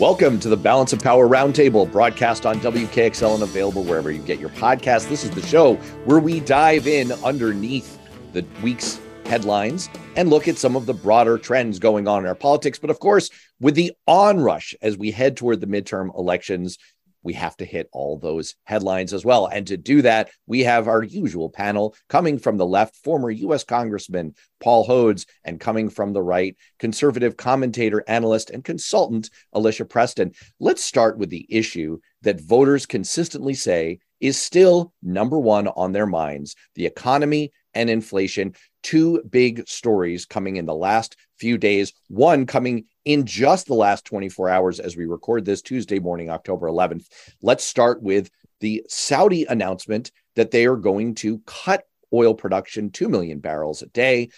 Welcome 0.00 0.40
to 0.40 0.48
the 0.48 0.56
Balance 0.56 0.94
of 0.94 1.00
Power 1.00 1.28
Roundtable, 1.28 1.92
broadcast 1.92 2.46
on 2.46 2.58
WKXL 2.60 3.34
and 3.34 3.42
available 3.42 3.84
wherever 3.84 4.10
you 4.10 4.22
get 4.22 4.40
your 4.40 4.48
podcast. 4.48 5.10
This 5.10 5.24
is 5.24 5.30
the 5.32 5.42
show 5.42 5.74
where 6.06 6.18
we 6.18 6.40
dive 6.40 6.86
in 6.86 7.12
underneath 7.22 7.98
the 8.32 8.42
week's 8.62 8.98
headlines 9.26 9.90
and 10.16 10.30
look 10.30 10.48
at 10.48 10.56
some 10.56 10.74
of 10.74 10.86
the 10.86 10.94
broader 10.94 11.36
trends 11.36 11.78
going 11.78 12.08
on 12.08 12.22
in 12.22 12.28
our 12.28 12.34
politics. 12.34 12.78
But 12.78 12.88
of 12.88 12.98
course, 12.98 13.28
with 13.60 13.74
the 13.74 13.92
onrush 14.06 14.74
as 14.80 14.96
we 14.96 15.10
head 15.10 15.36
toward 15.36 15.60
the 15.60 15.66
midterm 15.66 16.18
elections, 16.18 16.78
we 17.22 17.32
have 17.34 17.56
to 17.58 17.64
hit 17.64 17.88
all 17.92 18.18
those 18.18 18.54
headlines 18.64 19.12
as 19.12 19.24
well. 19.24 19.46
And 19.46 19.66
to 19.66 19.76
do 19.76 20.02
that, 20.02 20.30
we 20.46 20.60
have 20.60 20.88
our 20.88 21.02
usual 21.02 21.50
panel 21.50 21.94
coming 22.08 22.38
from 22.38 22.56
the 22.56 22.66
left, 22.66 22.96
former 22.96 23.30
U.S. 23.30 23.64
Congressman 23.64 24.34
Paul 24.60 24.86
Hodes, 24.86 25.26
and 25.44 25.60
coming 25.60 25.88
from 25.88 26.12
the 26.12 26.22
right, 26.22 26.56
conservative 26.78 27.36
commentator, 27.36 28.04
analyst, 28.06 28.50
and 28.50 28.64
consultant 28.64 29.30
Alicia 29.52 29.84
Preston. 29.84 30.32
Let's 30.58 30.84
start 30.84 31.18
with 31.18 31.30
the 31.30 31.46
issue 31.48 31.98
that 32.22 32.40
voters 32.40 32.86
consistently 32.86 33.54
say 33.54 33.98
is 34.20 34.38
still 34.38 34.92
number 35.02 35.38
one 35.38 35.68
on 35.68 35.92
their 35.92 36.06
minds 36.06 36.54
the 36.74 36.86
economy 36.86 37.52
and 37.74 37.88
inflation. 37.88 38.54
Two 38.82 39.22
big 39.28 39.68
stories 39.68 40.26
coming 40.26 40.56
in 40.56 40.66
the 40.66 40.74
last 40.74 41.16
few 41.38 41.58
days. 41.58 41.92
One 42.08 42.46
coming 42.46 42.84
in 43.04 43.24
just 43.24 43.66
the 43.66 43.74
last 43.74 44.04
24 44.04 44.48
hours 44.48 44.80
as 44.80 44.96
we 44.96 45.06
record 45.06 45.44
this 45.44 45.62
Tuesday 45.62 45.98
morning, 45.98 46.30
October 46.30 46.68
11th. 46.68 47.06
Let's 47.42 47.64
start 47.64 48.02
with 48.02 48.30
the 48.60 48.84
Saudi 48.88 49.44
announcement 49.46 50.10
that 50.36 50.50
they 50.50 50.66
are 50.66 50.76
going 50.76 51.14
to 51.16 51.38
cut 51.46 51.84
oil 52.12 52.34
production 52.34 52.90
2 52.90 53.08
million 53.08 53.38
barrels 53.38 53.82
a 53.82 53.86
day 53.86 54.30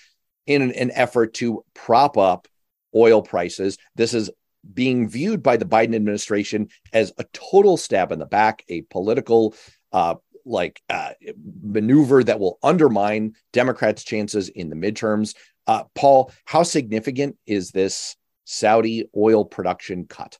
in 0.46 0.62
an, 0.62 0.72
an 0.72 0.90
effort 0.94 1.34
to 1.34 1.64
prop 1.74 2.16
up 2.16 2.46
oil 2.94 3.22
prices. 3.22 3.78
This 3.94 4.14
is 4.14 4.30
being 4.72 5.08
viewed 5.08 5.42
by 5.42 5.56
the 5.56 5.64
Biden 5.64 5.94
administration 5.94 6.68
as 6.92 7.12
a 7.18 7.24
total 7.32 7.76
stab 7.76 8.12
in 8.12 8.18
the 8.18 8.26
back, 8.26 8.64
a 8.68 8.82
political 8.82 9.54
uh, 9.92 10.16
like 10.44 10.80
uh, 10.88 11.10
maneuver 11.62 12.22
that 12.24 12.40
will 12.40 12.58
undermine 12.62 13.34
Democrats' 13.52 14.04
chances 14.04 14.48
in 14.48 14.70
the 14.70 14.76
midterms. 14.76 15.34
Uh, 15.66 15.84
Paul, 15.94 16.32
how 16.44 16.62
significant 16.62 17.36
is 17.46 17.70
this 17.70 18.16
Saudi 18.44 19.08
oil 19.16 19.44
production 19.44 20.06
cut? 20.06 20.38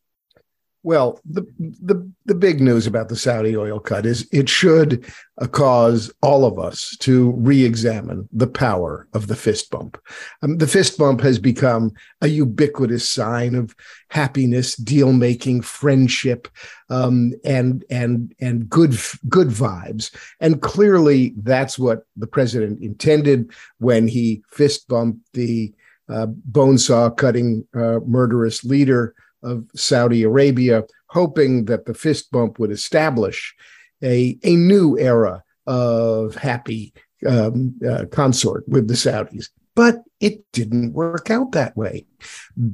Well, 0.85 1.21
the, 1.25 1.43
the 1.59 2.11
the 2.25 2.35
big 2.35 2.61
news 2.61 2.89
about 2.89 3.09
the 3.09 3.15
Saudi 3.15 3.57
oil 3.57 3.79
cut 3.79 4.05
is 4.05 4.29
it 4.33 4.49
should 4.49 5.05
uh, 5.41 5.47
cause 5.47 6.13
all 6.23 6.45
of 6.45 6.59
us 6.59 6.97
to 7.01 7.31
re-examine 7.33 8.29
the 8.33 8.49
power 8.49 9.07
of 9.13 9.29
the 9.29 9.37
fist 9.37 9.71
bump. 9.71 9.97
Um, 10.43 10.59
the 10.59 10.67
fist 10.67 10.99
bump 10.99 11.21
has 11.21 11.39
become 11.39 11.93
a 12.21 12.27
ubiquitous 12.27 13.09
sign 13.09 13.55
of 13.55 13.77
happiness, 14.09 14.75
deal 14.75 15.13
making, 15.13 15.63
friendship, 15.63 16.49
um, 16.91 17.33
and 17.45 17.85
and 17.89 18.35
and 18.41 18.69
good 18.69 18.99
good 19.29 19.49
vibes. 19.49 20.13
And 20.41 20.61
clearly, 20.63 21.35
that's 21.37 21.79
what 21.79 22.07
the 22.17 22.27
president 22.27 22.83
intended 22.83 23.53
when 23.79 24.09
he 24.09 24.43
fist 24.51 24.89
bumped 24.89 25.33
the 25.33 25.73
uh, 26.09 26.27
bone 26.27 26.79
saw 26.79 27.11
cutting 27.11 27.67
uh, 27.75 28.01
murderous 28.07 28.65
leader 28.65 29.15
of 29.43 29.67
Saudi 29.75 30.23
Arabia, 30.23 30.85
hoping 31.09 31.65
that 31.67 31.87
the 31.87 31.95
fist 31.95 32.31
bump 32.31 32.59
would 32.59 32.71
establish 32.71 33.55
a, 34.03 34.39
a 34.43 34.57
new 34.57 34.99
era 34.99 35.43
of 35.67 36.35
happy 36.35 36.93
um, 37.27 37.75
uh, 37.89 38.05
consort 38.11 38.69
with 38.69 38.89
the 38.89 38.95
Saudis. 38.95 39.49
But 39.75 40.03
it 40.21 40.45
didn't 40.53 40.93
work 40.93 41.31
out 41.31 41.53
that 41.53 41.77
way 41.77 42.07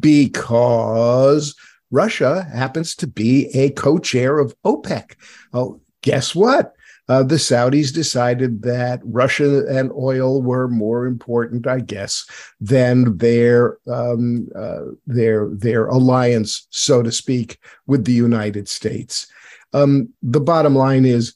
because 0.00 1.54
Russia 1.90 2.48
happens 2.52 2.94
to 2.96 3.06
be 3.06 3.46
a 3.54 3.70
co 3.70 3.98
chair 3.98 4.38
of 4.38 4.54
OPEC. 4.64 5.14
Oh, 5.52 5.80
guess 6.02 6.34
what? 6.34 6.74
Uh, 7.08 7.22
the 7.22 7.36
Saudis 7.36 7.92
decided 7.92 8.62
that 8.62 9.00
Russia 9.02 9.64
and 9.66 9.90
oil 9.92 10.42
were 10.42 10.68
more 10.68 11.06
important, 11.06 11.66
I 11.66 11.80
guess, 11.80 12.26
than 12.60 13.16
their 13.16 13.78
um, 13.90 14.48
uh, 14.54 14.92
their 15.06 15.48
their 15.48 15.86
alliance, 15.86 16.66
so 16.70 17.02
to 17.02 17.10
speak, 17.10 17.58
with 17.86 18.04
the 18.04 18.12
United 18.12 18.68
States. 18.68 19.26
Um, 19.72 20.10
the 20.22 20.40
bottom 20.40 20.74
line 20.74 21.04
is, 21.04 21.34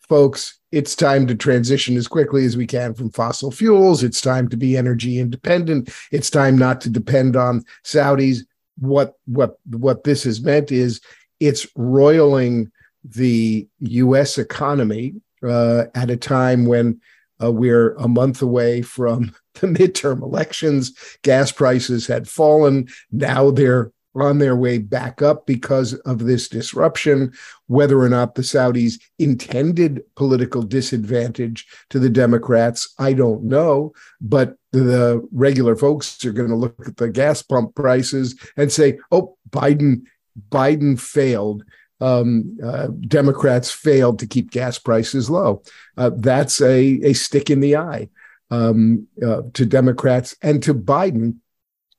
folks, 0.00 0.58
it's 0.70 0.94
time 0.94 1.26
to 1.26 1.34
transition 1.34 1.96
as 1.96 2.08
quickly 2.08 2.44
as 2.44 2.56
we 2.56 2.66
can 2.66 2.92
from 2.92 3.10
fossil 3.10 3.50
fuels. 3.50 4.02
It's 4.02 4.20
time 4.20 4.48
to 4.48 4.56
be 4.56 4.76
energy 4.76 5.18
independent. 5.18 5.90
It's 6.12 6.30
time 6.30 6.58
not 6.58 6.80
to 6.82 6.90
depend 6.90 7.36
on 7.36 7.64
Saudis. 7.84 8.40
What 8.78 9.14
what 9.24 9.58
what 9.70 10.04
this 10.04 10.24
has 10.24 10.42
meant 10.42 10.70
is 10.70 11.00
it's 11.40 11.66
roiling 11.74 12.70
the 13.14 13.68
US 13.80 14.38
economy 14.38 15.14
uh, 15.42 15.84
at 15.94 16.10
a 16.10 16.16
time 16.16 16.66
when 16.66 17.00
uh, 17.42 17.52
we're 17.52 17.94
a 17.96 18.08
month 18.08 18.42
away 18.42 18.82
from 18.82 19.34
the 19.54 19.66
midterm 19.66 20.22
elections. 20.22 20.92
Gas 21.22 21.52
prices 21.52 22.06
had 22.06 22.28
fallen. 22.28 22.88
Now 23.12 23.50
they're 23.50 23.92
on 24.14 24.38
their 24.38 24.56
way 24.56 24.78
back 24.78 25.20
up 25.20 25.46
because 25.46 25.92
of 25.92 26.20
this 26.20 26.48
disruption. 26.48 27.32
Whether 27.66 28.00
or 28.00 28.08
not 28.08 28.34
the 28.34 28.42
Saudis 28.42 28.98
intended 29.18 30.02
political 30.14 30.62
disadvantage 30.62 31.66
to 31.90 31.98
the 31.98 32.08
Democrats, 32.08 32.94
I 32.98 33.12
don't 33.12 33.44
know. 33.44 33.92
But 34.20 34.56
the 34.72 35.26
regular 35.32 35.76
folks 35.76 36.24
are 36.24 36.32
going 36.32 36.48
to 36.48 36.56
look 36.56 36.86
at 36.86 36.96
the 36.96 37.10
gas 37.10 37.42
pump 37.42 37.74
prices 37.74 38.38
and 38.56 38.72
say, 38.72 38.98
oh, 39.12 39.36
Biden. 39.50 40.02
Biden 40.50 41.00
failed 41.00 41.64
um, 42.00 42.58
uh, 42.62 42.88
Democrats 43.08 43.70
failed 43.70 44.18
to 44.18 44.26
keep 44.26 44.50
gas 44.50 44.78
prices 44.78 45.30
low. 45.30 45.62
Uh, 45.96 46.10
that's 46.16 46.60
a, 46.60 47.00
a 47.02 47.12
stick 47.12 47.50
in 47.50 47.60
the 47.60 47.76
eye 47.76 48.08
um, 48.50 49.06
uh, 49.24 49.42
to 49.54 49.66
Democrats 49.66 50.36
and 50.42 50.62
to 50.62 50.74
Biden, 50.74 51.36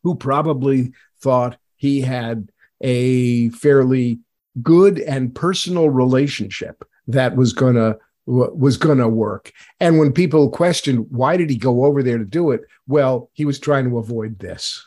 who 0.03 0.15
probably 0.15 0.93
thought 1.19 1.57
he 1.75 2.01
had 2.01 2.49
a 2.81 3.49
fairly 3.49 4.19
good 4.61 4.99
and 4.99 5.33
personal 5.33 5.89
relationship 5.89 6.83
that 7.07 7.35
was 7.35 7.53
going 7.53 7.75
to 7.75 7.97
was 8.25 8.75
going 8.75 8.97
to 8.97 9.07
work. 9.07 9.53
And 9.79 9.97
when 9.97 10.11
people 10.11 10.49
questioned 10.49 11.07
why 11.09 11.37
did 11.37 11.49
he 11.49 11.55
go 11.55 11.85
over 11.85 12.03
there 12.03 12.17
to 12.17 12.25
do 12.25 12.51
it, 12.51 12.61
well, 12.85 13.29
he 13.31 13.45
was 13.45 13.57
trying 13.57 13.89
to 13.89 13.97
avoid 13.99 14.37
this. 14.37 14.85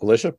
Alicia. 0.00 0.34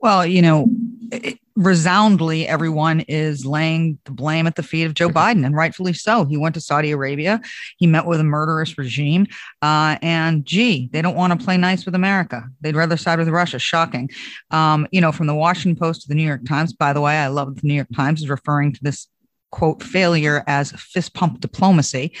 Well, 0.00 0.26
you 0.26 0.42
know, 0.42 0.66
it, 1.12 1.38
resoundly, 1.58 2.46
everyone 2.46 3.00
is 3.00 3.44
laying 3.44 3.98
the 4.04 4.12
blame 4.12 4.46
at 4.46 4.54
the 4.54 4.62
feet 4.62 4.84
of 4.84 4.94
Joe 4.94 5.08
Biden, 5.08 5.44
and 5.44 5.56
rightfully 5.56 5.92
so. 5.92 6.24
He 6.24 6.36
went 6.36 6.54
to 6.54 6.60
Saudi 6.60 6.92
Arabia, 6.92 7.40
he 7.78 7.86
met 7.86 8.06
with 8.06 8.20
a 8.20 8.24
murderous 8.24 8.78
regime, 8.78 9.26
uh, 9.60 9.98
and 10.00 10.46
gee, 10.46 10.88
they 10.92 11.02
don't 11.02 11.16
want 11.16 11.38
to 11.38 11.44
play 11.44 11.56
nice 11.56 11.84
with 11.84 11.96
America. 11.96 12.44
They'd 12.60 12.76
rather 12.76 12.96
side 12.96 13.18
with 13.18 13.28
Russia. 13.28 13.58
Shocking. 13.58 14.08
Um, 14.52 14.86
you 14.92 15.00
know, 15.00 15.10
from 15.10 15.26
the 15.26 15.34
Washington 15.34 15.78
Post 15.78 16.02
to 16.02 16.08
the 16.08 16.14
New 16.14 16.22
York 16.22 16.46
Times, 16.46 16.72
by 16.72 16.92
the 16.92 17.00
way, 17.00 17.16
I 17.16 17.26
love 17.26 17.56
the 17.56 17.66
New 17.66 17.74
York 17.74 17.88
Times 17.94 18.22
is 18.22 18.30
referring 18.30 18.72
to 18.74 18.80
this 18.82 19.08
quote 19.50 19.82
failure 19.82 20.44
as 20.46 20.70
fist 20.72 21.12
pump 21.14 21.40
diplomacy. 21.40 22.12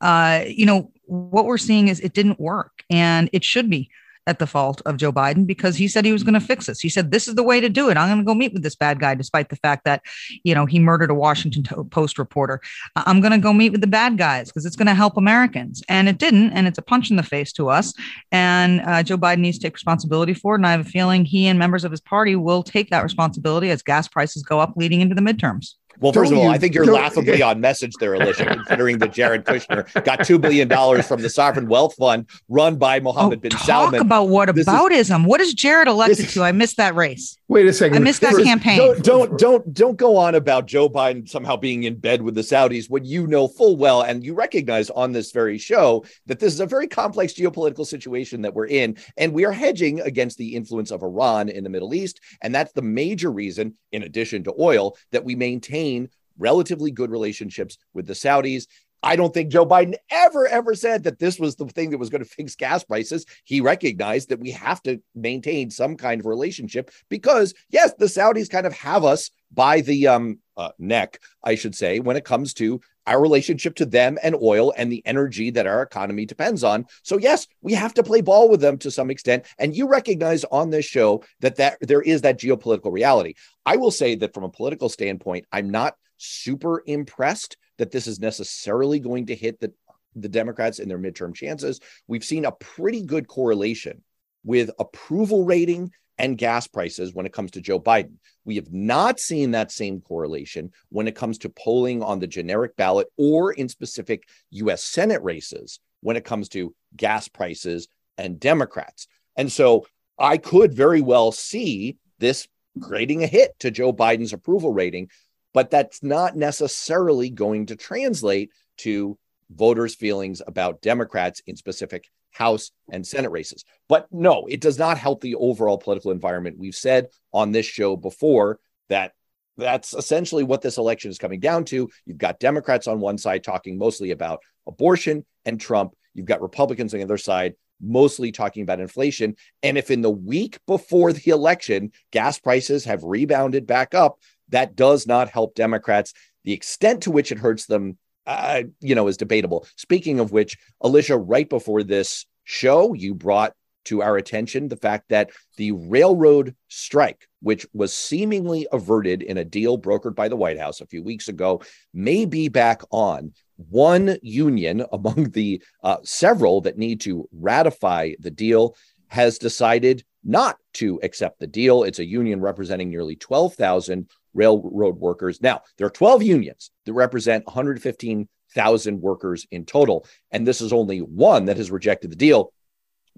Uh, 0.00 0.42
you 0.46 0.66
know, 0.66 0.90
what 1.04 1.44
we're 1.44 1.58
seeing 1.58 1.86
is 1.86 2.00
it 2.00 2.14
didn't 2.14 2.40
work, 2.40 2.82
and 2.90 3.30
it 3.32 3.44
should 3.44 3.70
be 3.70 3.90
at 4.26 4.38
the 4.38 4.46
fault 4.46 4.80
of 4.86 4.96
Joe 4.96 5.12
Biden 5.12 5.46
because 5.46 5.76
he 5.76 5.88
said 5.88 6.04
he 6.04 6.12
was 6.12 6.22
going 6.22 6.34
to 6.34 6.40
fix 6.40 6.66
this. 6.66 6.80
He 6.80 6.88
said, 6.88 7.10
This 7.10 7.26
is 7.26 7.34
the 7.34 7.42
way 7.42 7.60
to 7.60 7.68
do 7.68 7.88
it. 7.90 7.96
I'm 7.96 8.08
going 8.08 8.18
to 8.18 8.24
go 8.24 8.34
meet 8.34 8.52
with 8.52 8.62
this 8.62 8.76
bad 8.76 9.00
guy, 9.00 9.14
despite 9.14 9.48
the 9.48 9.56
fact 9.56 9.84
that, 9.84 10.02
you 10.44 10.54
know, 10.54 10.66
he 10.66 10.78
murdered 10.78 11.10
a 11.10 11.14
Washington 11.14 11.62
Post 11.90 12.18
reporter. 12.18 12.60
I'm 12.96 13.20
going 13.20 13.32
to 13.32 13.38
go 13.38 13.52
meet 13.52 13.70
with 13.70 13.80
the 13.80 13.86
bad 13.86 14.18
guys 14.18 14.48
because 14.48 14.64
it's 14.64 14.76
going 14.76 14.86
to 14.86 14.94
help 14.94 15.16
Americans. 15.16 15.82
And 15.88 16.08
it 16.08 16.18
didn't. 16.18 16.52
And 16.52 16.66
it's 16.66 16.78
a 16.78 16.82
punch 16.82 17.10
in 17.10 17.16
the 17.16 17.22
face 17.22 17.52
to 17.54 17.68
us. 17.68 17.92
And 18.30 18.80
uh, 18.82 19.02
Joe 19.02 19.18
Biden 19.18 19.38
needs 19.38 19.58
to 19.58 19.64
take 19.64 19.74
responsibility 19.74 20.34
for 20.34 20.54
it. 20.54 20.58
And 20.58 20.66
I 20.66 20.72
have 20.72 20.80
a 20.80 20.84
feeling 20.84 21.24
he 21.24 21.46
and 21.46 21.58
members 21.58 21.84
of 21.84 21.90
his 21.90 22.00
party 22.00 22.36
will 22.36 22.62
take 22.62 22.90
that 22.90 23.02
responsibility 23.02 23.70
as 23.70 23.82
gas 23.82 24.08
prices 24.08 24.42
go 24.42 24.60
up 24.60 24.74
leading 24.76 25.00
into 25.00 25.14
the 25.14 25.22
midterms. 25.22 25.74
Well, 26.00 26.12
first 26.12 26.30
don't 26.30 26.38
of 26.38 26.44
all, 26.44 26.50
you, 26.50 26.54
I 26.54 26.58
think 26.58 26.74
you're 26.74 26.86
laughably 26.92 27.42
on 27.42 27.60
message 27.60 27.92
there, 28.00 28.14
Alicia, 28.14 28.46
considering 28.46 28.98
that 28.98 29.12
Jared 29.12 29.44
Kushner 29.44 30.04
got 30.04 30.20
$2 30.20 30.40
billion 30.40 30.68
from 31.02 31.22
the 31.22 31.30
Sovereign 31.30 31.68
Wealth 31.68 31.94
Fund 31.94 32.28
run 32.48 32.76
by 32.76 33.00
Mohammed 33.00 33.38
oh, 33.38 33.40
bin 33.40 33.50
talk 33.50 33.60
Salman. 33.62 33.92
Talk 33.92 34.06
about 34.06 34.28
what 34.28 34.48
aboutism. 34.48 35.20
Is, 35.20 35.26
what 35.26 35.40
is 35.40 35.54
Jared 35.54 35.88
elected 35.88 36.28
to? 36.30 36.42
I 36.42 36.52
missed 36.52 36.76
that 36.76 36.94
race. 36.94 37.38
Wait 37.52 37.66
a 37.66 37.72
second. 37.72 37.98
I 37.98 38.00
missed 38.00 38.22
that 38.22 38.42
campaign. 38.42 38.78
Don't, 38.78 39.04
don't, 39.04 39.38
don't, 39.38 39.74
don't 39.74 39.96
go 39.98 40.16
on 40.16 40.34
about 40.34 40.66
Joe 40.66 40.88
Biden 40.88 41.28
somehow 41.28 41.54
being 41.54 41.82
in 41.82 41.96
bed 41.96 42.22
with 42.22 42.34
the 42.34 42.40
Saudis 42.40 42.88
when 42.88 43.04
you 43.04 43.26
know 43.26 43.46
full 43.46 43.76
well 43.76 44.00
and 44.00 44.24
you 44.24 44.32
recognize 44.32 44.88
on 44.88 45.12
this 45.12 45.32
very 45.32 45.58
show 45.58 46.02
that 46.24 46.38
this 46.38 46.54
is 46.54 46.60
a 46.60 46.66
very 46.66 46.88
complex 46.88 47.34
geopolitical 47.34 47.84
situation 47.84 48.40
that 48.40 48.54
we're 48.54 48.68
in. 48.68 48.96
And 49.18 49.34
we 49.34 49.44
are 49.44 49.52
hedging 49.52 50.00
against 50.00 50.38
the 50.38 50.54
influence 50.54 50.90
of 50.90 51.02
Iran 51.02 51.50
in 51.50 51.62
the 51.62 51.68
Middle 51.68 51.92
East. 51.92 52.22
And 52.40 52.54
that's 52.54 52.72
the 52.72 52.80
major 52.80 53.30
reason, 53.30 53.74
in 53.92 54.04
addition 54.04 54.44
to 54.44 54.54
oil, 54.58 54.96
that 55.10 55.22
we 55.22 55.34
maintain 55.34 56.08
relatively 56.38 56.90
good 56.90 57.10
relationships 57.10 57.76
with 57.92 58.06
the 58.06 58.14
Saudis. 58.14 58.66
I 59.02 59.16
don't 59.16 59.34
think 59.34 59.50
Joe 59.50 59.66
Biden 59.66 59.94
ever, 60.10 60.46
ever 60.46 60.74
said 60.74 61.04
that 61.04 61.18
this 61.18 61.38
was 61.38 61.56
the 61.56 61.66
thing 61.66 61.90
that 61.90 61.98
was 61.98 62.10
going 62.10 62.22
to 62.22 62.28
fix 62.28 62.54
gas 62.54 62.84
prices. 62.84 63.26
He 63.44 63.60
recognized 63.60 64.28
that 64.28 64.40
we 64.40 64.50
have 64.52 64.82
to 64.84 65.02
maintain 65.14 65.70
some 65.70 65.96
kind 65.96 66.20
of 66.20 66.26
relationship 66.26 66.90
because, 67.08 67.54
yes, 67.70 67.92
the 67.98 68.06
Saudis 68.06 68.50
kind 68.50 68.66
of 68.66 68.72
have 68.74 69.04
us 69.04 69.30
by 69.52 69.80
the 69.80 70.08
um, 70.08 70.38
uh, 70.56 70.70
neck, 70.78 71.20
I 71.42 71.56
should 71.56 71.74
say, 71.74 72.00
when 72.00 72.16
it 72.16 72.24
comes 72.24 72.54
to 72.54 72.80
our 73.06 73.20
relationship 73.20 73.74
to 73.76 73.86
them 73.86 74.18
and 74.22 74.36
oil 74.40 74.72
and 74.76 74.90
the 74.90 75.02
energy 75.04 75.50
that 75.50 75.66
our 75.66 75.82
economy 75.82 76.24
depends 76.24 76.62
on. 76.62 76.86
So 77.02 77.18
yes, 77.18 77.48
we 77.60 77.72
have 77.74 77.94
to 77.94 78.02
play 78.02 78.20
ball 78.20 78.48
with 78.48 78.60
them 78.60 78.78
to 78.78 78.90
some 78.90 79.10
extent. 79.10 79.44
And 79.58 79.76
you 79.76 79.88
recognize 79.88 80.44
on 80.44 80.70
this 80.70 80.84
show 80.84 81.24
that 81.40 81.56
that 81.56 81.78
there 81.80 82.02
is 82.02 82.22
that 82.22 82.38
geopolitical 82.38 82.92
reality. 82.92 83.34
I 83.66 83.76
will 83.76 83.90
say 83.90 84.14
that 84.16 84.32
from 84.32 84.44
a 84.44 84.48
political 84.48 84.88
standpoint, 84.88 85.46
I'm 85.52 85.70
not 85.70 85.96
super 86.16 86.82
impressed 86.86 87.56
that 87.78 87.90
this 87.90 88.06
is 88.06 88.20
necessarily 88.20 89.00
going 89.00 89.26
to 89.26 89.34
hit 89.34 89.60
the 89.60 89.72
the 90.14 90.28
Democrats 90.28 90.78
in 90.78 90.88
their 90.88 90.98
midterm 90.98 91.34
chances. 91.34 91.80
We've 92.06 92.24
seen 92.24 92.44
a 92.44 92.52
pretty 92.52 93.02
good 93.02 93.26
correlation 93.28 94.02
with 94.44 94.70
approval 94.78 95.44
rating 95.44 95.90
and 96.18 96.36
gas 96.36 96.66
prices 96.66 97.14
when 97.14 97.26
it 97.26 97.32
comes 97.32 97.52
to 97.52 97.60
Joe 97.60 97.80
Biden. 97.80 98.16
We 98.44 98.56
have 98.56 98.72
not 98.72 99.18
seen 99.18 99.52
that 99.52 99.72
same 99.72 100.00
correlation 100.00 100.70
when 100.90 101.08
it 101.08 101.14
comes 101.14 101.38
to 101.38 101.48
polling 101.48 102.02
on 102.02 102.18
the 102.18 102.26
generic 102.26 102.76
ballot 102.76 103.08
or 103.16 103.52
in 103.52 103.68
specific 103.68 104.24
US 104.50 104.84
Senate 104.84 105.22
races 105.22 105.80
when 106.00 106.16
it 106.16 106.24
comes 106.24 106.48
to 106.50 106.74
gas 106.96 107.28
prices 107.28 107.88
and 108.18 108.38
Democrats. 108.38 109.06
And 109.36 109.50
so 109.50 109.86
I 110.18 110.36
could 110.36 110.74
very 110.74 111.00
well 111.00 111.32
see 111.32 111.96
this 112.18 112.46
creating 112.80 113.22
a 113.22 113.26
hit 113.26 113.58
to 113.60 113.70
Joe 113.70 113.92
Biden's 113.92 114.32
approval 114.32 114.72
rating, 114.72 115.08
but 115.54 115.70
that's 115.70 116.02
not 116.02 116.36
necessarily 116.36 117.30
going 117.30 117.66
to 117.66 117.76
translate 117.76 118.50
to 118.78 119.18
voters' 119.50 119.94
feelings 119.94 120.40
about 120.46 120.82
Democrats 120.82 121.42
in 121.46 121.56
specific 121.56 122.08
House, 122.32 122.72
and 122.90 123.06
Senate 123.06 123.30
races. 123.30 123.64
But 123.88 124.08
no, 124.10 124.46
it 124.46 124.60
does 124.60 124.78
not 124.78 124.98
help 124.98 125.20
the 125.20 125.36
overall 125.36 125.78
political 125.78 126.10
environment. 126.10 126.58
We've 126.58 126.74
said 126.74 127.08
on 127.32 127.52
this 127.52 127.66
show 127.66 127.96
before 127.96 128.58
that 128.88 129.12
that's 129.56 129.92
essentially 129.92 130.42
what 130.42 130.62
this 130.62 130.78
election 130.78 131.10
is 131.10 131.18
coming 131.18 131.40
down 131.40 131.64
to. 131.66 131.90
You've 132.06 132.18
got 132.18 132.40
Democrats 132.40 132.86
on 132.86 133.00
one 133.00 133.18
side 133.18 133.44
talking 133.44 133.78
mostly 133.78 134.10
about 134.10 134.40
abortion 134.66 135.24
and 135.44 135.60
Trump. 135.60 135.94
You've 136.14 136.26
got 136.26 136.42
Republicans 136.42 136.94
on 136.94 136.98
the 136.98 137.04
other 137.04 137.18
side 137.18 137.54
mostly 137.82 138.30
talking 138.30 138.62
about 138.62 138.80
inflation. 138.80 139.34
And 139.62 139.76
if 139.76 139.90
in 139.90 140.02
the 140.02 140.10
week 140.10 140.58
before 140.66 141.12
the 141.12 141.30
election, 141.30 141.90
gas 142.12 142.38
prices 142.38 142.84
have 142.84 143.02
rebounded 143.02 143.66
back 143.66 143.92
up, 143.92 144.20
that 144.52 144.76
does 144.76 145.06
not 145.06 145.28
help 145.28 145.54
Democrats. 145.54 146.14
The 146.44 146.52
extent 146.52 147.02
to 147.02 147.10
which 147.10 147.32
it 147.32 147.38
hurts 147.38 147.66
them 147.66 147.98
uh, 148.26 148.62
you 148.80 148.94
know, 148.94 149.08
is 149.08 149.16
debatable. 149.16 149.66
Speaking 149.76 150.20
of 150.20 150.32
which, 150.32 150.56
Alicia, 150.80 151.18
right 151.18 151.48
before 151.48 151.82
this 151.82 152.26
show, 152.44 152.94
you 152.94 153.14
brought 153.14 153.52
to 153.84 154.02
our 154.02 154.16
attention 154.16 154.68
the 154.68 154.76
fact 154.76 155.08
that 155.08 155.30
the 155.56 155.72
railroad 155.72 156.54
strike, 156.68 157.28
which 157.40 157.66
was 157.72 157.92
seemingly 157.92 158.66
averted 158.72 159.22
in 159.22 159.38
a 159.38 159.44
deal 159.44 159.76
brokered 159.76 160.14
by 160.14 160.28
the 160.28 160.36
White 160.36 160.58
House 160.58 160.80
a 160.80 160.86
few 160.86 161.02
weeks 161.02 161.28
ago, 161.28 161.60
may 161.92 162.24
be 162.24 162.48
back 162.48 162.82
on. 162.90 163.32
One 163.56 164.18
union 164.22 164.84
among 164.92 165.30
the 165.30 165.62
uh, 165.82 165.96
several 166.04 166.60
that 166.62 166.78
need 166.78 167.00
to 167.02 167.28
ratify 167.32 168.12
the 168.20 168.30
deal 168.30 168.76
has 169.08 169.36
decided 169.36 170.04
not 170.24 170.56
to 170.74 171.00
accept 171.02 171.40
the 171.40 171.46
deal. 171.46 171.82
It's 171.82 171.98
a 171.98 172.04
union 172.04 172.40
representing 172.40 172.88
nearly 172.88 173.16
12,000 173.16 174.08
railroad 174.34 174.96
workers. 174.96 175.40
Now, 175.40 175.62
there 175.76 175.86
are 175.86 175.90
12 175.90 176.22
unions 176.22 176.70
that 176.86 176.92
represent 176.92 177.46
115,000 177.46 179.00
workers 179.00 179.46
in 179.50 179.64
total. 179.64 180.06
And 180.30 180.46
this 180.46 180.60
is 180.60 180.72
only 180.72 180.98
one 180.98 181.46
that 181.46 181.56
has 181.56 181.70
rejected 181.70 182.10
the 182.10 182.16
deal. 182.16 182.52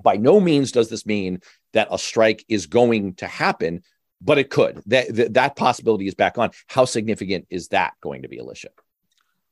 By 0.02 0.16
no 0.16 0.40
means 0.40 0.72
does 0.72 0.88
this 0.88 1.06
mean 1.06 1.40
that 1.72 1.88
a 1.90 1.99
strike 1.99 2.44
is 2.49 2.66
going 2.66 3.14
to 3.16 3.26
happen, 3.26 3.82
but 4.20 4.38
it 4.38 4.50
could. 4.50 4.82
That, 4.87 5.14
that, 5.14 5.34
that 5.34 5.56
possibility 5.56 6.08
is 6.08 6.14
back 6.14 6.38
on. 6.38 6.50
How 6.66 6.84
significant 6.84 7.46
is 7.50 7.69
that 7.69 7.94
going 8.00 8.22
to 8.22 8.28
be, 8.28 8.38
Alicia? 8.38 8.69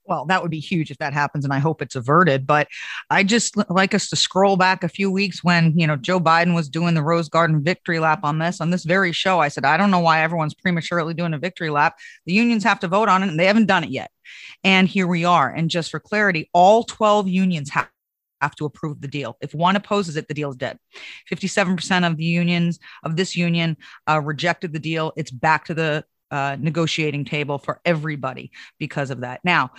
Well, 0.06 0.24
that 0.26 0.42
would 0.42 0.50
be 0.50 0.60
huge 0.60 0.90
if 0.90 0.98
that 0.98 1.12
happens, 1.12 1.44
and 1.44 1.54
I 1.54 1.58
hope 1.58 1.80
it's 1.80 1.96
averted. 1.96 2.46
But 2.46 2.68
I 3.10 3.22
just 3.22 3.56
like 3.70 3.94
us 3.94 4.08
to 4.08 4.16
scroll 4.16 4.56
back 4.56 4.82
a 4.82 4.88
few 4.88 5.10
weeks 5.10 5.44
when 5.44 5.78
you 5.78 5.86
know 5.86 5.96
Joe 5.96 6.20
Biden 6.20 6.54
was 6.54 6.68
doing 6.68 6.94
the 6.94 7.02
Rose 7.02 7.28
Garden 7.28 7.62
victory 7.62 7.98
lap 7.98 8.20
on 8.24 8.38
this 8.38 8.60
on 8.60 8.70
this 8.70 8.84
very 8.84 9.12
show. 9.12 9.38
I 9.40 9.48
said 9.48 9.64
I 9.64 9.76
don't 9.76 9.90
know 9.90 10.00
why 10.00 10.22
everyone's 10.22 10.54
prematurely 10.54 11.14
doing 11.14 11.34
a 11.34 11.38
victory 11.38 11.70
lap. 11.70 11.98
The 12.26 12.32
unions 12.32 12.64
have 12.64 12.80
to 12.80 12.88
vote 12.88 13.08
on 13.08 13.22
it, 13.22 13.28
and 13.28 13.38
they 13.38 13.46
haven't 13.46 13.66
done 13.66 13.84
it 13.84 13.90
yet. 13.90 14.10
And 14.64 14.88
here 14.88 15.06
we 15.06 15.24
are. 15.24 15.50
And 15.50 15.70
just 15.70 15.90
for 15.90 16.00
clarity, 16.00 16.50
all 16.52 16.84
twelve 16.84 17.28
unions 17.28 17.70
have 17.70 17.88
have 18.42 18.54
to 18.56 18.66
approve 18.66 19.00
the 19.00 19.08
deal. 19.08 19.36
If 19.40 19.54
one 19.54 19.76
opposes 19.76 20.16
it, 20.16 20.28
the 20.28 20.34
deal 20.34 20.50
is 20.50 20.56
dead. 20.56 20.78
57% 21.30 22.06
of 22.06 22.16
the 22.16 22.24
unions 22.24 22.80
of 23.04 23.16
this 23.16 23.36
union 23.36 23.76
uh, 24.10 24.20
rejected 24.20 24.72
the 24.72 24.80
deal. 24.80 25.12
It's 25.16 25.30
back 25.30 25.64
to 25.66 25.74
the 25.74 26.04
uh, 26.32 26.56
negotiating 26.58 27.24
table 27.24 27.58
for 27.58 27.80
everybody 27.84 28.50
because 28.78 29.10
of 29.10 29.20
that. 29.20 29.40
Now, 29.44 29.70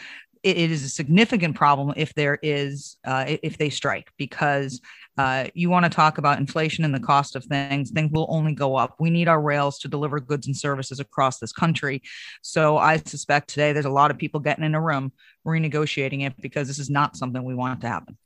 it, 0.44 0.58
it 0.58 0.72
is 0.72 0.84
a 0.84 0.90
significant 0.90 1.56
problem 1.56 1.94
if 1.98 2.14
there 2.14 2.38
is 2.42 2.98
uh, 3.06 3.26
if 3.28 3.58
they 3.58 3.70
strike 3.70 4.12
because 4.18 4.80
uh, 5.18 5.48
you 5.54 5.70
want 5.70 5.86
to 5.86 5.90
talk 5.90 6.18
about 6.18 6.40
inflation 6.40 6.84
and 6.86 6.94
the 6.94 7.00
cost 7.00 7.36
of 7.36 7.44
things 7.46 7.92
things 7.92 8.12
will 8.12 8.28
only 8.30 8.54
go 8.54 8.76
up. 8.76 8.96
We 9.00 9.10
need 9.10 9.28
our 9.28 9.42
rails 9.42 9.80
to 9.80 9.88
deliver 9.88 10.20
goods 10.20 10.48
and 10.48 10.56
services 10.56 11.00
across 11.00 11.40
this 11.40 11.52
country. 11.52 12.02
So 12.42 12.78
i 12.78 12.98
suspect 12.98 13.50
today 13.50 13.74
there's 13.74 13.86
a 13.86 13.90
lot 13.90 14.12
of 14.12 14.18
people 14.18 14.40
getting 14.40 14.64
in 14.64 14.76
a 14.76 14.82
room 14.82 15.12
renegotiating 15.46 16.26
it 16.26 16.40
because 16.40 16.68
this 16.68 16.80
is 16.80 16.90
not 16.90 17.18
something 17.18 17.44
we 17.44 17.56
want 17.56 17.82
to 17.82 17.88
happen. 17.88 18.18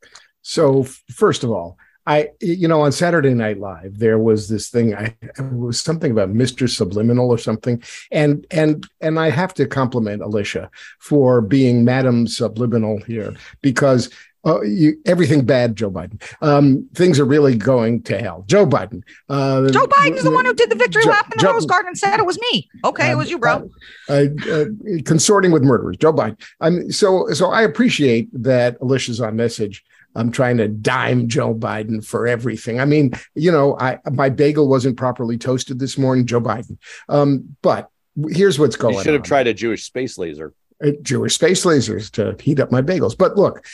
So 0.41 0.83
first 0.83 1.43
of 1.43 1.51
all 1.51 1.77
I, 2.07 2.29
you 2.39 2.69
know, 2.69 2.81
on 2.81 2.93
Saturday 2.93 3.33
Night 3.33 3.59
Live, 3.59 3.99
there 3.99 4.17
was 4.17 4.47
this 4.47 4.69
thing. 4.69 4.95
I 4.95 5.13
it 5.21 5.53
was 5.53 5.79
something 5.79 6.09
about 6.09 6.33
Mr. 6.33 6.69
Subliminal 6.69 7.29
or 7.29 7.37
something, 7.37 7.83
and 8.11 8.47
and 8.49 8.87
and 9.01 9.19
I 9.19 9.29
have 9.29 9.53
to 9.55 9.67
compliment 9.67 10.21
Alicia 10.21 10.71
for 10.99 11.41
being 11.41 11.83
Madam 11.83 12.25
Subliminal 12.25 12.99
here 13.05 13.35
because 13.61 14.09
uh, 14.45 14.61
you, 14.61 14.97
everything 15.05 15.43
bad, 15.45 15.75
Joe 15.75 15.91
Biden. 15.91 16.21
Um, 16.41 16.87
things 16.93 17.19
are 17.19 17.25
really 17.25 17.57
going 17.57 18.01
to 18.03 18.17
hell. 18.17 18.45
Joe 18.47 18.65
Biden. 18.65 19.01
Uh, 19.27 19.69
Joe 19.69 19.87
Biden 19.87 20.15
is 20.15 20.23
the 20.23 20.31
one 20.31 20.45
who 20.45 20.53
did 20.53 20.69
the 20.69 20.75
victory 20.75 21.03
Joe, 21.03 21.09
lap 21.09 21.25
in 21.25 21.31
the 21.37 21.41
Joe, 21.41 21.51
Rose 21.51 21.65
Garden 21.65 21.89
and 21.89 21.97
said 21.97 22.19
it 22.19 22.25
was 22.25 22.39
me. 22.39 22.69
Okay, 22.85 23.09
uh, 23.09 23.11
it 23.11 23.15
was 23.15 23.29
you, 23.29 23.37
bro. 23.37 23.69
Uh, 24.07 24.27
uh, 24.49 24.65
consorting 25.03 25.51
with 25.51 25.63
murderers, 25.63 25.97
Joe 25.97 26.13
Biden. 26.13 26.39
I'm 26.61 26.89
so 26.89 27.27
so. 27.33 27.49
I 27.51 27.63
appreciate 27.63 28.29
that 28.31 28.77
Alicia's 28.79 29.19
on 29.19 29.35
message 29.35 29.83
I'm 30.17 30.31
trying 30.31 30.57
to 30.57 30.67
dime 30.67 31.27
Joe 31.27 31.53
Biden 31.53 32.05
for 32.05 32.27
everything. 32.27 32.79
I 32.79 32.85
mean, 32.85 33.11
you 33.35 33.51
know, 33.51 33.77
I 33.79 33.99
my 34.11 34.29
bagel 34.29 34.67
wasn't 34.67 34.97
properly 34.97 35.37
toasted 35.37 35.79
this 35.79 35.97
morning, 35.97 36.25
Joe 36.25 36.41
Biden. 36.41 36.77
Um, 37.07 37.55
but 37.61 37.89
here's 38.29 38.59
what's 38.59 38.75
going 38.75 38.95
on. 38.95 38.99
You 38.99 39.03
should 39.03 39.13
have 39.13 39.21
on. 39.21 39.27
tried 39.27 39.47
a 39.47 39.53
Jewish 39.53 39.83
space 39.83 40.17
laser. 40.17 40.53
A 40.81 40.91
Jewish 40.91 41.35
space 41.35 41.65
lasers 41.65 42.11
to 42.11 42.41
heat 42.43 42.59
up 42.59 42.71
my 42.71 42.81
bagels. 42.81 43.17
But 43.17 43.35
look, 43.35 43.65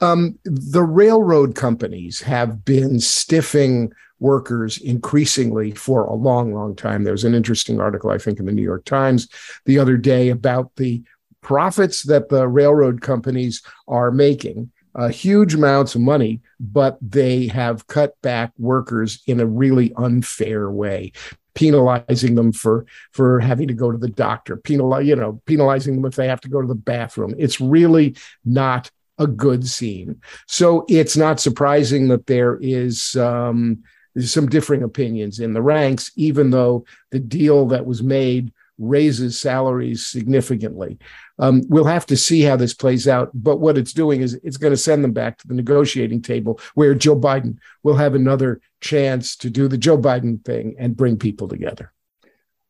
um, 0.00 0.38
the 0.44 0.82
railroad 0.82 1.54
companies 1.54 2.20
have 2.22 2.64
been 2.64 3.00
stiffing 3.00 3.92
workers 4.18 4.78
increasingly 4.78 5.72
for 5.72 6.04
a 6.04 6.14
long, 6.14 6.54
long 6.54 6.76
time. 6.76 7.02
There 7.02 7.12
was 7.12 7.24
an 7.24 7.34
interesting 7.34 7.80
article, 7.80 8.10
I 8.10 8.18
think, 8.18 8.38
in 8.38 8.46
the 8.46 8.52
New 8.52 8.62
York 8.62 8.84
Times 8.84 9.28
the 9.66 9.78
other 9.78 9.96
day 9.96 10.28
about 10.28 10.70
the 10.76 11.02
profits 11.40 12.04
that 12.04 12.28
the 12.28 12.46
railroad 12.46 13.00
companies 13.00 13.62
are 13.88 14.12
making 14.12 14.70
uh, 14.94 15.08
huge 15.08 15.54
amounts 15.54 15.94
of 15.94 16.00
money, 16.00 16.40
but 16.60 16.98
they 17.00 17.46
have 17.46 17.86
cut 17.86 18.20
back 18.22 18.52
workers 18.58 19.22
in 19.26 19.40
a 19.40 19.46
really 19.46 19.92
unfair 19.96 20.70
way 20.70 21.12
penalizing 21.54 22.34
them 22.34 22.52
for 22.52 22.86
for 23.10 23.38
having 23.38 23.68
to 23.68 23.74
go 23.74 23.92
to 23.92 23.98
the 23.98 24.08
doctor 24.08 24.56
penalize 24.56 25.06
you 25.06 25.14
know 25.14 25.40
penalizing 25.44 25.96
them 25.96 26.06
if 26.06 26.16
they 26.16 26.26
have 26.26 26.40
to 26.40 26.48
go 26.48 26.60
to 26.60 26.68
the 26.68 26.74
bathroom. 26.74 27.34
It's 27.38 27.60
really 27.60 28.16
not 28.44 28.90
a 29.18 29.26
good 29.26 29.66
scene. 29.68 30.20
So 30.46 30.84
it's 30.88 31.16
not 31.16 31.40
surprising 31.40 32.08
that 32.08 32.26
there 32.26 32.58
is 32.60 33.14
um, 33.16 33.82
some 34.18 34.48
differing 34.48 34.82
opinions 34.82 35.38
in 35.38 35.52
the 35.52 35.62
ranks 35.62 36.10
even 36.16 36.50
though 36.50 36.84
the 37.10 37.20
deal 37.20 37.66
that 37.66 37.86
was 37.86 38.02
made 38.02 38.52
raises 38.78 39.40
salaries 39.40 40.06
significantly 40.06 40.98
um, 41.42 41.62
we'll 41.68 41.84
have 41.84 42.06
to 42.06 42.16
see 42.16 42.42
how 42.42 42.54
this 42.54 42.72
plays 42.72 43.08
out. 43.08 43.30
But 43.34 43.58
what 43.58 43.76
it's 43.76 43.92
doing 43.92 44.20
is 44.20 44.34
it's 44.44 44.56
going 44.56 44.72
to 44.72 44.76
send 44.76 45.02
them 45.02 45.12
back 45.12 45.38
to 45.38 45.48
the 45.48 45.54
negotiating 45.54 46.22
table 46.22 46.60
where 46.74 46.94
Joe 46.94 47.18
Biden 47.18 47.56
will 47.82 47.96
have 47.96 48.14
another 48.14 48.60
chance 48.80 49.36
to 49.36 49.50
do 49.50 49.66
the 49.66 49.76
Joe 49.76 49.98
Biden 49.98 50.44
thing 50.44 50.76
and 50.78 50.96
bring 50.96 51.16
people 51.16 51.48
together. 51.48 51.92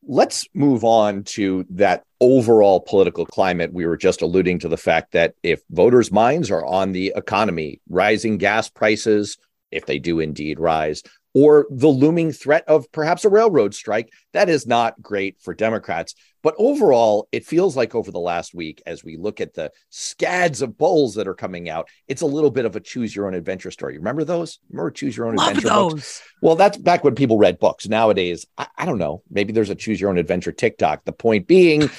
Let's 0.05 0.47
move 0.53 0.83
on 0.83 1.23
to 1.23 1.65
that 1.69 2.03
overall 2.19 2.81
political 2.81 3.25
climate. 3.25 3.71
We 3.71 3.85
were 3.85 3.95
just 3.95 4.21
alluding 4.21 4.59
to 4.59 4.67
the 4.67 4.75
fact 4.75 5.13
that 5.13 5.35
if 5.43 5.61
voters' 5.69 6.11
minds 6.11 6.51
are 6.51 6.65
on 6.65 6.91
the 6.91 7.13
economy, 7.15 7.79
rising 7.87 8.37
gas 8.37 8.69
prices, 8.69 9.37
if 9.71 9.85
they 9.85 9.99
do 9.99 10.19
indeed 10.19 10.59
rise, 10.59 11.03
or 11.33 11.67
the 11.69 11.87
looming 11.87 12.31
threat 12.31 12.63
of 12.67 12.91
perhaps 12.91 13.25
a 13.25 13.29
railroad 13.29 13.73
strike. 13.73 14.11
That 14.33 14.49
is 14.49 14.67
not 14.67 15.01
great 15.01 15.41
for 15.41 15.53
Democrats. 15.53 16.15
But 16.43 16.55
overall, 16.57 17.29
it 17.31 17.45
feels 17.45 17.77
like 17.77 17.95
over 17.95 18.11
the 18.11 18.19
last 18.19 18.53
week, 18.53 18.83
as 18.85 19.03
we 19.03 19.15
look 19.15 19.39
at 19.39 19.53
the 19.53 19.71
scads 19.89 20.61
of 20.61 20.77
polls 20.77 21.15
that 21.15 21.27
are 21.27 21.33
coming 21.33 21.69
out, 21.69 21.87
it's 22.07 22.21
a 22.21 22.25
little 22.25 22.51
bit 22.51 22.65
of 22.65 22.75
a 22.75 22.81
choose 22.81 23.15
your 23.15 23.27
own 23.27 23.33
adventure 23.33 23.71
story. 23.71 23.97
Remember 23.97 24.25
those? 24.25 24.59
Remember 24.69 24.91
choose 24.91 25.15
your 25.15 25.27
own 25.27 25.35
Love 25.35 25.47
adventure 25.47 25.69
those. 25.69 25.93
books? 25.93 26.21
Well, 26.41 26.55
that's 26.55 26.77
back 26.77 27.03
when 27.05 27.15
people 27.15 27.37
read 27.37 27.59
books. 27.59 27.87
Nowadays, 27.87 28.45
I, 28.57 28.67
I 28.77 28.85
don't 28.85 28.97
know. 28.99 29.23
Maybe 29.29 29.53
there's 29.53 29.69
a 29.69 29.75
choose 29.75 30.01
your 30.01 30.09
own 30.09 30.17
adventure 30.17 30.51
TikTok. 30.51 31.05
The 31.05 31.13
point 31.13 31.47
being, 31.47 31.89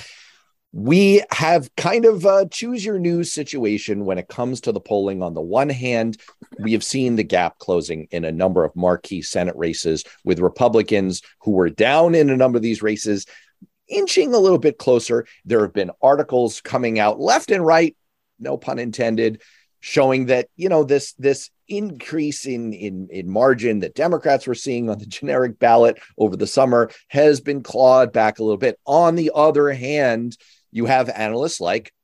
we 0.76 1.22
have 1.30 1.70
kind 1.76 2.04
of 2.04 2.24
a 2.24 2.48
choose 2.48 2.84
your 2.84 2.98
news 2.98 3.32
situation 3.32 4.04
when 4.04 4.18
it 4.18 4.26
comes 4.26 4.60
to 4.60 4.72
the 4.72 4.80
polling. 4.80 5.22
On 5.22 5.32
the 5.32 5.40
one 5.40 5.68
hand, 5.68 6.16
we 6.58 6.72
have 6.72 6.82
seen 6.82 7.14
the 7.14 7.22
gap 7.22 7.60
closing 7.60 8.08
in 8.10 8.24
a 8.24 8.32
number 8.32 8.64
of 8.64 8.74
marquee 8.74 9.22
Senate 9.22 9.54
races 9.54 10.02
with 10.24 10.40
Republicans 10.40 11.22
who 11.42 11.52
were 11.52 11.70
down 11.70 12.16
in 12.16 12.28
a 12.28 12.36
number 12.36 12.56
of 12.56 12.62
these 12.62 12.82
races 12.82 13.24
inching 13.86 14.34
a 14.34 14.38
little 14.38 14.58
bit 14.58 14.76
closer. 14.76 15.26
There 15.44 15.60
have 15.60 15.72
been 15.72 15.92
articles 16.02 16.60
coming 16.60 16.98
out 16.98 17.20
left 17.20 17.52
and 17.52 17.64
right, 17.64 17.96
no 18.40 18.56
pun 18.56 18.80
intended, 18.80 19.42
showing 19.78 20.26
that 20.26 20.48
you 20.56 20.68
know 20.68 20.82
this 20.82 21.12
this 21.12 21.50
increase 21.68 22.46
in 22.46 22.72
in 22.72 23.08
in 23.12 23.30
margin 23.30 23.78
that 23.78 23.94
Democrats 23.94 24.48
were 24.48 24.56
seeing 24.56 24.90
on 24.90 24.98
the 24.98 25.06
generic 25.06 25.60
ballot 25.60 26.00
over 26.18 26.36
the 26.36 26.48
summer 26.48 26.90
has 27.06 27.40
been 27.40 27.62
clawed 27.62 28.12
back 28.12 28.40
a 28.40 28.42
little 28.42 28.58
bit. 28.58 28.76
On 28.86 29.14
the 29.14 29.30
other 29.32 29.70
hand, 29.70 30.36
you 30.74 30.84
have 30.86 31.08
analysts 31.08 31.60
like 31.60 31.94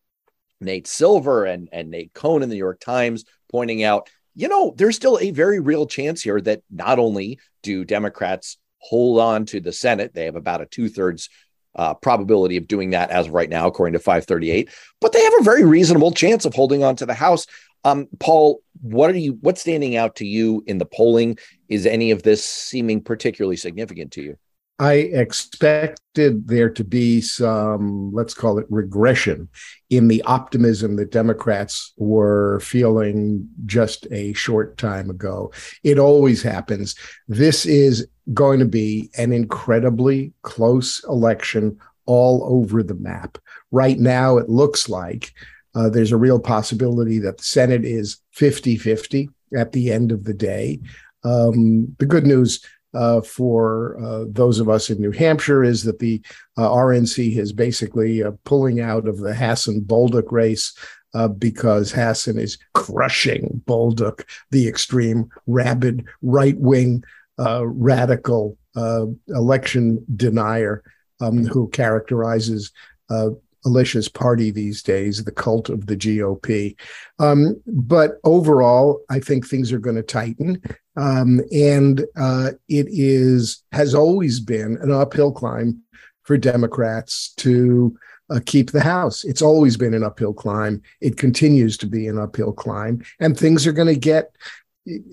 Nate 0.62 0.86
Silver 0.86 1.44
and 1.44 1.68
and 1.72 1.90
Nate 1.90 2.14
Cohn 2.14 2.42
in 2.42 2.48
the 2.48 2.54
New 2.54 2.58
York 2.58 2.80
Times 2.80 3.24
pointing 3.50 3.82
out, 3.82 4.08
you 4.34 4.48
know, 4.48 4.72
there's 4.76 4.96
still 4.96 5.18
a 5.20 5.32
very 5.32 5.60
real 5.60 5.86
chance 5.86 6.22
here 6.22 6.40
that 6.40 6.62
not 6.70 6.98
only 6.98 7.38
do 7.62 7.84
Democrats 7.84 8.56
hold 8.78 9.20
on 9.20 9.44
to 9.46 9.60
the 9.60 9.72
Senate, 9.72 10.14
they 10.14 10.24
have 10.24 10.36
about 10.36 10.62
a 10.62 10.66
two 10.66 10.88
thirds 10.88 11.28
uh, 11.74 11.94
probability 11.94 12.56
of 12.56 12.68
doing 12.68 12.90
that 12.90 13.10
as 13.10 13.26
of 13.26 13.32
right 13.32 13.50
now, 13.50 13.66
according 13.66 13.92
to 13.92 13.98
538. 13.98 14.70
But 15.00 15.12
they 15.12 15.22
have 15.22 15.34
a 15.40 15.44
very 15.44 15.64
reasonable 15.64 16.12
chance 16.12 16.44
of 16.44 16.54
holding 16.54 16.82
on 16.82 16.96
to 16.96 17.06
the 17.06 17.14
House. 17.14 17.46
Um, 17.84 18.08
Paul, 18.18 18.60
what 18.82 19.10
are 19.10 19.18
you? 19.18 19.38
What's 19.40 19.62
standing 19.62 19.96
out 19.96 20.16
to 20.16 20.26
you 20.26 20.62
in 20.66 20.78
the 20.78 20.86
polling? 20.86 21.38
Is 21.68 21.86
any 21.86 22.10
of 22.10 22.22
this 22.22 22.44
seeming 22.44 23.02
particularly 23.02 23.56
significant 23.56 24.12
to 24.12 24.22
you? 24.22 24.36
I 24.80 24.94
expected 24.94 26.48
there 26.48 26.70
to 26.70 26.82
be 26.82 27.20
some, 27.20 28.12
let's 28.14 28.32
call 28.32 28.58
it 28.58 28.64
regression 28.70 29.50
in 29.90 30.08
the 30.08 30.22
optimism 30.22 30.96
that 30.96 31.12
Democrats 31.12 31.92
were 31.98 32.60
feeling 32.60 33.46
just 33.66 34.06
a 34.10 34.32
short 34.32 34.78
time 34.78 35.10
ago. 35.10 35.52
It 35.84 35.98
always 35.98 36.42
happens. 36.42 36.94
This 37.28 37.66
is 37.66 38.08
going 38.32 38.58
to 38.60 38.64
be 38.64 39.10
an 39.18 39.34
incredibly 39.34 40.32
close 40.40 41.04
election 41.04 41.78
all 42.06 42.42
over 42.44 42.82
the 42.82 42.94
map. 42.94 43.36
Right 43.70 43.98
now, 43.98 44.38
it 44.38 44.48
looks 44.48 44.88
like 44.88 45.34
uh, 45.74 45.90
there's 45.90 46.12
a 46.12 46.16
real 46.16 46.40
possibility 46.40 47.18
that 47.18 47.36
the 47.36 47.44
Senate 47.44 47.84
is 47.84 48.16
50 48.32 48.78
50 48.78 49.28
at 49.54 49.72
the 49.72 49.92
end 49.92 50.10
of 50.10 50.24
the 50.24 50.34
day. 50.34 50.80
Um, 51.22 51.94
the 51.98 52.06
good 52.06 52.26
news 52.26 52.64
uh, 52.94 53.20
for 53.20 53.96
uh, 54.02 54.24
those 54.28 54.58
of 54.58 54.68
us 54.68 54.90
in 54.90 55.00
New 55.00 55.12
Hampshire 55.12 55.62
is 55.62 55.84
that 55.84 55.98
the 55.98 56.20
uh, 56.56 56.68
RNC 56.68 57.36
is 57.36 57.52
basically 57.52 58.22
uh, 58.22 58.32
pulling 58.44 58.80
out 58.80 59.06
of 59.06 59.18
the 59.18 59.34
Hassan 59.34 59.82
Bolduc 59.82 60.32
race 60.32 60.76
uh, 61.14 61.28
because 61.28 61.92
Hassan 61.92 62.38
is 62.38 62.58
crushing 62.74 63.62
Bolduc, 63.66 64.24
the 64.50 64.68
extreme, 64.68 65.28
rabid, 65.46 66.04
right 66.22 66.58
wing, 66.58 67.04
uh, 67.38 67.66
radical 67.66 68.56
election 69.28 70.04
denier 70.14 70.82
um, 71.20 71.44
who 71.44 71.68
characterizes 71.70 72.70
Alicia's 73.64 74.08
party 74.08 74.50
these 74.50 74.82
days, 74.82 75.24
the 75.24 75.32
cult 75.32 75.68
of 75.68 75.86
the 75.86 75.96
GOP. 75.96 76.76
Um, 77.18 77.60
but 77.66 78.18
overall, 78.24 79.02
I 79.10 79.20
think 79.20 79.46
things 79.46 79.72
are 79.72 79.78
going 79.78 79.96
to 79.96 80.02
tighten. 80.02 80.62
Um, 81.00 81.40
and 81.50 82.04
uh, 82.16 82.50
it 82.68 82.86
is 82.90 83.62
has 83.72 83.94
always 83.94 84.38
been 84.38 84.76
an 84.82 84.92
uphill 84.92 85.32
climb 85.32 85.80
for 86.24 86.36
Democrats 86.36 87.32
to 87.38 87.96
uh, 88.28 88.40
keep 88.44 88.70
the 88.70 88.82
House. 88.82 89.24
It's 89.24 89.40
always 89.40 89.78
been 89.78 89.94
an 89.94 90.04
uphill 90.04 90.34
climb. 90.34 90.82
It 91.00 91.16
continues 91.16 91.78
to 91.78 91.86
be 91.86 92.06
an 92.06 92.18
uphill 92.18 92.52
climb, 92.52 93.02
and 93.18 93.36
things 93.38 93.66
are 93.66 93.72
going 93.72 93.88
to 93.88 93.96
get 93.96 94.32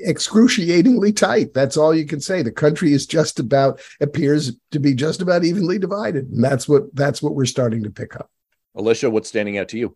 excruciatingly 0.05 1.13
tight. 1.13 1.53
That's 1.53 1.77
all 1.77 1.95
you 1.95 2.05
can 2.05 2.19
say. 2.19 2.41
The 2.41 2.51
country 2.51 2.91
is 2.91 3.05
just 3.05 3.39
about 3.39 3.79
appears 4.01 4.51
to 4.71 4.79
be 4.79 4.93
just 4.93 5.21
about 5.21 5.45
evenly 5.45 5.79
divided, 5.79 6.29
and 6.29 6.43
that's 6.43 6.67
what 6.67 6.93
that's 6.95 7.23
what 7.23 7.33
we're 7.33 7.45
starting 7.45 7.83
to 7.83 7.89
pick 7.89 8.13
up. 8.15 8.29
Alicia, 8.75 9.09
what's 9.09 9.29
standing 9.29 9.57
out 9.57 9.69
to 9.69 9.77
you? 9.77 9.95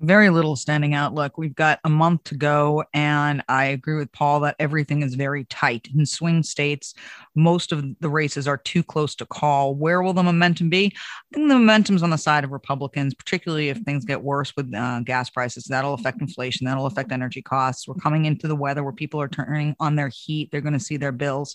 Very 0.00 0.30
little 0.30 0.56
standing 0.56 0.94
out. 0.94 1.14
Look, 1.14 1.38
we've 1.38 1.54
got 1.54 1.78
a 1.84 1.88
month 1.88 2.24
to 2.24 2.34
go, 2.34 2.84
and 2.92 3.42
I 3.48 3.66
agree 3.66 3.96
with 3.96 4.10
Paul 4.10 4.40
that 4.40 4.56
everything 4.58 5.02
is 5.02 5.14
very 5.14 5.44
tight. 5.44 5.88
In 5.96 6.04
swing 6.04 6.42
states, 6.42 6.94
most 7.36 7.70
of 7.70 7.84
the 8.00 8.08
races 8.08 8.48
are 8.48 8.56
too 8.56 8.82
close 8.82 9.14
to 9.16 9.26
call. 9.26 9.76
Where 9.76 10.02
will 10.02 10.12
the 10.12 10.22
momentum 10.22 10.70
be? 10.70 10.86
I 10.96 11.34
think 11.36 11.48
the 11.48 11.54
momentum's 11.54 12.02
on 12.02 12.10
the 12.10 12.18
side 12.18 12.42
of 12.42 12.50
Republicans, 12.50 13.14
particularly 13.14 13.68
if 13.68 13.78
things 13.78 14.04
get 14.04 14.22
worse 14.22 14.52
with 14.56 14.74
uh, 14.74 15.00
gas 15.00 15.30
prices. 15.30 15.64
That'll 15.64 15.94
affect 15.94 16.20
inflation, 16.20 16.64
that'll 16.64 16.86
affect 16.86 17.12
energy 17.12 17.40
costs. 17.40 17.86
We're 17.86 17.94
coming 17.94 18.24
into 18.24 18.48
the 18.48 18.56
weather 18.56 18.82
where 18.82 18.92
people 18.92 19.20
are 19.20 19.28
turning 19.28 19.76
on 19.78 19.94
their 19.94 20.10
heat, 20.12 20.50
they're 20.50 20.60
going 20.60 20.72
to 20.72 20.80
see 20.80 20.96
their 20.96 21.12
bills. 21.12 21.54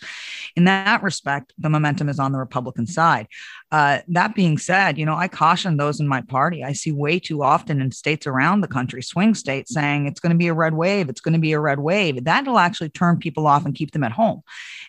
In 0.56 0.64
that 0.64 1.04
respect, 1.04 1.54
the 1.58 1.70
momentum 1.70 2.08
is 2.08 2.20
on 2.20 2.32
the 2.32 2.40
Republican 2.40 2.88
side. 2.88 3.28
Uh, 3.74 4.00
that 4.08 4.36
being 4.36 4.58
said, 4.58 4.98
you 4.98 5.06
know, 5.06 5.16
I 5.16 5.28
caution 5.28 5.76
those 5.76 6.00
in 6.00 6.08
my 6.08 6.22
party. 6.22 6.64
I 6.64 6.72
see 6.72 6.94
way 6.94 7.20
too 7.20 7.44
often 7.44 7.82
in 7.82 7.92
states 7.92 8.26
around 8.26 8.37
the 8.62 8.68
country, 8.68 9.02
swing 9.02 9.36
states, 9.36 9.74
saying 9.74 10.08
it's 10.08 10.20
going 10.20 10.32
to 10.32 10.38
be 10.38 10.48
a 10.48 10.54
red 10.54 10.74
wave, 10.74 11.10
it's 11.10 11.22
going 11.22 11.34
to 11.34 11.40
be 11.40 11.54
a 11.54 11.60
red 11.60 11.80
wave. 11.80 12.24
That'll 12.24 12.60
actually 12.60 12.90
turn 12.90 13.18
people 13.18 13.48
off 13.48 13.66
and 13.66 13.76
keep 13.76 13.92
them 13.92 14.04
at 14.04 14.12
home. 14.12 14.42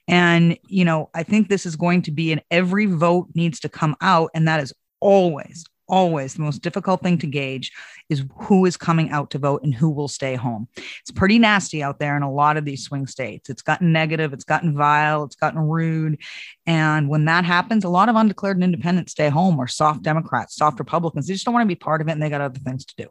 And, 0.07 0.59
you 0.67 0.85
know, 0.85 1.11
I 1.15 1.23
think 1.23 1.49
this 1.49 1.67
is 1.67 1.77
going 1.77 2.03
to 2.03 2.11
be 2.11 2.33
an 2.33 2.41
every 2.51 2.87
vote 2.87 3.29
needs 3.35 3.61
to 3.61 3.69
come 3.69 3.97
out. 4.01 4.31
And 4.35 4.49
that 4.49 4.61
is 4.61 4.73
always, 5.01 5.65
always 5.89 6.35
the 6.35 6.43
most 6.43 6.63
difficult 6.63 7.03
thing 7.03 7.19
to 7.19 7.27
gauge 7.27 7.73
is 8.09 8.25
who 8.37 8.67
is 8.67 8.77
coming 8.77 9.11
out 9.11 9.31
to 9.31 9.39
vote 9.39 9.63
and 9.63 9.75
who 9.75 9.91
will 9.91 10.09
stay 10.09 10.35
home. 10.35 10.69
It's 11.01 11.11
pretty 11.11 11.39
nasty 11.39 11.83
out 11.83 11.99
there 11.99 12.17
in 12.17 12.23
a 12.23 12.33
lot 12.33 12.57
of 12.57 12.65
these 12.65 12.85
swing 12.85 13.07
states. 13.07 13.51
It's 13.51 13.63
gotten 13.63 13.93
negative, 13.93 14.33
it's 14.33 14.45
gotten 14.45 14.77
vile, 14.77 15.25
it's 15.25 15.37
gotten 15.37 15.61
rude. 15.61 16.19
And 16.67 17.09
when 17.09 17.25
that 17.27 17.45
happens, 17.45 17.85
a 17.85 17.89
lot 17.89 18.09
of 18.09 18.17
undeclared 18.17 18.57
and 18.57 18.65
independents 18.65 19.13
stay 19.13 19.29
home 19.29 19.59
or 19.59 19.67
soft 19.67 20.03
Democrats, 20.03 20.57
soft 20.57 20.79
Republicans. 20.79 21.27
They 21.27 21.35
just 21.35 21.45
don't 21.45 21.55
want 21.55 21.65
to 21.65 21.75
be 21.75 21.75
part 21.75 22.01
of 22.01 22.09
it 22.09 22.13
and 22.13 22.23
they 22.23 22.31
got 22.31 22.41
other 22.41 22.61
things 22.61 22.85
to 22.87 22.95
do. 22.97 23.09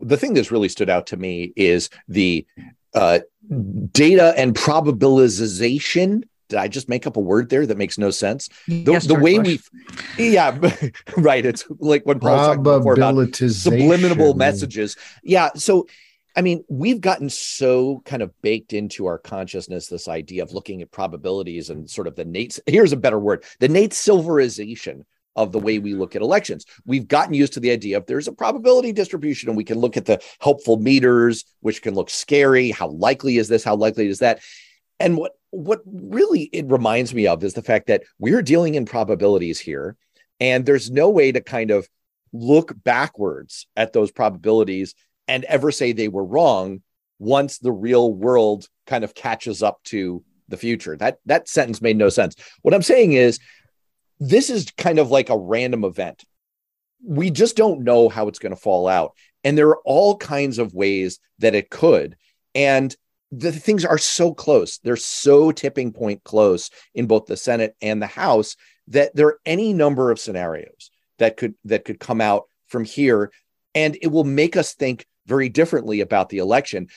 The 0.00 0.16
thing 0.16 0.34
that's 0.34 0.50
really 0.50 0.68
stood 0.68 0.90
out 0.90 1.06
to 1.08 1.16
me 1.16 1.52
is 1.56 1.90
the 2.08 2.46
uh, 2.94 3.20
data 3.92 4.34
and 4.36 4.54
probabilization 4.54 6.24
did 6.48 6.58
I 6.58 6.68
just 6.68 6.88
make 6.88 7.06
up 7.06 7.16
a 7.16 7.20
word 7.20 7.50
there 7.50 7.66
that 7.66 7.76
makes 7.76 7.98
no 7.98 8.10
sense? 8.10 8.48
The, 8.66 8.92
yes, 8.92 9.06
the 9.06 9.14
way 9.14 9.38
we, 9.38 9.60
yeah, 10.18 10.58
right. 11.16 11.44
It's 11.44 11.64
like 11.78 12.04
when 12.06 12.20
talking 12.20 12.62
before 12.62 12.94
about 12.94 13.34
subliminal 13.36 14.34
messages. 14.34 14.96
Yeah. 15.22 15.50
So, 15.56 15.86
I 16.34 16.40
mean, 16.40 16.64
we've 16.68 17.00
gotten 17.00 17.28
so 17.28 18.00
kind 18.06 18.22
of 18.22 18.32
baked 18.40 18.72
into 18.72 19.06
our 19.06 19.18
consciousness 19.18 19.88
this 19.88 20.08
idea 20.08 20.42
of 20.42 20.52
looking 20.52 20.80
at 20.80 20.90
probabilities 20.90 21.68
and 21.68 21.88
sort 21.88 22.06
of 22.06 22.16
the 22.16 22.24
Nate. 22.24 22.58
Here's 22.66 22.92
a 22.92 22.96
better 22.96 23.18
word: 23.18 23.44
the 23.60 23.68
Nate 23.68 23.92
Silverization 23.92 25.04
of 25.36 25.52
the 25.52 25.58
way 25.58 25.78
we 25.78 25.94
look 25.94 26.16
at 26.16 26.22
elections. 26.22 26.64
We've 26.84 27.06
gotten 27.06 27.34
used 27.34 27.52
to 27.54 27.60
the 27.60 27.70
idea 27.70 27.96
of 27.96 28.06
there's 28.06 28.28
a 28.28 28.32
probability 28.32 28.92
distribution, 28.92 29.48
and 29.48 29.56
we 29.56 29.64
can 29.64 29.78
look 29.78 29.96
at 29.96 30.06
the 30.06 30.20
helpful 30.40 30.78
meters, 30.78 31.44
which 31.60 31.82
can 31.82 31.94
look 31.94 32.10
scary. 32.10 32.70
How 32.70 32.88
likely 32.88 33.38
is 33.38 33.48
this? 33.48 33.64
How 33.64 33.76
likely 33.76 34.08
is 34.08 34.18
that? 34.18 34.40
And 35.00 35.16
what 35.16 35.32
what 35.50 35.80
really 35.86 36.42
it 36.52 36.66
reminds 36.66 37.14
me 37.14 37.26
of 37.26 37.42
is 37.42 37.54
the 37.54 37.62
fact 37.62 37.86
that 37.86 38.02
we're 38.18 38.42
dealing 38.42 38.74
in 38.74 38.84
probabilities 38.84 39.58
here, 39.58 39.96
and 40.40 40.66
there's 40.66 40.90
no 40.90 41.08
way 41.08 41.32
to 41.32 41.40
kind 41.40 41.70
of 41.70 41.88
look 42.32 42.72
backwards 42.84 43.66
at 43.76 43.92
those 43.92 44.10
probabilities 44.10 44.94
and 45.26 45.44
ever 45.44 45.70
say 45.70 45.92
they 45.92 46.08
were 46.08 46.24
wrong 46.24 46.82
once 47.18 47.58
the 47.58 47.72
real 47.72 48.12
world 48.12 48.68
kind 48.86 49.04
of 49.04 49.14
catches 49.14 49.62
up 49.62 49.82
to 49.84 50.22
the 50.48 50.56
future. 50.56 50.96
That 50.96 51.18
that 51.26 51.48
sentence 51.48 51.80
made 51.80 51.96
no 51.96 52.08
sense. 52.08 52.34
What 52.62 52.74
I'm 52.74 52.82
saying 52.82 53.12
is 53.12 53.38
this 54.20 54.50
is 54.50 54.70
kind 54.76 54.98
of 54.98 55.10
like 55.10 55.30
a 55.30 55.38
random 55.38 55.84
event. 55.84 56.24
We 57.04 57.30
just 57.30 57.56
don't 57.56 57.84
know 57.84 58.08
how 58.08 58.28
it's 58.28 58.38
going 58.38 58.54
to 58.54 58.60
fall 58.60 58.88
out. 58.88 59.12
And 59.44 59.56
there 59.56 59.68
are 59.68 59.80
all 59.84 60.16
kinds 60.16 60.58
of 60.58 60.74
ways 60.74 61.20
that 61.38 61.54
it 61.54 61.70
could. 61.70 62.16
And 62.54 62.94
the 63.30 63.52
things 63.52 63.84
are 63.84 63.98
so 63.98 64.34
close. 64.34 64.78
They're 64.78 64.96
so 64.96 65.52
tipping 65.52 65.92
point 65.92 66.24
close 66.24 66.70
in 66.94 67.06
both 67.06 67.26
the 67.26 67.36
Senate 67.36 67.76
and 67.80 68.00
the 68.02 68.06
House 68.06 68.56
that 68.88 69.14
there 69.14 69.28
are 69.28 69.40
any 69.44 69.72
number 69.72 70.10
of 70.10 70.18
scenarios 70.18 70.90
that 71.18 71.36
could 71.36 71.54
that 71.64 71.84
could 71.84 72.00
come 72.00 72.20
out 72.20 72.44
from 72.68 72.84
here 72.84 73.30
and 73.74 73.98
it 74.00 74.08
will 74.08 74.24
make 74.24 74.56
us 74.56 74.74
think 74.74 75.06
very 75.26 75.48
differently 75.48 76.00
about 76.00 76.30
the 76.30 76.38
election. 76.38 76.88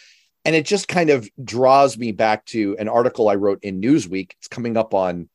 And 0.46 0.56
it 0.56 0.66
just 0.66 0.88
kind 0.88 1.10
of 1.10 1.30
draws 1.44 1.98
me 1.98 2.12
back 2.12 2.46
to 2.46 2.76
an 2.80 2.88
article 2.88 3.30
I 3.30 3.36
wrote 3.36 3.60
in 3.62 3.82
Newsweek. 3.82 4.32
It's 4.40 4.48
coming 4.48 4.78
up 4.78 4.94
on 4.94 5.30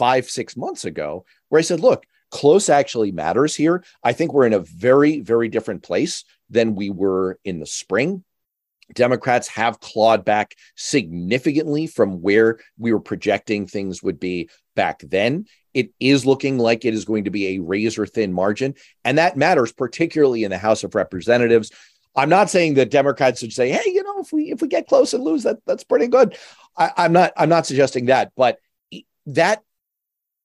five, 0.00 0.30
six 0.30 0.56
months 0.56 0.86
ago, 0.86 1.26
where 1.50 1.58
I 1.58 1.62
said, 1.62 1.80
look, 1.80 2.06
close 2.30 2.70
actually 2.70 3.12
matters 3.12 3.54
here. 3.54 3.84
I 4.02 4.14
think 4.14 4.32
we're 4.32 4.46
in 4.46 4.54
a 4.54 4.60
very, 4.60 5.20
very 5.20 5.50
different 5.50 5.82
place 5.82 6.24
than 6.48 6.74
we 6.74 6.88
were 6.88 7.38
in 7.44 7.60
the 7.60 7.66
spring. 7.66 8.24
Democrats 8.94 9.46
have 9.48 9.78
clawed 9.78 10.24
back 10.24 10.54
significantly 10.74 11.86
from 11.86 12.22
where 12.22 12.60
we 12.78 12.94
were 12.94 13.00
projecting 13.00 13.66
things 13.66 14.02
would 14.02 14.18
be 14.18 14.48
back 14.74 15.00
then. 15.00 15.44
It 15.74 15.90
is 16.00 16.24
looking 16.24 16.56
like 16.56 16.86
it 16.86 16.94
is 16.94 17.04
going 17.04 17.24
to 17.24 17.30
be 17.30 17.48
a 17.48 17.58
razor 17.60 18.06
thin 18.06 18.32
margin. 18.32 18.76
And 19.04 19.18
that 19.18 19.36
matters, 19.36 19.70
particularly 19.70 20.44
in 20.44 20.50
the 20.50 20.56
House 20.56 20.82
of 20.82 20.94
Representatives. 20.94 21.72
I'm 22.16 22.30
not 22.30 22.48
saying 22.48 22.74
that 22.74 22.90
Democrats 22.90 23.40
should 23.40 23.52
say, 23.52 23.68
"Hey, 23.68 23.92
you 23.92 24.02
know, 24.02 24.18
if 24.20 24.32
we 24.32 24.50
if 24.50 24.62
we 24.62 24.66
get 24.66 24.88
close 24.88 25.12
and 25.12 25.22
lose, 25.22 25.42
that 25.42 25.58
that's 25.66 25.84
pretty 25.84 26.08
good." 26.08 26.38
I, 26.76 26.90
I'm 26.96 27.12
not 27.12 27.32
I'm 27.36 27.50
not 27.50 27.66
suggesting 27.66 28.06
that, 28.06 28.32
but 28.34 28.58
that 29.26 29.62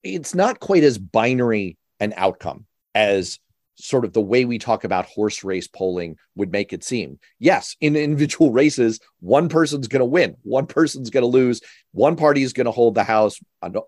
it's 0.06 0.36
not 0.36 0.60
quite 0.60 0.84
as 0.84 0.98
binary 0.98 1.78
an 2.00 2.14
outcome 2.16 2.66
as 2.94 3.40
sort 3.78 4.06
of 4.06 4.14
the 4.14 4.22
way 4.22 4.46
we 4.46 4.58
talk 4.58 4.84
about 4.86 5.06
horse 5.06 5.44
race 5.44 5.68
polling 5.68 6.18
would 6.36 6.52
make 6.52 6.72
it 6.72 6.84
seem. 6.84 7.20
Yes, 7.40 7.76
in 7.82 7.96
individual 7.96 8.52
races, 8.52 9.00
one 9.20 9.50
person's 9.50 9.88
going 9.88 10.00
to 10.00 10.06
win, 10.06 10.38
one 10.44 10.66
person's 10.66 11.10
going 11.10 11.24
to 11.24 11.28
lose, 11.28 11.60
one 11.92 12.16
party 12.16 12.42
is 12.42 12.54
going 12.54 12.66
to 12.66 12.72
hold 12.72 12.96
the 12.96 13.04
House, 13.04 13.38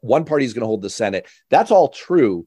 one 0.02 0.26
party 0.26 0.44
is 0.44 0.54
going 0.54 0.62
to 0.62 0.68
hold 0.68 0.82
the 0.82 0.90
Senate. 0.90 1.28
That's 1.50 1.72
all 1.72 1.88
true, 1.88 2.46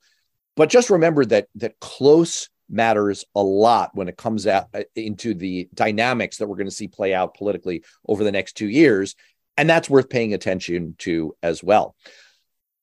but 0.55 0.69
just 0.69 0.91
remember 0.91 1.25
that 1.27 1.47
that 1.55 1.81
close 1.81 2.51
matters 2.69 3.25
a 3.35 3.43
lot 3.43 3.91
when 3.95 4.09
it 4.09 4.17
comes 4.17 4.47
out 4.47 4.67
uh, 4.75 4.83
into 4.95 5.35
the 5.35 5.69
dynamics 5.75 6.37
that 6.37 6.47
we're 6.47 6.57
going 6.57 6.67
to 6.67 6.71
see 6.71 6.89
play 6.89 7.15
out 7.15 7.35
politically 7.35 7.83
over 8.07 8.23
the 8.23 8.33
next 8.33 8.57
2 8.59 8.69
years, 8.69 9.15
and 9.57 9.69
that's 9.69 9.89
worth 9.89 10.11
paying 10.11 10.35
attention 10.35 10.95
to 10.99 11.35
as 11.43 11.65
well. 11.65 11.97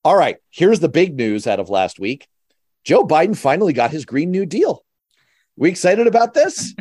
All 0.04 0.16
right, 0.16 0.36
here's 0.50 0.80
the 0.80 0.88
big 0.88 1.16
news 1.16 1.46
out 1.46 1.60
of 1.60 1.70
last 1.70 1.98
week. 1.98 2.28
Joe 2.84 3.04
Biden 3.04 3.36
finally 3.36 3.72
got 3.72 3.90
his 3.90 4.04
Green 4.04 4.30
New 4.30 4.46
Deal. 4.46 4.84
We 5.56 5.68
excited 5.68 6.06
about 6.06 6.34
this? 6.34 6.74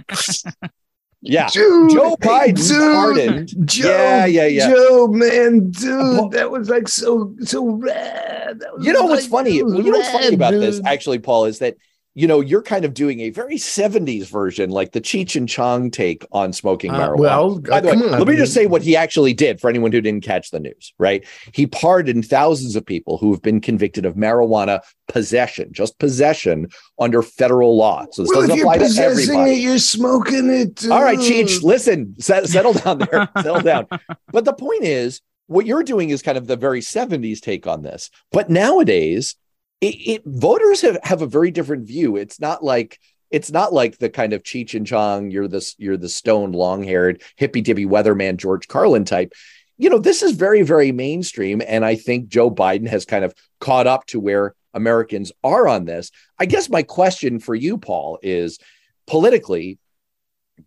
yeah. 1.22 1.50
Dude, 1.50 1.92
Joe 1.92 2.16
Biden 2.18 2.68
dude, 2.68 2.94
pardoned. 2.94 3.68
Joe, 3.68 3.90
yeah, 3.90 4.26
yeah, 4.26 4.46
yeah. 4.46 4.70
Joe, 4.70 5.08
man, 5.08 5.72
dude, 5.72 6.32
that 6.32 6.50
was 6.52 6.70
like 6.70 6.88
so 6.88 7.36
so 7.42 7.66
rad. 7.66 8.62
You 8.80 8.94
know 8.94 9.06
what's 9.06 9.28
funny? 9.28 9.56
You 9.56 9.66
know 9.66 9.98
what's 9.98 10.12
funny 10.12 10.36
about 10.36 10.52
this, 10.52 10.80
actually, 10.86 11.20
Paul, 11.20 11.46
is 11.46 11.60
that 11.60 11.76
you 12.18 12.26
know 12.26 12.42
you're 12.42 12.64
kind 12.64 12.84
of 12.84 12.96
doing 12.96 13.20
a 13.20 13.30
very 13.30 13.58
70s 13.58 14.26
version, 14.28 14.72
like 14.72 14.92
the 14.92 15.00
Cheech 15.00 15.36
and 15.36 15.48
Chong 15.48 15.92
take 15.92 16.26
on 16.32 16.52
smoking 16.52 16.90
Uh, 16.90 17.00
marijuana. 17.00 17.18
well, 17.20 17.60
By 17.60 17.80
the 17.80 17.90
way, 17.90 17.94
come 17.94 18.04
on, 18.12 18.18
let 18.18 18.28
me 18.28 18.36
just 18.36 18.56
say 18.56 18.66
what 18.66 18.82
he 18.82 18.96
actually 18.96 19.36
did 19.36 19.62
for 19.62 19.70
anyone 19.70 19.92
who 19.92 20.02
didn't 20.02 20.24
catch 20.24 20.50
the 20.50 20.60
news, 20.60 20.94
right? 20.98 21.24
He 21.54 21.68
pardoned 21.68 22.26
thousands 22.26 22.76
of 22.76 22.84
people 22.84 23.20
who 23.20 23.32
have 23.32 23.44
been 23.44 23.62
convicted 23.62 24.04
of 24.04 24.16
marijuana 24.16 24.80
possession, 25.08 25.72
just 25.72 26.00
possession 26.00 26.70
under 27.00 27.22
federal 27.22 27.78
law. 27.78 28.08
So 28.12 28.24
this 28.24 28.32
well, 28.32 28.42
doesn't 28.42 28.56
you're 28.56 28.66
apply 28.66 28.78
to 28.80 28.84
possessing 28.86 29.36
everybody. 29.36 29.52
it, 29.52 29.60
you're 29.60 29.78
smoking 29.78 30.50
it. 30.50 30.90
All 30.90 31.04
right, 31.04 31.20
Cheech, 31.20 31.62
listen, 31.62 32.16
set, 32.20 32.48
settle 32.48 32.74
down 32.74 32.98
there, 32.98 33.30
settle 33.38 33.62
down. 33.62 33.86
But 34.32 34.44
the 34.44 34.54
point 34.54 34.84
is, 34.84 35.22
what 35.46 35.68
you're 35.68 35.84
doing 35.84 36.10
is 36.10 36.24
kind 36.24 36.38
of 36.40 36.48
the 36.48 36.56
very 36.58 36.82
70s 36.82 37.42
take 37.42 37.68
on 37.68 37.84
this. 37.84 38.10
But 38.32 38.50
nowadays, 38.50 39.36
it, 39.82 39.96
it 39.96 40.22
voters 40.26 40.82
have, 40.82 41.00
have 41.04 41.22
a 41.22 41.28
very 41.28 41.52
different 41.52 41.88
view. 41.88 42.16
It's 42.16 42.40
not 42.40 42.64
like 42.64 43.00
it's 43.30 43.52
not 43.52 43.74
like 43.74 43.98
the 43.98 44.10
kind 44.10 44.34
of 44.34 44.44
Cheech 44.44 44.74
and 44.74 44.88
Chong, 44.88 45.32
you're 45.32 45.50
this, 45.50 45.76
you're 45.78 45.98
the 45.98 46.08
stone, 46.08 46.54
long-haired, 46.54 47.22
hippy 47.36 47.62
dippy 47.62 47.86
weatherman 47.86 48.38
George 48.38 48.68
Carlin 48.70 49.04
type. 49.04 49.34
You 49.78 49.90
know, 49.90 50.00
this 50.00 50.24
is 50.24 50.32
very, 50.32 50.62
very 50.62 50.92
mainstream. 50.94 51.62
And 51.68 51.84
I 51.84 51.96
think 51.96 52.30
Joe 52.30 52.50
Biden 52.50 52.88
has 52.88 53.06
kind 53.06 53.26
of 53.26 53.34
caught 53.60 53.86
up 53.86 54.06
to 54.08 54.20
where 54.22 54.56
Americans 54.74 55.34
are 55.44 55.68
on 55.68 55.84
this. 55.84 56.10
I 56.40 56.46
guess 56.46 56.70
my 56.70 56.84
question 56.84 57.40
for 57.40 57.54
you, 57.54 57.78
Paul, 57.78 58.18
is 58.24 58.60
politically, 59.08 59.78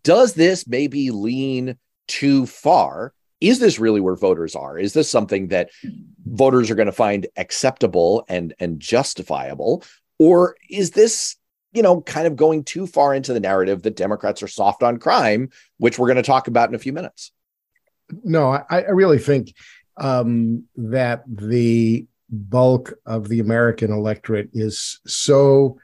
does 0.03 0.35
this 0.35 0.67
maybe 0.67 1.09
lean 1.09 1.77
too 2.07 2.45
far? 2.45 3.11
Is 3.41 3.59
this 3.59 3.79
really 3.79 3.99
where 3.99 4.15
voters 4.15 4.55
are? 4.55 4.77
Is 4.77 4.93
this 4.93 5.09
something 5.09 5.47
that 5.47 5.71
voters 6.25 6.69
are 6.69 6.75
going 6.75 6.85
to 6.85 6.91
find 6.91 7.27
acceptable 7.35 8.23
and 8.29 8.53
and 8.59 8.79
justifiable, 8.79 9.83
or 10.19 10.55
is 10.69 10.91
this 10.91 11.35
you 11.73 11.81
know 11.81 12.01
kind 12.01 12.27
of 12.27 12.35
going 12.35 12.63
too 12.63 12.87
far 12.87 13.13
into 13.13 13.33
the 13.33 13.39
narrative 13.39 13.81
that 13.81 13.95
Democrats 13.95 14.41
are 14.43 14.47
soft 14.47 14.83
on 14.83 14.99
crime, 14.99 15.49
which 15.77 15.99
we're 15.99 16.07
going 16.07 16.17
to 16.17 16.23
talk 16.23 16.47
about 16.47 16.69
in 16.69 16.75
a 16.75 16.79
few 16.79 16.93
minutes? 16.93 17.31
no, 18.23 18.51
I, 18.51 18.65
I 18.69 18.89
really 18.89 19.19
think 19.19 19.53
um, 19.97 20.65
that 20.75 21.23
the 21.27 22.05
bulk 22.29 22.93
of 23.05 23.27
the 23.27 23.39
American 23.39 23.91
electorate 23.91 24.49
is 24.53 24.99
so 25.05 25.77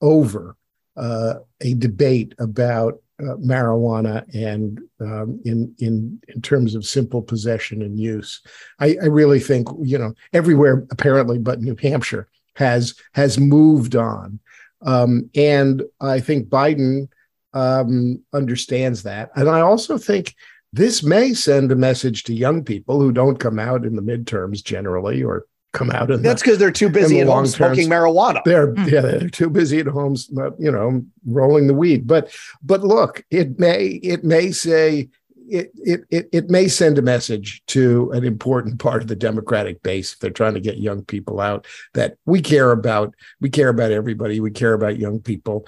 over 0.00 0.56
uh, 0.96 1.34
a 1.60 1.74
debate 1.74 2.34
about 2.38 3.02
uh, 3.22 3.36
marijuana 3.36 4.24
and 4.34 4.80
um, 5.00 5.40
in 5.44 5.74
in 5.78 6.20
in 6.28 6.42
terms 6.42 6.74
of 6.74 6.84
simple 6.84 7.22
possession 7.22 7.82
and 7.82 7.98
use. 7.98 8.40
I, 8.80 8.96
I 9.02 9.06
really 9.06 9.40
think 9.40 9.68
you 9.82 9.98
know 9.98 10.14
everywhere 10.32 10.86
apparently, 10.90 11.38
but 11.38 11.60
New 11.60 11.76
Hampshire 11.76 12.28
has 12.56 12.94
has 13.12 13.38
moved 13.38 13.96
on, 13.96 14.40
um, 14.82 15.30
and 15.34 15.82
I 16.00 16.20
think 16.20 16.48
Biden 16.48 17.08
um, 17.54 18.22
understands 18.32 19.02
that, 19.04 19.30
and 19.36 19.48
I 19.48 19.60
also 19.60 19.98
think 19.98 20.34
this 20.72 21.02
may 21.02 21.34
send 21.34 21.70
a 21.70 21.76
message 21.76 22.24
to 22.24 22.34
young 22.34 22.64
people 22.64 22.98
who 22.98 23.12
don't 23.12 23.38
come 23.38 23.58
out 23.58 23.84
in 23.84 23.94
the 23.94 24.02
midterms 24.02 24.64
generally 24.64 25.22
or 25.22 25.46
come 25.72 25.90
out 25.90 26.10
in 26.10 26.22
That's 26.22 26.42
the, 26.42 26.46
because 26.46 26.58
they're 26.58 26.70
too 26.70 26.88
busy 26.88 27.20
at 27.20 27.26
home 27.26 27.34
long 27.36 27.44
term. 27.44 27.74
smoking 27.74 27.88
marijuana. 27.88 28.42
they're 28.44 28.72
Hmm. 28.74 28.88
yeah 28.88 29.00
they're 29.00 29.28
too 29.28 29.50
busy 29.50 29.80
at 29.80 29.86
homes, 29.86 30.30
you 30.58 30.70
know 30.70 31.02
rolling 31.26 31.66
the 31.66 31.74
weed 31.74 32.06
but 32.06 32.34
but 32.62 32.82
look 32.82 33.24
it 33.30 33.58
may 33.58 33.86
it 33.86 34.24
may 34.24 34.50
say 34.52 35.08
it, 35.48 35.70
it 35.74 36.00
it 36.10 36.28
it 36.32 36.50
may 36.50 36.68
send 36.68 36.98
a 36.98 37.02
message 37.02 37.62
to 37.66 38.10
an 38.12 38.24
important 38.24 38.78
part 38.78 39.02
of 39.02 39.08
the 39.08 39.16
democratic 39.16 39.82
base 39.82 40.12
if 40.12 40.18
they're 40.20 40.30
trying 40.30 40.54
to 40.54 40.60
get 40.60 40.78
young 40.78 41.04
people 41.04 41.40
out 41.40 41.66
that 41.94 42.16
we 42.26 42.40
care 42.40 42.70
about 42.70 43.14
we 43.40 43.50
care 43.50 43.68
about 43.68 43.92
everybody 43.92 44.40
we 44.40 44.50
care 44.50 44.72
about 44.74 44.98
young 44.98 45.20
people 45.20 45.66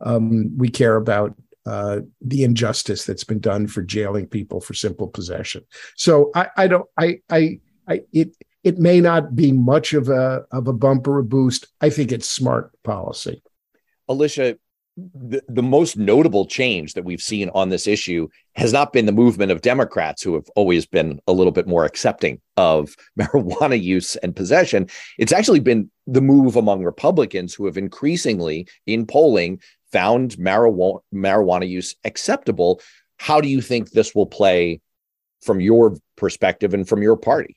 um, 0.00 0.56
we 0.58 0.68
care 0.68 0.96
about 0.96 1.34
uh, 1.66 2.00
the 2.20 2.44
injustice 2.44 3.04
that's 3.06 3.24
been 3.24 3.40
done 3.40 3.66
for 3.66 3.82
jailing 3.82 4.26
people 4.26 4.60
for 4.60 4.74
simple 4.74 5.08
possession. 5.08 5.64
So 5.96 6.30
I, 6.34 6.48
I 6.58 6.66
don't, 6.66 6.86
I, 6.98 7.20
I, 7.30 7.60
I, 7.88 8.02
it, 8.12 8.36
it 8.64 8.78
may 8.78 9.00
not 9.00 9.36
be 9.36 9.52
much 9.52 9.92
of 9.92 10.08
a 10.08 10.44
of 10.50 10.66
a 10.66 10.72
bump 10.72 11.06
or 11.06 11.18
a 11.18 11.24
boost. 11.24 11.66
I 11.80 11.90
think 11.90 12.10
it's 12.10 12.28
smart 12.28 12.72
policy. 12.82 13.42
Alicia, 14.08 14.58
the, 14.96 15.42
the 15.48 15.62
most 15.62 15.96
notable 15.96 16.46
change 16.46 16.94
that 16.94 17.04
we've 17.04 17.20
seen 17.20 17.50
on 17.50 17.68
this 17.68 17.86
issue 17.86 18.28
has 18.54 18.72
not 18.72 18.92
been 18.92 19.06
the 19.06 19.12
movement 19.12 19.52
of 19.52 19.60
Democrats 19.60 20.22
who 20.22 20.34
have 20.34 20.48
always 20.56 20.86
been 20.86 21.20
a 21.26 21.32
little 21.32 21.52
bit 21.52 21.66
more 21.66 21.84
accepting 21.84 22.40
of 22.56 22.96
marijuana 23.18 23.80
use 23.80 24.16
and 24.16 24.34
possession. 24.34 24.88
It's 25.18 25.32
actually 25.32 25.60
been 25.60 25.90
the 26.06 26.22
move 26.22 26.56
among 26.56 26.84
Republicans 26.84 27.54
who 27.54 27.66
have 27.66 27.76
increasingly 27.76 28.66
in 28.86 29.06
polling 29.06 29.60
found 29.92 30.32
marijuana, 30.36 31.00
marijuana 31.14 31.68
use 31.68 31.94
acceptable. 32.04 32.80
How 33.18 33.40
do 33.40 33.48
you 33.48 33.60
think 33.60 33.90
this 33.90 34.14
will 34.14 34.26
play 34.26 34.80
from 35.42 35.60
your 35.60 35.96
perspective 36.16 36.72
and 36.72 36.88
from 36.88 37.02
your 37.02 37.16
party? 37.16 37.56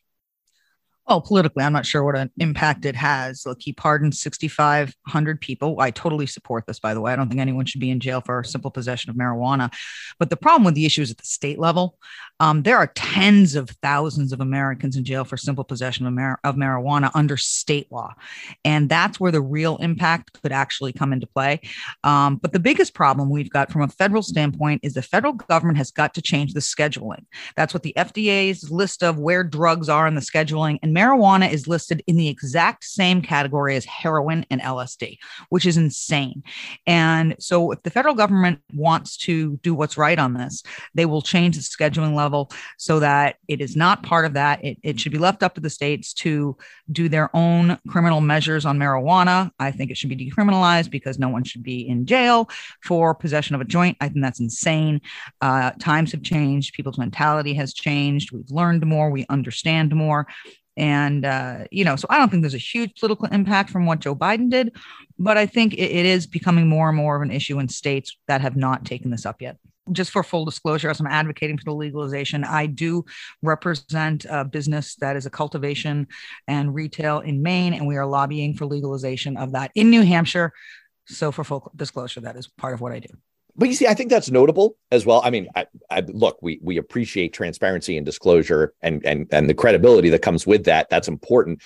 Well, 1.08 1.22
politically, 1.22 1.64
I'm 1.64 1.72
not 1.72 1.86
sure 1.86 2.04
what 2.04 2.18
an 2.18 2.32
impact 2.38 2.84
it 2.84 2.96
has. 2.98 3.46
Look, 3.46 3.60
he 3.62 3.72
pardoned 3.72 4.14
6,500 4.14 5.40
people. 5.40 5.80
I 5.80 5.90
totally 5.90 6.26
support 6.26 6.66
this, 6.68 6.80
by 6.80 6.94
the 6.94 7.00
way. 7.00 7.14
I 7.14 7.16
don't 7.16 7.30
think 7.30 7.40
anyone 7.40 7.66
should 7.66 7.80
be 7.80 7.92
in 7.92 8.02
jail 8.02 8.20
for 8.20 8.44
simple 8.44 8.72
possession 8.72 9.10
of 9.10 9.16
marijuana. 9.16 9.74
But 10.20 10.30
the 10.30 10.36
problem 10.36 10.66
with 10.66 10.76
the 10.76 10.86
issue 10.86 11.02
is 11.02 11.12
at 11.12 11.18
the 11.18 11.26
state 11.26 11.60
level. 11.60 11.98
Um, 12.42 12.64
there 12.64 12.76
are 12.78 12.88
tens 12.88 13.56
of 13.56 13.70
thousands 13.82 14.34
of 14.34 14.42
Americans 14.42 14.98
in 14.98 15.06
jail 15.06 15.24
for 15.24 15.38
simple 15.38 15.64
possession 15.64 16.06
of, 16.06 16.14
mar- 16.14 16.40
of 16.44 16.56
marijuana 16.56 17.10
under 17.16 17.38
state 17.38 17.90
law. 17.90 18.14
And 18.66 18.90
that's 18.90 19.18
where 19.18 19.32
the 19.32 19.42
real 19.42 19.78
impact 19.78 20.42
could 20.42 20.52
actually 20.52 20.92
come 20.92 21.14
into 21.14 21.26
play. 21.26 21.62
Um, 22.04 22.36
but 22.36 22.52
the 22.52 22.60
biggest 22.60 22.94
problem 22.94 23.30
we've 23.30 23.50
got 23.50 23.72
from 23.72 23.82
a 23.82 23.88
federal 23.88 24.24
standpoint 24.24 24.82
is 24.84 24.94
the 24.94 25.02
federal 25.02 25.34
government 25.34 25.78
has 25.78 25.90
got 25.90 26.14
to 26.16 26.22
change 26.22 26.54
the 26.54 26.60
scheduling. 26.60 27.26
That's 27.56 27.74
what 27.74 27.84
the 27.84 27.94
FDA's 27.96 28.70
list 28.70 29.04
of 29.04 29.18
where 29.18 29.46
drugs 29.46 29.88
are 29.88 30.06
in 30.06 30.16
the 30.16 30.22
scheduling 30.22 30.80
and 30.84 30.97
marijuana 30.98 31.52
is 31.52 31.68
listed 31.68 32.04
in 32.08 32.18
the 32.18 32.28
exact 32.28 32.84
same 32.84 33.22
category 33.22 33.76
as 33.76 33.86
heroin 33.86 34.46
and 34.50 34.62
LSD, 34.62 35.18
which 35.50 35.66
is 35.66 35.78
insane. 35.78 36.44
And 36.86 37.36
so, 37.40 37.72
if 37.72 37.84
the 37.84 37.90
federal 37.90 38.16
government 38.16 38.60
wants 38.74 39.18
to 39.18 39.58
do 39.58 39.76
what's 39.76 39.98
right 39.98 40.18
on 40.18 40.34
this, 40.34 40.64
they 40.96 41.06
will 41.06 41.22
change 41.22 41.56
the 41.56 41.62
scheduling 41.62 42.16
level 42.16 42.52
so 42.78 43.00
that 43.00 43.36
it 43.48 43.62
is 43.62 43.76
not 43.76 44.04
part 44.04 44.26
of 44.26 44.34
that. 44.34 44.64
It, 44.64 44.78
it 44.84 45.00
should 45.00 45.12
be 45.12 45.18
left 45.18 45.44
up 45.44 45.56
to 45.56 45.62
the 45.62 45.70
states 45.70 46.14
to 46.16 46.58
do 46.92 47.10
their 47.10 47.36
own 47.36 47.78
criminal 47.88 48.22
measures 48.22 48.66
on 48.66 48.80
marijuana. 48.80 49.52
I 49.60 49.72
think 49.72 49.92
it 49.92 49.98
should 49.98 50.10
be 50.10 50.32
decriminalized 50.32 50.90
because 50.90 51.20
no 51.20 51.30
one 51.30 51.44
should 51.44 51.64
be 51.64 51.88
in 51.88 52.06
jail 52.06 52.50
for 52.84 53.14
possession 53.14 53.56
of 53.56 53.62
a 53.62 53.66
joint. 53.66 53.98
I 54.02 54.10
think 54.10 54.24
that's 54.24 54.40
insane. 54.40 55.02
Uh, 55.42 55.72
times 55.80 56.12
have 56.12 56.24
changed, 56.24 56.74
people's 56.74 56.98
mentality 56.98 57.54
has 57.56 57.74
changed. 57.74 58.32
We've 58.32 58.50
learned 58.50 58.86
more, 58.86 59.10
we 59.10 59.26
understand 59.30 59.96
more. 59.96 60.28
And, 60.78 61.26
uh, 61.26 61.66
you 61.72 61.84
know, 61.84 61.96
so 61.96 62.08
I 62.10 62.18
don't 62.18 62.30
think 62.30 62.44
there's 62.44 62.54
a 62.54 62.60
huge 62.60 63.00
political 63.00 63.28
impact 63.28 63.72
from 63.72 63.86
what 63.86 64.00
Joe 64.00 64.16
Biden 64.16 64.50
did, 64.50 64.76
but 65.18 65.38
I 65.38 65.46
think 65.46 65.74
it, 65.74 65.92
it 65.92 66.06
is 66.06 66.28
becoming 66.28 66.70
more 66.70 66.88
and 66.88 66.98
more 66.98 67.16
of 67.16 67.24
an 67.24 67.32
issue 67.32 67.60
in 67.60 67.68
states 67.68 68.16
that 68.28 68.42
have 68.42 68.56
not 68.56 68.86
taken 68.86 69.12
this 69.12 69.26
up 69.26 69.42
yet 69.42 69.58
just 69.92 70.12
for 70.12 70.24
full 70.24 70.46
disclosure, 70.46 70.90
as 70.90 71.00
I'm 71.00 71.08
advocating 71.08 71.58
for 71.58 71.66
the 71.66 71.74
legalization, 71.74 72.44
I 72.44 72.66
do 72.66 73.06
represent 73.42 74.26
a 74.30 74.44
business 74.44 74.96
that 74.96 75.16
is 75.16 75.26
a 75.26 75.30
cultivation 75.30 76.08
and 76.48 76.74
retail 76.74 77.20
in 77.20 77.42
Maine, 77.42 77.74
and 77.74 77.88
we 77.88 77.98
are 77.98 78.06
lobbying 78.06 78.54
for 78.56 78.66
legalization 78.66 79.38
of 79.38 79.54
that 79.54 79.72
in 79.76 79.90
New 79.90 80.02
Hampshire. 80.02 80.54
So, 81.06 81.32
for 81.32 81.44
full 81.44 81.72
disclosure, 81.76 82.22
that 82.22 82.36
is 82.36 82.48
part 82.48 82.74
of 82.74 82.82
what 82.82 82.92
I 82.92 83.00
do. 83.00 83.10
But 83.58 83.70
you 83.70 83.74
see, 83.74 83.88
I 83.88 83.96
think 83.96 84.10
that's 84.12 84.30
notable 84.30 84.78
as 84.92 85.06
well. 85.06 85.22
I 85.24 85.32
mean, 85.32 85.48
I, 85.56 85.66
I, 85.90 86.02
look, 86.02 86.38
we 86.42 86.60
we 86.62 86.78
appreciate 86.78 87.34
transparency 87.34 87.98
and 87.98 88.06
disclosure, 88.06 88.74
and 88.82 89.04
and 89.06 89.28
and 89.32 89.50
the 89.50 89.56
credibility 89.56 90.10
that 90.10 90.22
comes 90.22 90.46
with 90.46 90.66
that. 90.66 90.90
That's 90.90 91.08
important. 91.08 91.62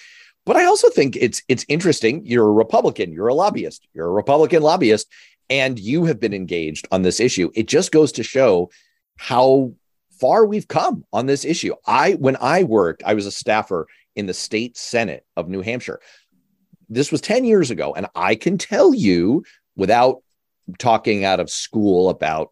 But 0.46 0.56
I 0.56 0.66
also 0.66 0.90
think 0.90 1.18
it's 1.18 1.42
it's 1.50 1.66
interesting. 1.68 2.26
You're 2.26 2.48
a 2.48 2.54
Republican. 2.54 3.12
You're 3.12 3.28
a 3.28 3.34
lobbyist. 3.34 3.88
You're 3.94 4.08
a 4.08 4.12
Republican 4.12 4.64
lobbyist, 4.64 5.08
and 5.50 5.78
you 5.78 6.06
have 6.06 6.20
been 6.20 6.34
engaged 6.34 6.88
on 6.92 7.02
this 7.02 7.20
issue. 7.20 7.52
It 7.56 7.68
just 7.68 7.92
goes 7.92 8.14
to 8.14 8.24
show 8.24 8.72
how 9.18 9.74
far 10.22 10.46
we've 10.46 10.68
come 10.68 11.04
on 11.12 11.26
this 11.26 11.44
issue. 11.44 11.76
I 11.86 12.14
when 12.14 12.38
I 12.40 12.64
worked, 12.64 13.04
I 13.06 13.16
was 13.16 13.26
a 13.26 13.32
staffer 13.32 13.88
in 14.16 14.28
the 14.28 14.34
state 14.34 14.78
senate 14.78 15.26
of 15.36 15.50
New 15.50 15.62
Hampshire. 15.62 16.00
This 16.90 17.12
was 17.12 17.22
10 17.22 17.46
years 17.46 17.72
ago 17.72 17.94
and 17.94 18.08
I 18.16 18.36
can 18.36 18.58
tell 18.58 18.94
you 18.94 19.44
without 19.76 20.22
talking 20.80 21.26
out 21.26 21.40
of 21.40 21.50
school 21.50 22.10
about 22.10 22.52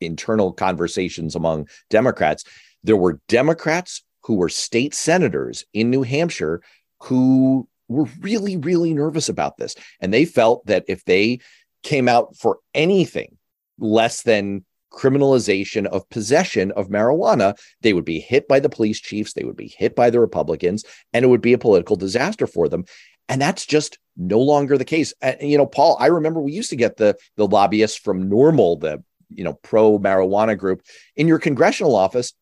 internal 0.00 0.52
conversations 0.52 1.34
among 1.34 1.68
Democrats, 1.88 2.44
there 2.82 2.96
were 2.96 3.20
Democrats 3.28 4.02
who 4.22 4.34
were 4.34 4.48
state 4.48 4.94
senators 4.94 5.64
in 5.72 5.90
New 5.90 6.02
Hampshire 6.02 6.62
who 7.00 7.68
were 7.88 8.06
really, 8.20 8.56
really 8.56 8.94
nervous 8.94 9.28
about 9.28 9.56
this. 9.56 9.74
And 10.00 10.12
they 10.14 10.24
felt 10.24 10.64
that 10.66 10.84
if 10.88 11.04
they 11.04 11.40
came 11.82 12.08
out 12.08 12.36
for 12.36 12.58
anything 12.74 13.36
less 13.78 14.22
than 14.22 14.64
criminalization 14.92 15.86
of 15.86 16.08
possession 16.10 16.72
of 16.72 16.88
marijuana, 16.88 17.56
they 17.80 17.92
would 17.92 18.04
be 18.04 18.20
hit 18.20 18.48
by 18.48 18.60
the 18.60 18.68
police 18.68 19.00
chiefs, 19.00 19.32
they 19.32 19.44
would 19.44 19.56
be 19.56 19.72
hit 19.78 19.94
by 19.94 20.10
the 20.10 20.20
Republicans, 20.20 20.84
and 21.12 21.24
it 21.24 21.28
would 21.28 21.40
be 21.40 21.52
a 21.52 21.58
political 21.58 21.96
disaster 21.96 22.46
for 22.46 22.68
them. 22.68 22.84
And 23.30 23.40
that's 23.40 23.64
just 23.64 23.98
no 24.16 24.40
longer 24.40 24.76
the 24.76 24.84
case. 24.84 25.14
And, 25.22 25.40
you 25.40 25.56
know, 25.56 25.64
Paul, 25.64 25.96
I 26.00 26.06
remember 26.06 26.40
we 26.40 26.52
used 26.52 26.70
to 26.70 26.76
get 26.76 26.96
the 26.96 27.16
the 27.36 27.46
lobbyists 27.46 27.96
from 27.96 28.28
NORML, 28.28 28.80
the 28.80 29.04
you 29.30 29.44
know 29.44 29.54
pro 29.54 30.00
marijuana 30.00 30.58
group, 30.58 30.82
in 31.14 31.28
your 31.28 31.38
congressional 31.38 31.94
office. 31.94 32.34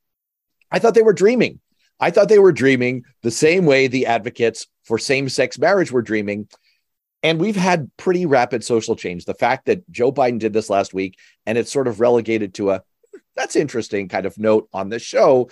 I 0.70 0.79
thought 0.79 0.94
they 0.94 1.03
were 1.03 1.12
dreaming. 1.12 1.61
I 2.01 2.11
thought 2.11 2.31
they 2.31 2.38
were 2.38 2.53
dreaming 2.53 3.05
the 3.22 3.31
same 3.31 3.66
way 3.66 3.87
the 3.87 4.07
advocates 4.07 4.66
for 4.85 4.98
same 4.98 5.29
sex 5.29 5.59
marriage 5.59 5.92
were 5.92 6.03
dreaming. 6.03 6.48
And 7.22 7.38
we've 7.38 7.57
had 7.57 7.90
pretty 7.96 8.24
rapid 8.24 8.64
social 8.64 8.96
change. 8.96 9.24
The 9.24 9.35
fact 9.35 9.66
that 9.66 9.88
Joe 9.90 10.12
Biden 10.12 10.38
did 10.38 10.53
this 10.53 10.70
last 10.70 10.94
week 10.94 11.18
and 11.44 11.59
it's 11.59 11.72
sort 11.72 11.88
of 11.88 12.01
relegated 12.01 12.55
to 12.55 12.70
a 12.70 12.83
that's 13.37 13.57
interesting 13.57 14.09
kind 14.09 14.24
of 14.24 14.38
note 14.38 14.68
on 14.72 14.88
the 14.88 14.98
show 14.98 15.51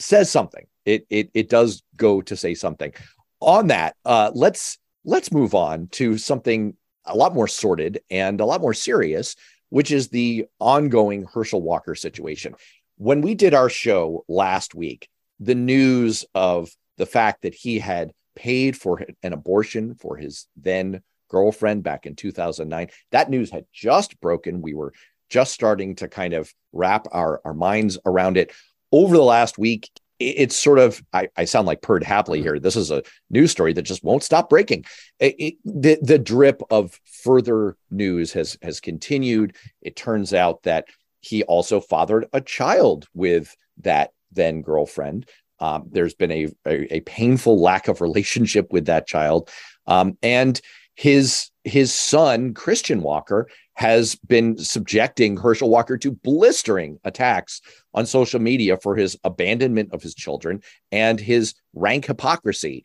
says 0.00 0.30
something. 0.30 0.66
It 0.84 1.06
it 1.10 1.30
it 1.34 1.48
does 1.48 1.82
go 1.96 2.22
to 2.22 2.36
say 2.36 2.54
something. 2.54 2.92
On 3.40 3.68
that, 3.68 3.96
uh, 4.04 4.30
let's 4.34 4.78
let's 5.04 5.32
move 5.32 5.54
on 5.54 5.88
to 5.92 6.18
something 6.18 6.74
a 7.04 7.16
lot 7.16 7.34
more 7.34 7.48
sorted 7.48 8.00
and 8.10 8.40
a 8.40 8.44
lot 8.44 8.60
more 8.60 8.74
serious, 8.74 9.36
which 9.70 9.90
is 9.90 10.08
the 10.08 10.46
ongoing 10.58 11.24
Herschel 11.24 11.62
Walker 11.62 11.94
situation. 11.94 12.54
When 12.96 13.22
we 13.22 13.34
did 13.34 13.54
our 13.54 13.70
show 13.70 14.24
last 14.28 14.74
week, 14.74 15.08
the 15.40 15.54
news 15.54 16.24
of 16.34 16.70
the 16.96 17.06
fact 17.06 17.42
that 17.42 17.54
he 17.54 17.78
had 17.78 18.12
paid 18.34 18.76
for 18.76 19.04
an 19.22 19.32
abortion 19.32 19.94
for 19.94 20.16
his 20.16 20.46
then 20.56 21.02
girlfriend 21.28 21.82
back 21.82 22.06
in 22.06 22.16
2009. 22.16 22.88
That 23.12 23.30
news 23.30 23.50
had 23.50 23.66
just 23.72 24.20
broken. 24.20 24.62
We 24.62 24.74
were 24.74 24.92
just 25.28 25.52
starting 25.52 25.96
to 25.96 26.08
kind 26.08 26.34
of 26.34 26.52
wrap 26.72 27.06
our, 27.12 27.40
our 27.44 27.54
minds 27.54 27.98
around 28.06 28.36
it. 28.36 28.52
Over 28.90 29.16
the 29.16 29.22
last 29.22 29.58
week, 29.58 29.90
it's 30.18 30.56
sort 30.56 30.78
of 30.78 31.02
I, 31.12 31.28
I 31.36 31.44
sound 31.44 31.66
like 31.66 31.82
purred 31.82 32.04
happily 32.04 32.42
here. 32.42 32.58
This 32.58 32.76
is 32.76 32.90
a 32.90 33.02
news 33.30 33.50
story 33.50 33.72
that 33.72 33.82
just 33.82 34.04
won't 34.04 34.22
stop 34.22 34.50
breaking. 34.50 34.84
It, 35.18 35.34
it, 35.38 35.54
the 35.64 35.98
the 36.02 36.18
drip 36.18 36.62
of 36.70 36.98
further 37.04 37.76
news 37.90 38.32
has 38.32 38.56
has 38.62 38.80
continued. 38.80 39.56
It 39.82 39.96
turns 39.96 40.34
out 40.34 40.62
that 40.64 40.86
he 41.20 41.42
also 41.44 41.80
fathered 41.80 42.26
a 42.32 42.40
child 42.40 43.06
with 43.14 43.56
that 43.78 44.10
then 44.32 44.62
girlfriend. 44.62 45.28
Um, 45.60 45.88
there's 45.90 46.14
been 46.14 46.30
a, 46.30 46.46
a, 46.66 46.96
a 46.96 47.00
painful 47.00 47.60
lack 47.60 47.88
of 47.88 48.00
relationship 48.00 48.72
with 48.72 48.86
that 48.86 49.06
child, 49.06 49.50
um, 49.86 50.16
and 50.22 50.60
his 50.94 51.50
his 51.64 51.92
son 51.92 52.54
Christian 52.54 53.02
Walker 53.02 53.48
has 53.78 54.16
been 54.26 54.58
subjecting 54.58 55.36
Herschel 55.36 55.70
Walker 55.70 55.96
to 55.98 56.10
blistering 56.10 56.98
attacks 57.04 57.60
on 57.94 58.06
social 58.06 58.40
media 58.40 58.76
for 58.76 58.96
his 58.96 59.16
abandonment 59.22 59.92
of 59.92 60.02
his 60.02 60.16
children 60.16 60.62
and 60.90 61.20
his 61.20 61.54
rank 61.74 62.06
hypocrisy. 62.06 62.82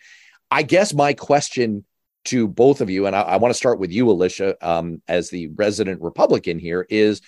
I 0.51 0.62
guess 0.62 0.93
my 0.93 1.13
question 1.13 1.84
to 2.25 2.47
both 2.47 2.79
of 2.79 2.91
you, 2.91 3.08
and 3.08 3.15
I, 3.15 3.21
I 3.21 3.38
want 3.38 3.51
to 3.51 3.58
start 3.58 3.79
with 3.79 3.91
you, 3.91 4.08
Alicia, 4.08 4.56
um, 4.62 5.01
as 5.08 5.32
the 5.32 5.47
resident 5.56 5.99
Republican 5.99 6.60
here, 6.60 6.86
is 6.91 7.21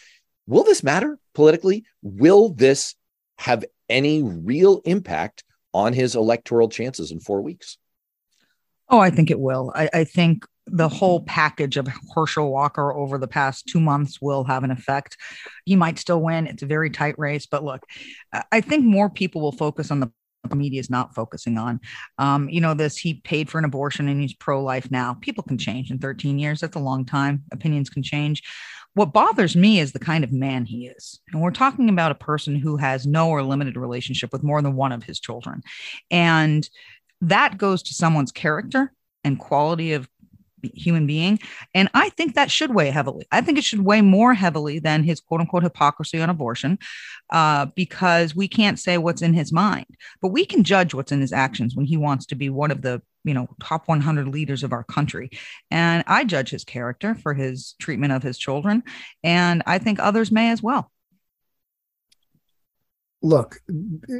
will 0.45 0.63
this 0.63 0.84
matter 0.84 1.17
politically? 1.34 1.86
Will 2.04 2.49
this 2.49 2.93
have 3.39 3.65
any 3.89 4.21
real 4.21 4.82
impact 4.86 5.43
on 5.73 5.91
his 5.91 6.15
electoral 6.15 6.69
chances 6.69 7.10
in 7.10 7.19
four 7.19 7.41
weeks? 7.41 7.80
Oh, 8.89 8.99
I 8.99 9.10
think 9.10 9.32
it 9.32 9.39
will. 9.39 9.73
I, 9.75 9.89
I, 9.91 10.04
think 10.04 10.45
the 10.67 10.89
whole 10.89 11.21
package 11.21 11.78
of 11.78 11.88
Herschel 12.13 12.51
Walker 12.51 12.91
over 12.93 13.17
the 13.17 13.28
past 13.28 13.67
two 13.67 13.80
months 13.80 14.19
will 14.21 14.43
have 14.43 14.63
an 14.63 14.71
effect. 14.71 15.17
He 15.65 15.75
might 15.75 15.99
still 15.99 16.21
win. 16.21 16.47
It's 16.47 16.63
a 16.63 16.67
very 16.67 16.89
tight 16.89 17.17
race. 17.19 17.45
But 17.45 17.63
look, 17.63 17.84
I 18.51 18.62
think 18.62 18.84
more 18.84 19.10
people 19.10 19.41
will 19.41 19.51
focus 19.51 19.91
on 19.91 19.99
the 19.99 20.12
media 20.54 20.80
is 20.80 20.91
not 20.91 21.15
focusing 21.15 21.58
on. 21.58 21.80
Um, 22.19 22.47
you 22.49 22.62
know, 22.62 22.75
this 22.75 22.97
he 22.97 23.15
paid 23.15 23.49
for 23.49 23.58
an 23.58 23.65
abortion 23.65 24.08
and 24.08 24.21
he's 24.21 24.36
pro 24.36 24.63
life 24.63 24.91
now. 24.91 25.15
People 25.15 25.43
can 25.43 25.58
change 25.58 25.89
in 25.89 25.97
13 25.97 26.38
years. 26.38 26.62
That's 26.62 26.75
a 26.75 26.80
long 26.80 27.04
time. 27.04 27.43
Opinions 27.51 27.89
can 27.89 28.04
change 28.04 28.43
what 28.95 29.12
bothers 29.12 29.56
me 29.56 29.80
is 29.80 29.91
the 29.91 29.99
kind 29.99 30.23
of 30.23 30.32
man 30.32 30.65
he 30.65 30.88
is. 30.88 31.19
And 31.32 31.41
we're 31.41 31.51
talking 31.51 31.89
about 31.89 32.13
a 32.13 32.15
person 32.15 32.56
who 32.56 32.78
has 32.78 33.06
no 33.06 33.30
or 33.30 33.43
limited 33.43 33.75
relationship 33.75 34.32
with 34.32 34.41
more 34.41 34.62
than 34.62 34.75
one 34.75 34.93
of 34.93 35.04
his 35.04 35.19
children. 35.19 35.62
And 36.10 36.67
that 37.21 37.58
goes 37.58 37.84
to 37.84 37.93
someone's 37.93 38.32
character 38.32 38.93
and 39.25 39.38
quality 39.38 39.93
of 39.93 40.08
human 40.73 41.06
being. 41.06 41.39
And 41.73 41.89
I 41.93 42.10
think 42.10 42.36
that 42.36 42.51
should 42.51 42.73
weigh 42.73 42.89
heavily. 42.89 43.28
I 43.32 43.41
think 43.41 43.58
it 43.58 43.63
should 43.63 43.82
weigh 43.82 44.01
more 44.01 44.34
heavily 44.34 44.80
than 44.80 45.04
his 45.04 45.19
quote 45.19 45.41
unquote 45.41 45.63
hypocrisy 45.63 46.21
on 46.21 46.30
abortion, 46.30 46.80
uh, 47.32 47.67
because 47.75 48.36
we 48.36 48.47
can't 48.47 48.80
say 48.80 48.97
what's 48.97 49.21
in 49.21 49.34
his 49.34 49.51
mind, 49.51 49.88
but 50.21 50.30
we 50.30 50.45
can 50.45 50.63
judge 50.63 50.93
what's 50.93 51.12
in 51.12 51.21
his 51.21 51.34
actions 51.34 51.75
when 51.75 51.86
he 51.86 51.97
wants 51.97 52.25
to 52.28 52.36
be 52.36 52.49
one 52.49 52.71
of 52.71 52.82
the 52.82 53.01
you 53.25 53.34
know 53.34 53.47
top 53.60 53.88
100 53.88 54.28
leaders 54.28 54.63
of 54.63 54.71
our 54.71 54.84
country 54.84 55.30
and 55.71 56.04
i 56.08 56.23
judge 56.23 56.51
his 56.51 56.63
character 56.63 57.15
for 57.15 57.34
his 57.34 57.73
treatment 57.80 58.13
of 58.13 58.23
his 58.23 58.38
children 58.38 58.84
and 59.23 59.63
i 59.65 59.78
think 59.78 59.99
others 59.99 60.32
may 60.32 60.51
as 60.51 60.63
well 60.63 60.91
look 63.21 63.60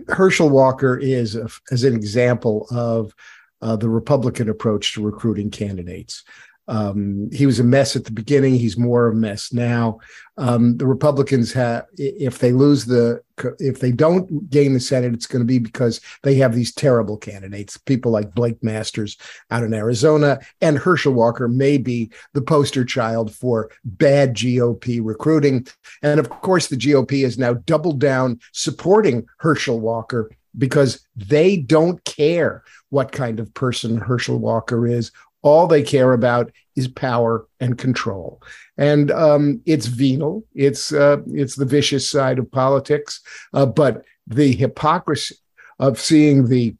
herschel 0.08 0.50
walker 0.50 0.98
is 0.98 1.36
a, 1.36 1.48
as 1.72 1.84
an 1.84 1.94
example 1.96 2.68
of 2.72 3.14
uh, 3.62 3.76
the 3.76 3.90
republican 3.90 4.50
approach 4.50 4.94
to 4.94 5.02
recruiting 5.04 5.50
candidates 5.50 6.24
um, 6.68 7.30
he 7.32 7.46
was 7.46 7.60
a 7.60 7.64
mess 7.64 7.96
at 7.96 8.06
the 8.06 8.12
beginning. 8.12 8.56
He's 8.56 8.78
more 8.78 9.08
of 9.08 9.14
a 9.14 9.18
mess 9.18 9.54
now. 9.54 10.00
Um, 10.38 10.78
the 10.78 10.88
Republicans 10.88 11.54
have, 11.54 11.86
if 11.98 12.40
they 12.40 12.52
lose 12.52 12.86
the, 12.86 13.22
if 13.60 13.80
they 13.80 13.92
don't 13.92 14.50
gain 14.50 14.74
the 14.74 14.80
Senate, 14.80 15.14
it's 15.14 15.28
going 15.28 15.42
to 15.42 15.46
be 15.48 15.60
because 15.60 16.02
they 16.24 16.36
have 16.36 16.56
these 16.56 16.74
terrible 16.74 17.18
candidates, 17.18 17.78
people 17.78 18.12
like 18.12 18.34
Blake 18.34 18.62
Masters 18.64 19.18
out 19.52 19.64
in 19.64 19.74
Arizona, 19.74 20.40
and 20.62 20.78
Herschel 20.78 21.14
Walker 21.14 21.48
may 21.48 21.78
be 21.78 22.12
the 22.34 22.42
poster 22.42 22.84
child 22.84 23.34
for 23.34 23.70
bad 23.84 24.36
GOP 24.36 25.00
recruiting. 25.04 25.68
And 26.02 26.20
of 26.20 26.30
course, 26.30 26.68
the 26.68 26.78
GOP 26.78 27.24
has 27.24 27.38
now 27.38 27.54
doubled 27.54 28.00
down 28.00 28.40
supporting 28.52 29.28
Herschel 29.38 29.80
Walker 29.80 30.32
because 30.58 31.06
they 31.16 31.58
don't 31.58 32.04
care 32.06 32.64
what 32.90 33.12
kind 33.12 33.40
of 33.40 33.54
person 33.54 33.98
Herschel 33.98 34.40
Walker 34.40 34.88
is. 34.88 35.12
All 35.42 35.68
they 35.68 35.84
care 35.84 36.14
about 36.14 36.52
is 36.76 36.88
power 36.88 37.48
and 37.60 37.78
control, 37.78 38.42
and 38.78 39.12
um, 39.12 39.62
it's 39.66 39.86
venal. 39.86 40.44
It's 40.56 40.92
uh, 40.92 41.18
it's 41.28 41.56
the 41.56 41.66
vicious 41.66 42.10
side 42.10 42.40
of 42.40 42.52
politics, 42.52 43.22
uh, 43.54 43.68
but 43.68 44.04
the 44.26 44.54
hypocrisy 44.54 45.36
of 45.78 46.00
seeing 46.00 46.48
the 46.48 46.76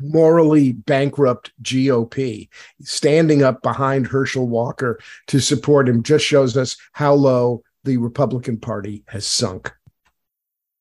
morally 0.00 0.72
bankrupt 0.72 1.52
GOP 1.62 2.48
standing 2.82 3.42
up 3.42 3.62
behind 3.62 4.06
Herschel 4.06 4.48
Walker 4.48 4.98
to 5.28 5.40
support 5.40 5.88
him 5.88 6.02
just 6.02 6.24
shows 6.24 6.56
us 6.56 6.76
how 6.92 7.14
low 7.14 7.62
the 7.84 7.96
Republican 7.98 8.58
Party 8.58 9.04
has 9.06 9.26
sunk. 9.26 9.72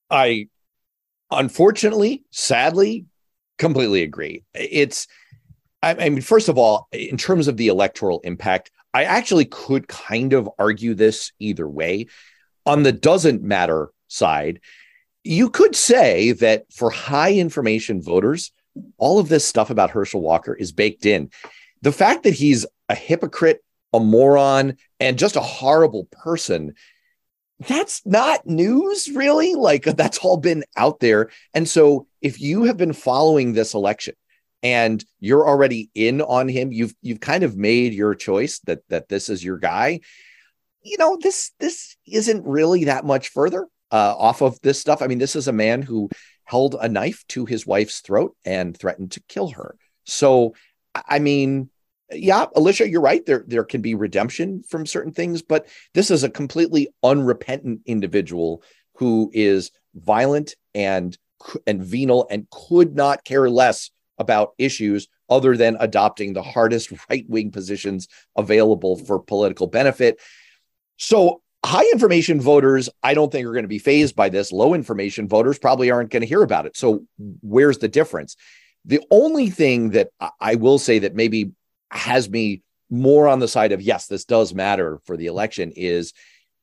I 0.09 0.47
unfortunately, 1.31 2.23
sadly, 2.31 3.05
completely 3.57 4.03
agree. 4.03 4.43
It's, 4.53 5.07
I, 5.81 5.91
I 5.91 6.09
mean, 6.09 6.21
first 6.21 6.49
of 6.49 6.57
all, 6.57 6.87
in 6.91 7.17
terms 7.17 7.47
of 7.47 7.57
the 7.57 7.67
electoral 7.67 8.19
impact, 8.23 8.71
I 8.93 9.05
actually 9.05 9.45
could 9.45 9.87
kind 9.87 10.33
of 10.33 10.49
argue 10.59 10.93
this 10.93 11.31
either 11.39 11.67
way. 11.67 12.07
On 12.65 12.83
the 12.83 12.91
doesn't 12.91 13.43
matter 13.43 13.89
side, 14.07 14.61
you 15.23 15.49
could 15.49 15.75
say 15.75 16.33
that 16.33 16.65
for 16.71 16.89
high 16.89 17.33
information 17.33 18.01
voters, 18.01 18.51
all 18.97 19.19
of 19.19 19.29
this 19.29 19.45
stuff 19.45 19.69
about 19.69 19.91
Herschel 19.91 20.21
Walker 20.21 20.53
is 20.53 20.71
baked 20.71 21.05
in. 21.05 21.29
The 21.81 21.91
fact 21.91 22.23
that 22.23 22.33
he's 22.33 22.65
a 22.89 22.95
hypocrite, 22.95 23.63
a 23.91 23.99
moron, 23.99 24.77
and 24.99 25.19
just 25.19 25.35
a 25.35 25.41
horrible 25.41 26.07
person, 26.11 26.73
that's 27.67 28.05
not 28.05 28.45
news, 28.45 29.09
really. 29.13 29.55
Like 29.55 29.83
that's 29.83 30.19
all 30.19 30.37
been 30.37 30.63
out 30.75 30.99
there. 30.99 31.29
And 31.53 31.67
so 31.67 32.07
if 32.21 32.39
you 32.39 32.63
have 32.65 32.77
been 32.77 32.93
following 32.93 33.53
this 33.53 33.73
election 33.73 34.15
and 34.61 35.03
you're 35.19 35.47
already 35.47 35.89
in 35.93 36.21
on 36.21 36.47
him, 36.47 36.71
you've 36.71 36.93
you've 37.01 37.19
kind 37.19 37.43
of 37.43 37.57
made 37.57 37.93
your 37.93 38.15
choice 38.15 38.59
that 38.61 38.79
that 38.89 39.09
this 39.09 39.29
is 39.29 39.43
your 39.43 39.57
guy. 39.57 39.99
You 40.83 40.97
know, 40.97 41.17
this 41.21 41.51
this 41.59 41.95
isn't 42.05 42.45
really 42.45 42.85
that 42.85 43.05
much 43.05 43.29
further 43.29 43.67
uh, 43.91 44.15
off 44.17 44.41
of 44.41 44.59
this 44.61 44.79
stuff. 44.79 45.01
I 45.01 45.07
mean, 45.07 45.19
this 45.19 45.35
is 45.35 45.47
a 45.47 45.53
man 45.53 45.81
who 45.81 46.09
held 46.45 46.75
a 46.79 46.89
knife 46.89 47.23
to 47.29 47.45
his 47.45 47.65
wife's 47.65 48.01
throat 48.01 48.35
and 48.43 48.75
threatened 48.75 49.11
to 49.11 49.23
kill 49.29 49.49
her. 49.49 49.75
So, 50.05 50.55
I 50.93 51.19
mean, 51.19 51.69
yeah, 52.15 52.45
Alicia, 52.55 52.89
you're 52.89 53.01
right. 53.01 53.25
There, 53.25 53.43
there 53.47 53.63
can 53.63 53.81
be 53.81 53.95
redemption 53.95 54.63
from 54.69 54.85
certain 54.85 55.11
things, 55.11 55.41
but 55.41 55.67
this 55.93 56.11
is 56.11 56.23
a 56.23 56.29
completely 56.29 56.89
unrepentant 57.03 57.81
individual 57.85 58.63
who 58.95 59.31
is 59.33 59.71
violent 59.95 60.55
and 60.73 61.17
and 61.67 61.83
venal 61.83 62.25
and 62.29 62.47
could 62.51 62.95
not 62.95 63.25
care 63.25 63.49
less 63.49 63.91
about 64.17 64.53
issues 64.57 65.07
other 65.29 65.57
than 65.57 65.75
adopting 65.79 66.33
the 66.33 66.43
hardest 66.43 66.91
right 67.09 67.25
wing 67.27 67.51
positions 67.51 68.07
available 68.37 68.95
for 68.95 69.19
political 69.19 69.67
benefit. 69.67 70.19
So 70.97 71.41
high 71.65 71.85
information 71.91 72.39
voters, 72.41 72.89
I 73.01 73.13
don't 73.13 73.31
think 73.31 73.45
are 73.45 73.53
going 73.53 73.63
to 73.63 73.69
be 73.69 73.79
fazed 73.79 74.15
by 74.15 74.29
this. 74.29 74.51
Low 74.51 74.73
information 74.73 75.27
voters 75.27 75.57
probably 75.57 75.91
aren't 75.91 76.11
going 76.11 76.21
to 76.21 76.27
hear 76.27 76.43
about 76.43 76.65
it. 76.65 76.77
So, 76.77 77.05
where's 77.41 77.79
the 77.79 77.87
difference? 77.87 78.35
The 78.85 79.01
only 79.11 79.49
thing 79.49 79.91
that 79.91 80.09
I 80.39 80.55
will 80.55 80.77
say 80.77 80.99
that 80.99 81.15
maybe 81.15 81.51
has 81.93 82.29
me 82.29 82.61
more 82.89 83.27
on 83.27 83.39
the 83.39 83.47
side 83.47 83.71
of 83.71 83.81
yes, 83.81 84.07
this 84.07 84.25
does 84.25 84.53
matter 84.53 84.99
for 85.05 85.17
the 85.17 85.27
election 85.27 85.71
is 85.75 86.13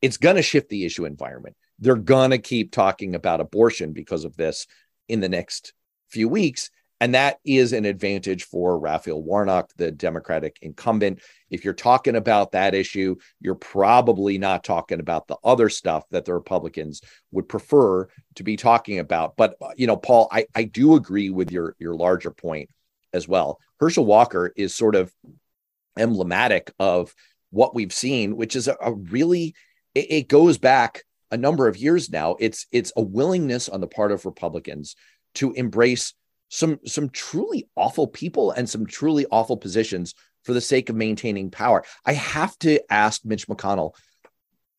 it's 0.01 0.16
going 0.16 0.37
to 0.37 0.43
shift 0.43 0.69
the 0.69 0.85
issue 0.85 1.05
environment. 1.05 1.57
They're 1.79 1.97
going 1.97 2.31
to 2.31 2.38
keep 2.38 2.73
talking 2.73 3.14
about 3.14 3.40
abortion 3.40 3.93
because 3.93 4.25
of 4.25 4.37
this 4.37 4.66
in 5.09 5.21
the 5.21 5.29
next 5.29 5.73
few 6.09 6.29
weeks. 6.29 6.71
And 7.03 7.14
that 7.14 7.38
is 7.47 7.73
an 7.73 7.87
advantage 7.87 8.45
for 8.45 8.79
Raphael 8.79 9.23
Warnock, 9.23 9.71
the 9.77 9.90
Democratic 9.90 10.59
incumbent. 10.61 11.21
If 11.49 11.64
you're 11.64 11.73
talking 11.73 12.14
about 12.14 12.53
that 12.53 12.75
issue, 12.75 13.16
you're 13.40 13.55
probably 13.55 14.37
not 14.37 14.64
talking 14.64 15.01
about 15.01 15.27
the 15.27 15.38
other 15.43 15.71
stuff 15.71 16.05
that 16.11 16.27
the 16.27 16.35
Republicans 16.35 17.01
would 17.33 17.49
prefer 17.49 18.07
to 18.35 18.43
be 18.43 18.57
talking 18.57 18.99
about. 18.99 19.37
But 19.38 19.57
uh, 19.62 19.71
you 19.77 19.87
know, 19.87 19.97
Paul, 19.97 20.29
I, 20.31 20.47
I 20.55 20.64
do 20.64 20.95
agree 20.95 21.31
with 21.31 21.51
your 21.51 21.75
your 21.79 21.95
larger 21.95 22.31
point 22.31 22.69
as 23.12 23.29
well. 23.29 23.59
Herschel 23.79 24.05
Walker 24.05 24.53
is 24.57 24.75
sort 24.75 24.94
of 24.94 25.12
emblematic 25.99 26.73
of 26.79 27.14
what 27.51 27.75
we've 27.75 27.92
seen, 27.92 28.37
which 28.37 28.57
is 28.57 28.68
a, 28.68 28.77
a 28.81 28.92
really 28.92 29.55
it, 29.94 30.07
it 30.11 30.29
goes 30.29 30.59
back 30.59 31.03
a 31.31 31.37
number 31.37 31.68
of 31.68 31.77
years 31.77 32.11
now. 32.11 32.37
It's 32.40 32.66
it's 32.73 32.92
a 32.96 33.03
willingness 33.03 33.68
on 33.68 33.81
the 33.81 33.87
part 33.87 34.12
of 34.12 34.27
Republicans 34.27 34.96
to 35.35 35.53
embrace 35.53 36.14
some 36.49 36.81
some 36.87 37.09
truly 37.11 37.68
awful 37.77 38.07
people 38.07 38.51
and 38.51 38.68
some 38.68 38.87
truly 38.87 39.27
awful 39.31 39.57
positions 39.57 40.14
for 40.44 40.53
the 40.53 40.61
sake 40.61 40.88
of 40.88 40.96
maintaining 40.96 41.51
power. 41.51 41.85
I 42.05 42.14
have 42.14 42.59
to 42.61 42.81
ask 42.90 43.25
Mitch 43.25 43.46
McConnell, 43.46 43.94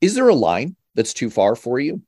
is 0.01 0.15
there 0.15 0.27
a 0.27 0.35
line 0.35 0.75
that's 0.95 1.13
too 1.13 1.29
far 1.29 1.55
for 1.55 1.79
you? 1.79 2.01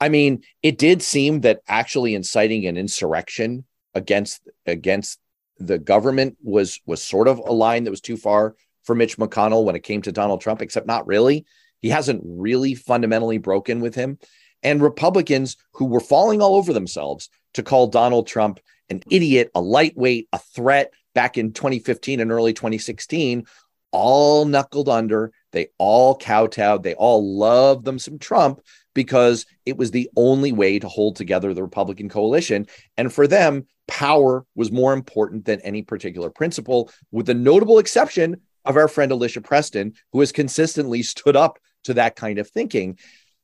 I 0.00 0.08
mean, 0.08 0.42
it 0.62 0.78
did 0.78 1.02
seem 1.02 1.42
that 1.42 1.60
actually 1.68 2.14
inciting 2.14 2.66
an 2.66 2.76
insurrection 2.76 3.64
against 3.94 4.48
against 4.66 5.18
the 5.66 5.78
government 5.78 6.36
was 6.42 6.80
was 6.86 7.02
sort 7.02 7.28
of 7.28 7.38
a 7.38 7.52
line 7.52 7.84
that 7.84 7.90
was 7.90 8.00
too 8.00 8.16
far 8.16 8.54
for 8.84 8.94
Mitch 8.94 9.16
McConnell 9.16 9.64
when 9.64 9.76
it 9.76 9.82
came 9.82 10.02
to 10.02 10.12
Donald 10.12 10.40
Trump, 10.40 10.60
except 10.62 10.86
not 10.86 11.06
really. 11.06 11.44
He 11.80 11.88
hasn't 11.88 12.22
really 12.24 12.74
fundamentally 12.74 13.38
broken 13.38 13.80
with 13.80 13.94
him. 13.94 14.18
And 14.62 14.82
Republicans 14.82 15.56
who 15.72 15.86
were 15.86 16.00
falling 16.00 16.40
all 16.40 16.56
over 16.56 16.72
themselves 16.72 17.28
to 17.54 17.62
call 17.62 17.88
Donald 17.88 18.26
Trump 18.26 18.60
an 18.88 19.02
idiot, 19.10 19.50
a 19.54 19.60
lightweight, 19.60 20.28
a 20.32 20.38
threat 20.38 20.92
back 21.14 21.36
in 21.36 21.52
2015 21.52 22.20
and 22.20 22.30
early 22.30 22.52
2016, 22.52 23.44
all 23.90 24.44
knuckled 24.44 24.88
under. 24.88 25.32
They 25.52 25.68
all 25.78 26.16
kowtowed. 26.16 26.82
They 26.82 26.94
all 26.94 27.36
loved 27.36 27.84
them 27.84 27.98
some 27.98 28.18
Trump 28.18 28.60
because 28.94 29.46
it 29.66 29.76
was 29.76 29.90
the 29.90 30.10
only 30.16 30.52
way 30.52 30.78
to 30.78 30.88
hold 30.88 31.16
together 31.16 31.52
the 31.52 31.62
Republican 31.62 32.08
coalition. 32.08 32.66
And 32.96 33.12
for 33.12 33.26
them, 33.26 33.66
power 33.88 34.44
was 34.54 34.72
more 34.72 34.92
important 34.92 35.44
than 35.44 35.60
any 35.60 35.82
particular 35.82 36.30
principle, 36.30 36.90
with 37.10 37.26
the 37.26 37.34
notable 37.34 37.78
exception 37.78 38.40
of 38.64 38.76
our 38.76 38.88
friend 38.88 39.12
Alicia 39.12 39.40
Preston, 39.40 39.94
who 40.12 40.20
has 40.20 40.32
consistently 40.32 41.02
stood 41.02 41.36
up 41.36 41.58
to 41.84 41.94
that 41.94 42.16
kind 42.16 42.38
of 42.38 42.48
thinking. 42.48 42.98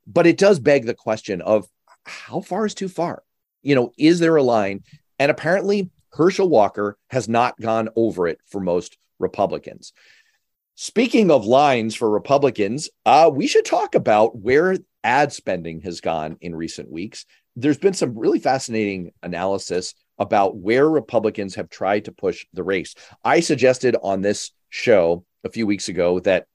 But 0.06 0.26
it 0.26 0.38
does 0.38 0.58
beg 0.58 0.86
the 0.86 0.94
question 0.94 1.42
of 1.42 1.66
how 2.04 2.40
far 2.40 2.66
is 2.66 2.74
too 2.74 2.88
far? 2.88 3.22
You 3.62 3.74
know, 3.74 3.92
is 3.98 4.20
there 4.20 4.36
a 4.36 4.42
line? 4.42 4.82
And 5.18 5.30
apparently, 5.30 5.90
Herschel 6.12 6.48
Walker 6.48 6.96
has 7.10 7.28
not 7.28 7.60
gone 7.60 7.88
over 7.96 8.26
it 8.26 8.40
for 8.46 8.60
most 8.60 8.96
Republicans. 9.18 9.92
Speaking 10.74 11.30
of 11.30 11.44
lines 11.44 11.94
for 11.94 12.08
Republicans, 12.08 12.88
uh, 13.04 13.30
we 13.32 13.46
should 13.46 13.64
talk 13.64 13.94
about 13.94 14.38
where 14.38 14.76
ad 15.02 15.32
spending 15.32 15.80
has 15.80 16.00
gone 16.00 16.36
in 16.40 16.54
recent 16.54 16.90
weeks. 16.90 17.26
There's 17.56 17.78
been 17.78 17.94
some 17.94 18.16
really 18.16 18.38
fascinating 18.38 19.12
analysis 19.22 19.94
about 20.18 20.56
where 20.56 20.88
Republicans 20.88 21.54
have 21.54 21.70
tried 21.70 22.04
to 22.06 22.12
push 22.12 22.46
the 22.52 22.62
race. 22.62 22.94
I 23.24 23.40
suggested 23.40 23.96
on 24.02 24.22
this 24.22 24.50
show 24.70 25.24
a 25.44 25.50
few 25.50 25.66
weeks 25.66 25.88
ago 25.88 26.20
that 26.20 26.46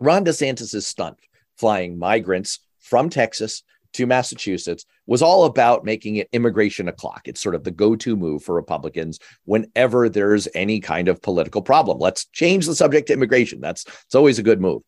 Ron 0.00 0.24
DeSantis' 0.24 0.82
stunt 0.84 1.18
flying 1.56 1.98
migrants 1.98 2.60
from 2.78 3.10
Texas 3.10 3.62
to 3.94 4.06
Massachusetts 4.06 4.84
was 5.06 5.22
all 5.22 5.44
about 5.44 5.84
making 5.84 6.16
it 6.16 6.28
immigration 6.32 6.88
o'clock. 6.88 7.22
It's 7.24 7.40
sort 7.40 7.54
of 7.54 7.64
the 7.64 7.70
go 7.70 7.96
to 7.96 8.16
move 8.16 8.42
for 8.42 8.54
Republicans 8.54 9.18
whenever 9.44 10.08
there's 10.08 10.46
any 10.54 10.80
kind 10.80 11.08
of 11.08 11.22
political 11.22 11.62
problem. 11.62 11.98
Let's 11.98 12.26
change 12.26 12.66
the 12.66 12.74
subject 12.74 13.08
to 13.08 13.14
immigration. 13.14 13.60
That's 13.60 13.84
it's 13.86 14.14
always 14.14 14.38
a 14.38 14.42
good 14.42 14.60
move. 14.60 14.82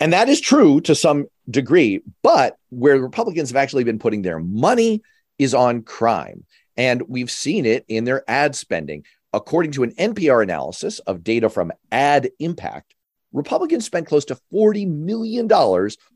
And 0.00 0.12
that 0.12 0.28
is 0.28 0.40
true 0.40 0.80
to 0.82 0.94
some 0.94 1.26
degree, 1.50 2.02
but 2.22 2.56
where 2.68 2.98
Republicans 2.98 3.50
have 3.50 3.56
actually 3.56 3.84
been 3.84 3.98
putting 3.98 4.22
their 4.22 4.38
money 4.38 5.02
is 5.38 5.54
on 5.54 5.82
crime. 5.82 6.44
And 6.78 7.02
we've 7.08 7.30
seen 7.30 7.66
it 7.66 7.84
in 7.88 8.04
their 8.04 8.24
ad 8.30 8.56
spending. 8.56 9.04
According 9.34 9.72
to 9.72 9.82
an 9.82 9.92
NPR 9.96 10.42
analysis 10.42 11.00
of 11.00 11.22
data 11.22 11.50
from 11.50 11.72
Ad 11.92 12.30
Impact, 12.38 12.94
Republicans 13.32 13.84
spent 13.84 14.06
close 14.06 14.24
to 14.26 14.38
$40 14.54 14.88
million 14.88 15.52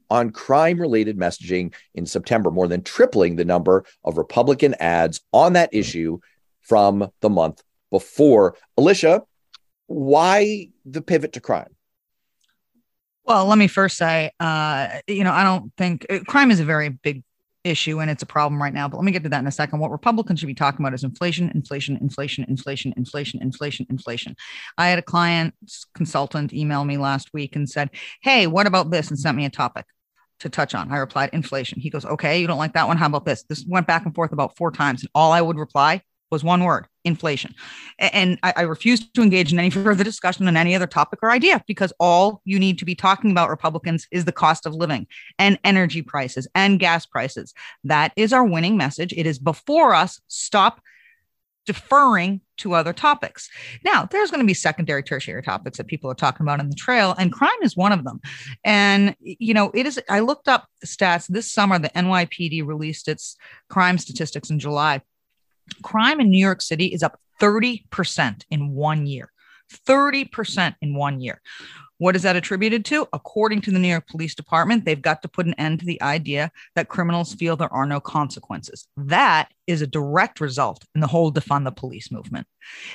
on 0.08 0.30
crime 0.30 0.80
related 0.80 1.18
messaging 1.18 1.74
in 1.94 2.06
September, 2.06 2.50
more 2.50 2.68
than 2.68 2.82
tripling 2.82 3.36
the 3.36 3.44
number 3.44 3.84
of 4.04 4.16
Republican 4.16 4.74
ads 4.80 5.20
on 5.32 5.52
that 5.54 5.74
issue 5.74 6.20
from 6.62 7.10
the 7.20 7.28
month 7.28 7.62
before. 7.90 8.56
Alicia, 8.78 9.22
why 9.88 10.68
the 10.86 11.02
pivot 11.02 11.34
to 11.34 11.40
crime? 11.40 11.74
Well, 13.24 13.46
let 13.46 13.58
me 13.58 13.68
first 13.68 13.96
say, 13.96 14.30
uh, 14.40 14.88
you 15.06 15.22
know, 15.22 15.32
I 15.32 15.44
don't 15.44 15.72
think 15.76 16.06
uh, 16.08 16.20
crime 16.26 16.50
is 16.50 16.60
a 16.60 16.64
very 16.64 16.88
big 16.88 17.22
issue 17.64 18.00
and 18.00 18.10
it's 18.10 18.22
a 18.22 18.26
problem 18.26 18.60
right 18.60 18.74
now. 18.74 18.88
But 18.88 18.96
let 18.96 19.04
me 19.04 19.12
get 19.12 19.22
to 19.22 19.28
that 19.28 19.38
in 19.38 19.46
a 19.46 19.52
second. 19.52 19.78
What 19.78 19.90
Republicans 19.90 20.40
should 20.40 20.46
be 20.46 20.54
talking 20.54 20.80
about 20.80 20.94
is 20.94 21.04
inflation, 21.04 21.50
inflation, 21.54 21.96
inflation, 21.96 22.44
inflation, 22.48 22.92
inflation, 22.96 23.40
inflation, 23.42 23.86
inflation. 23.88 24.36
I 24.78 24.88
had 24.88 24.98
a 24.98 25.02
client 25.02 25.54
consultant 25.94 26.52
email 26.52 26.84
me 26.84 26.96
last 26.96 27.30
week 27.32 27.56
and 27.56 27.68
said, 27.68 27.90
Hey, 28.22 28.46
what 28.46 28.66
about 28.66 28.90
this? 28.90 29.08
And 29.10 29.18
sent 29.18 29.36
me 29.36 29.44
a 29.44 29.50
topic. 29.50 29.86
to 30.40 30.48
touch 30.48 30.74
on. 30.74 30.90
I 30.90 30.96
replied, 30.96 31.30
inflation. 31.32 31.80
He 31.80 31.88
goes, 31.88 32.04
okay, 32.04 32.40
you 32.40 32.48
don't 32.48 32.58
like 32.58 32.74
that 32.74 32.88
one. 32.88 32.96
How 32.96 33.06
about 33.06 33.24
this? 33.24 33.44
This 33.44 33.64
went 33.66 33.86
back 33.86 34.04
and 34.04 34.14
forth 34.14 34.32
about 34.32 34.56
four 34.56 34.72
times. 34.72 35.02
And 35.02 35.10
all 35.14 35.30
I 35.30 35.40
would 35.40 35.56
reply 35.56 36.02
was 36.32 36.42
one 36.42 36.64
word 36.64 36.86
inflation. 37.04 37.54
And 37.98 38.38
I, 38.42 38.54
I 38.56 38.62
refuse 38.62 39.08
to 39.10 39.22
engage 39.22 39.52
in 39.52 39.58
any 39.58 39.70
further 39.70 40.02
discussion 40.02 40.48
on 40.48 40.56
any 40.56 40.74
other 40.74 40.86
topic 40.86 41.20
or 41.22 41.30
idea 41.30 41.62
because 41.68 41.92
all 42.00 42.40
you 42.44 42.58
need 42.58 42.78
to 42.78 42.84
be 42.84 42.94
talking 42.94 43.30
about, 43.30 43.50
Republicans, 43.50 44.08
is 44.10 44.24
the 44.24 44.32
cost 44.32 44.66
of 44.66 44.74
living 44.74 45.06
and 45.38 45.58
energy 45.62 46.02
prices 46.02 46.48
and 46.54 46.80
gas 46.80 47.06
prices. 47.06 47.52
That 47.84 48.12
is 48.16 48.32
our 48.32 48.44
winning 48.44 48.76
message. 48.76 49.12
It 49.12 49.26
is 49.26 49.38
before 49.38 49.94
us. 49.94 50.20
Stop 50.26 50.80
deferring 51.66 52.40
to 52.56 52.74
other 52.74 52.92
topics. 52.92 53.48
Now, 53.84 54.06
there's 54.10 54.30
going 54.30 54.40
to 54.40 54.46
be 54.46 54.54
secondary, 54.54 55.02
tertiary 55.02 55.42
topics 55.42 55.78
that 55.78 55.86
people 55.86 56.10
are 56.10 56.14
talking 56.14 56.44
about 56.44 56.60
in 56.60 56.68
the 56.68 56.74
trail, 56.74 57.14
and 57.18 57.32
crime 57.32 57.50
is 57.62 57.76
one 57.76 57.92
of 57.92 58.04
them. 58.04 58.20
And, 58.64 59.14
you 59.20 59.54
know, 59.54 59.70
it 59.74 59.86
is, 59.86 60.00
I 60.08 60.20
looked 60.20 60.48
up 60.48 60.66
stats 60.84 61.28
this 61.28 61.52
summer, 61.52 61.78
the 61.78 61.90
NYPD 61.90 62.66
released 62.66 63.06
its 63.06 63.36
crime 63.68 63.98
statistics 63.98 64.50
in 64.50 64.58
July. 64.58 65.02
Crime 65.82 66.20
in 66.20 66.30
New 66.30 66.38
York 66.38 66.62
City 66.62 66.86
is 66.86 67.02
up 67.02 67.18
30% 67.40 68.44
in 68.50 68.74
one 68.74 69.06
year. 69.06 69.32
30% 69.86 70.74
in 70.82 70.94
one 70.94 71.20
year. 71.20 71.40
What 72.02 72.16
is 72.16 72.22
that 72.22 72.34
attributed 72.34 72.84
to? 72.86 73.06
According 73.12 73.60
to 73.60 73.70
the 73.70 73.78
New 73.78 73.86
York 73.86 74.08
Police 74.08 74.34
Department, 74.34 74.84
they've 74.84 75.00
got 75.00 75.22
to 75.22 75.28
put 75.28 75.46
an 75.46 75.54
end 75.54 75.78
to 75.78 75.86
the 75.86 76.02
idea 76.02 76.50
that 76.74 76.88
criminals 76.88 77.32
feel 77.32 77.54
there 77.54 77.72
are 77.72 77.86
no 77.86 78.00
consequences. 78.00 78.88
That 78.96 79.52
is 79.68 79.82
a 79.82 79.86
direct 79.86 80.40
result 80.40 80.84
in 80.96 81.00
the 81.00 81.06
whole 81.06 81.32
defund 81.32 81.64
the 81.64 81.70
police 81.70 82.10
movement. 82.10 82.48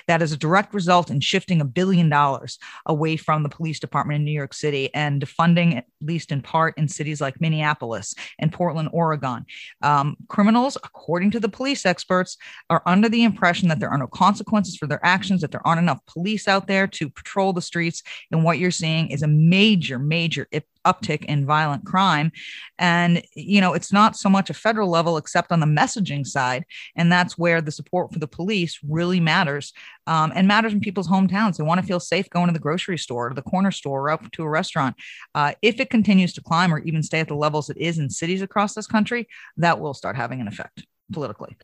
That 0.07 0.21
is 0.21 0.31
a 0.31 0.37
direct 0.37 0.73
result 0.73 1.09
in 1.09 1.19
shifting 1.19 1.61
a 1.61 1.65
billion 1.65 2.09
dollars 2.09 2.57
away 2.85 3.15
from 3.17 3.43
the 3.43 3.49
police 3.49 3.79
department 3.79 4.17
in 4.17 4.25
New 4.25 4.31
York 4.31 4.53
City 4.53 4.93
and 4.93 5.21
defunding, 5.21 5.77
at 5.77 5.85
least 6.01 6.31
in 6.31 6.41
part, 6.41 6.77
in 6.77 6.87
cities 6.87 7.21
like 7.21 7.39
Minneapolis 7.39 8.13
and 8.39 8.51
Portland, 8.51 8.89
Oregon. 8.91 9.45
Um, 9.81 10.17
criminals, 10.27 10.77
according 10.83 11.31
to 11.31 11.39
the 11.39 11.49
police 11.49 11.85
experts, 11.85 12.37
are 12.69 12.83
under 12.85 13.09
the 13.09 13.23
impression 13.23 13.69
that 13.69 13.79
there 13.79 13.89
are 13.89 13.97
no 13.97 14.07
consequences 14.07 14.75
for 14.75 14.87
their 14.87 15.05
actions, 15.05 15.41
that 15.41 15.51
there 15.51 15.65
aren't 15.65 15.81
enough 15.81 15.99
police 16.07 16.47
out 16.47 16.67
there 16.67 16.87
to 16.87 17.09
patrol 17.09 17.53
the 17.53 17.61
streets. 17.61 18.03
And 18.31 18.43
what 18.43 18.59
you're 18.59 18.71
seeing 18.71 18.96
is 19.05 19.21
a 19.21 19.27
major, 19.27 19.99
major 19.99 20.47
uptick 20.85 21.23
in 21.25 21.45
violent 21.45 21.85
crime. 21.85 22.31
And, 22.79 23.21
you 23.35 23.61
know, 23.61 23.73
it's 23.73 23.93
not 23.93 24.15
so 24.15 24.29
much 24.29 24.49
a 24.49 24.53
federal 24.53 24.89
level, 24.89 25.17
except 25.17 25.51
on 25.51 25.59
the 25.59 25.65
messaging 25.65 26.25
side. 26.25 26.65
And 26.95 27.11
that's 27.11 27.37
where 27.37 27.61
the 27.61 27.71
support 27.71 28.11
for 28.11 28.19
the 28.19 28.27
police 28.27 28.79
really 28.87 29.19
matters 29.19 29.73
um, 30.07 30.31
and 30.33 30.47
matters 30.47 30.73
in 30.73 30.79
people's 30.79 31.07
hometowns. 31.07 31.57
They 31.57 31.63
want 31.63 31.79
to 31.81 31.85
feel 31.85 31.99
safe 31.99 32.29
going 32.29 32.47
to 32.47 32.53
the 32.53 32.59
grocery 32.59 32.97
store, 32.97 33.29
or 33.29 33.33
the 33.33 33.41
corner 33.41 33.71
store, 33.71 34.01
or 34.01 34.09
up 34.09 34.31
to 34.31 34.43
a 34.43 34.49
restaurant. 34.49 34.95
Uh, 35.35 35.53
if 35.61 35.79
it 35.79 35.89
continues 35.89 36.33
to 36.33 36.41
climb 36.41 36.73
or 36.73 36.79
even 36.79 37.03
stay 37.03 37.19
at 37.19 37.27
the 37.27 37.35
levels 37.35 37.69
it 37.69 37.77
is 37.77 37.99
in 37.99 38.09
cities 38.09 38.41
across 38.41 38.73
this 38.73 38.87
country, 38.87 39.27
that 39.57 39.79
will 39.79 39.93
start 39.93 40.15
having 40.15 40.41
an 40.41 40.47
effect 40.47 40.85
politically. 41.11 41.55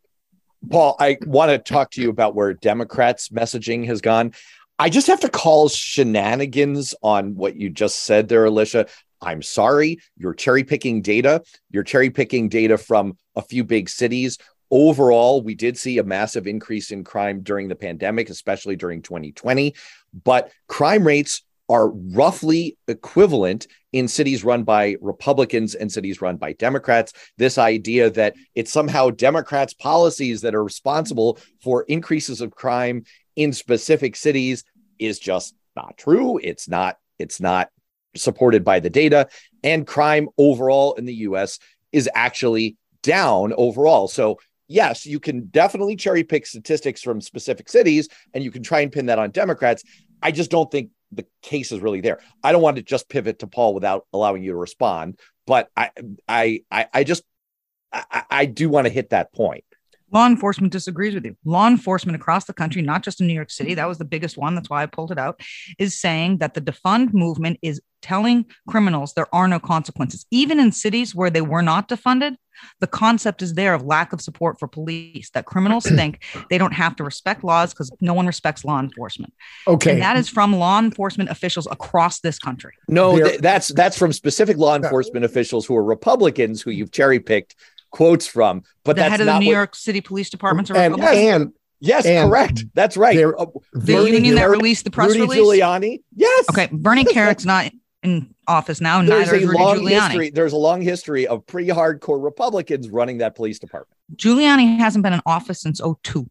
Paul, 0.69 0.95
I 0.99 1.17
want 1.25 1.51
to 1.51 1.57
talk 1.57 1.91
to 1.91 2.01
you 2.01 2.09
about 2.09 2.35
where 2.35 2.53
Democrats' 2.53 3.29
messaging 3.29 3.85
has 3.87 3.99
gone. 3.99 4.33
I 4.79 4.89
just 4.89 5.07
have 5.07 5.19
to 5.21 5.29
call 5.29 5.69
shenanigans 5.69 6.95
on 7.01 7.35
what 7.35 7.55
you 7.55 7.69
just 7.69 8.03
said 8.03 8.27
there, 8.27 8.45
Alicia. 8.45 8.87
I'm 9.21 9.41
sorry, 9.41 9.99
you're 10.17 10.33
cherry 10.33 10.63
picking 10.63 11.01
data. 11.01 11.43
You're 11.69 11.83
cherry 11.83 12.09
picking 12.09 12.49
data 12.49 12.77
from 12.77 13.17
a 13.35 13.41
few 13.41 13.63
big 13.63 13.87
cities. 13.87 14.37
Overall, 14.71 15.41
we 15.41 15.55
did 15.55 15.77
see 15.77 15.99
a 15.99 16.03
massive 16.03 16.47
increase 16.47 16.91
in 16.91 17.03
crime 17.03 17.41
during 17.41 17.67
the 17.67 17.75
pandemic, 17.75 18.29
especially 18.29 18.75
during 18.75 19.01
2020. 19.01 19.75
But 20.23 20.51
crime 20.67 21.05
rates 21.05 21.43
are 21.69 21.89
roughly 21.89 22.77
equivalent 22.87 23.67
in 23.93 24.07
cities 24.07 24.43
run 24.43 24.63
by 24.63 24.97
Republicans 24.99 25.75
and 25.75 25.91
cities 25.91 26.21
run 26.21 26.35
by 26.35 26.53
Democrats. 26.53 27.13
This 27.37 27.57
idea 27.57 28.09
that 28.09 28.35
it's 28.55 28.71
somehow 28.71 29.11
Democrats' 29.11 29.73
policies 29.73 30.41
that 30.41 30.55
are 30.55 30.63
responsible 30.63 31.37
for 31.61 31.83
increases 31.83 32.41
of 32.41 32.51
crime 32.51 33.03
in 33.35 33.53
specific 33.53 34.15
cities 34.15 34.63
is 34.99 35.19
just 35.19 35.55
not 35.75 35.97
true. 35.97 36.39
It's 36.41 36.67
not, 36.67 36.97
it's 37.19 37.39
not 37.39 37.69
supported 38.15 38.63
by 38.63 38.79
the 38.79 38.89
data, 38.89 39.27
and 39.63 39.87
crime 39.87 40.29
overall 40.37 40.93
in 40.93 41.05
the 41.05 41.15
US 41.15 41.59
is 41.91 42.09
actually 42.13 42.77
down 43.01 43.53
overall. 43.57 44.07
So, 44.07 44.39
yes, 44.67 45.05
you 45.05 45.19
can 45.19 45.47
definitely 45.47 45.95
cherry 45.95 46.23
pick 46.23 46.45
statistics 46.45 47.01
from 47.01 47.21
specific 47.21 47.69
cities 47.69 48.09
and 48.33 48.43
you 48.43 48.51
can 48.51 48.63
try 48.63 48.81
and 48.81 48.91
pin 48.91 49.07
that 49.07 49.19
on 49.19 49.31
Democrats. 49.31 49.83
I 50.21 50.31
just 50.31 50.51
don't 50.51 50.71
think 50.71 50.89
the 51.11 51.25
case 51.41 51.71
is 51.71 51.79
really 51.79 52.01
there. 52.01 52.19
I 52.43 52.51
don't 52.51 52.61
want 52.61 52.77
to 52.77 52.83
just 52.83 53.09
pivot 53.09 53.39
to 53.39 53.47
Paul 53.47 53.73
without 53.73 54.07
allowing 54.13 54.43
you 54.43 54.51
to 54.51 54.57
respond, 54.57 55.19
but 55.45 55.69
I 55.75 55.91
I 56.27 56.61
I, 56.71 56.87
I 56.93 57.03
just 57.03 57.23
I, 57.91 58.23
I 58.29 58.45
do 58.45 58.69
want 58.69 58.87
to 58.87 58.93
hit 58.93 59.11
that 59.11 59.33
point. 59.33 59.63
Law 60.13 60.27
enforcement 60.27 60.71
disagrees 60.71 61.15
with 61.15 61.25
you. 61.25 61.35
Law 61.43 61.67
enforcement 61.67 62.15
across 62.15 62.45
the 62.45 62.53
country, 62.53 62.81
not 62.81 63.03
just 63.03 63.19
in 63.19 63.27
New 63.27 63.33
York 63.33 63.49
City, 63.49 63.73
that 63.73 63.87
was 63.87 63.97
the 63.97 64.05
biggest 64.05 64.37
one. 64.37 64.55
That's 64.55 64.69
why 64.69 64.83
I 64.83 64.85
pulled 64.85 65.11
it 65.11 65.17
out, 65.17 65.41
is 65.79 65.99
saying 65.99 66.37
that 66.37 66.53
the 66.53 66.61
defund 66.61 67.13
movement 67.13 67.59
is 67.61 67.81
telling 68.03 68.45
criminals 68.67 69.13
there 69.13 69.33
are 69.33 69.47
no 69.47 69.59
consequences. 69.59 70.25
Even 70.29 70.59
in 70.59 70.71
cities 70.71 71.15
where 71.15 71.29
they 71.29 71.41
were 71.41 71.61
not 71.61 71.89
defunded, 71.89 72.35
the 72.79 72.87
concept 72.87 73.41
is 73.41 73.53
there 73.53 73.73
of 73.73 73.83
lack 73.83 74.13
of 74.13 74.21
support 74.21 74.59
for 74.59 74.67
police, 74.67 75.29
that 75.31 75.45
criminals 75.45 75.85
think 75.95 76.23
they 76.49 76.57
don't 76.57 76.73
have 76.73 76.95
to 76.97 77.03
respect 77.03 77.43
laws 77.43 77.73
because 77.73 77.91
no 77.99 78.13
one 78.13 78.27
respects 78.27 78.63
law 78.63 78.79
enforcement. 78.79 79.33
Okay. 79.67 79.93
And 79.93 80.01
that 80.01 80.17
is 80.17 80.29
from 80.29 80.55
law 80.55 80.79
enforcement 80.79 81.29
officials 81.29 81.67
across 81.71 82.19
this 82.19 82.37
country. 82.37 82.73
No, 82.87 83.17
th- 83.17 83.39
that's 83.39 83.69
that's 83.69 83.97
from 83.97 84.13
specific 84.13 84.57
law 84.57 84.75
enforcement 84.75 85.25
officials 85.25 85.65
who 85.65 85.75
are 85.75 85.83
Republicans 85.83 86.61
who 86.61 86.71
you've 86.71 86.91
cherry 86.91 87.19
picked 87.19 87.55
quotes 87.93 88.27
from. 88.27 88.63
But 88.83 88.97
the 88.97 89.03
that's 89.03 89.11
head 89.11 89.19
of 89.21 89.27
not 89.27 89.33
the 89.35 89.39
New 89.45 89.45
what, 89.47 89.53
York 89.53 89.75
City 89.75 90.01
Police 90.01 90.29
Department's 90.29 90.69
a 90.71 90.73
and, 90.75 90.95
Republican. 90.95 91.23
and 91.43 91.53
Yes, 91.79 92.05
and 92.05 92.29
correct. 92.29 92.63
That's 92.73 92.95
right. 92.95 93.15
there- 93.15 93.39
Uh, 93.39 93.45
the 93.73 93.93
Bernie 93.95 94.11
union 94.11 94.35
that 94.35 94.49
released 94.49 94.85
the 94.85 94.91
press 94.91 95.09
Rudy 95.09 95.21
release. 95.21 95.39
Giuliani. 95.39 95.99
Yes. 96.15 96.45
Okay, 96.49 96.69
Bernie 96.71 97.03
Kerik's 97.03 97.43
not 97.45 97.71
in 98.03 98.33
office 98.47 98.79
now. 98.79 99.01
There's 99.01 99.27
neither 99.27 99.35
a 99.35 99.39
is 99.41 99.47
Rudy 99.47 99.59
long 99.63 99.77
Giuliani. 99.79 100.07
history. 100.07 100.29
There's 100.29 100.53
a 100.53 100.57
long 100.57 100.81
history 100.81 101.27
of 101.27 101.45
pretty 101.45 101.69
hardcore 101.69 102.23
Republicans 102.23 102.89
running 102.89 103.17
that 103.17 103.35
police 103.35 103.59
department. 103.59 103.97
Giuliani 104.15 104.77
hasn't 104.77 105.03
been 105.03 105.11
in 105.13 105.21
office 105.25 105.59
since 105.61 105.81
02. 105.81 106.25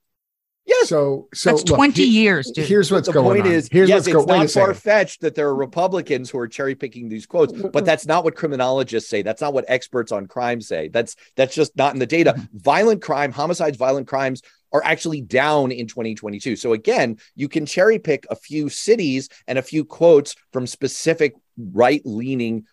Yes. 0.64 0.88
so 0.88 1.28
so 1.34 1.50
That's 1.50 1.68
look, 1.68 1.76
20 1.76 2.02
he- 2.02 2.08
years, 2.22 2.50
dude. 2.50 2.66
Here's 2.66 2.90
what's 2.90 3.08
the 3.08 3.12
going 3.12 3.36
point 3.42 3.46
on. 3.46 3.52
is, 3.52 3.68
here's 3.70 3.88
yes, 3.88 3.96
what's 3.96 4.08
it's 4.08 4.14
going. 4.14 4.28
Wait 4.28 4.36
a 4.36 4.40
not 4.40 4.50
far 4.50 4.74
fetched 4.74 5.20
that 5.22 5.34
there 5.34 5.48
are 5.48 5.54
Republicans 5.54 6.30
who 6.30 6.38
are 6.38 6.46
cherry 6.46 6.74
picking 6.74 7.08
these 7.08 7.26
quotes, 7.26 7.52
but 7.52 7.84
that's 7.84 8.06
not 8.06 8.22
what 8.22 8.36
criminologists 8.36 9.10
say. 9.10 9.22
That's 9.22 9.40
not 9.40 9.54
what 9.54 9.64
experts 9.68 10.12
on 10.12 10.26
crime 10.26 10.60
say. 10.60 10.88
That's 10.88 11.16
that's 11.36 11.54
just 11.54 11.76
not 11.76 11.94
in 11.94 11.98
the 11.98 12.06
data. 12.06 12.32
Mm-hmm. 12.32 12.58
Violent 12.58 13.02
crime, 13.02 13.32
homicides, 13.32 13.76
violent 13.76 14.06
crimes 14.06 14.42
are 14.72 14.82
actually 14.84 15.20
down 15.20 15.70
in 15.72 15.86
2022. 15.86 16.56
So 16.56 16.72
again, 16.72 17.18
you 17.34 17.48
can 17.48 17.66
cherry 17.66 17.98
pick 17.98 18.24
a 18.30 18.36
few 18.36 18.68
cities 18.68 19.28
and 19.46 19.58
a 19.58 19.62
few 19.62 19.84
quotes 19.84 20.34
from 20.52 20.66
specific 20.66 21.34
right-leaning 21.58 22.64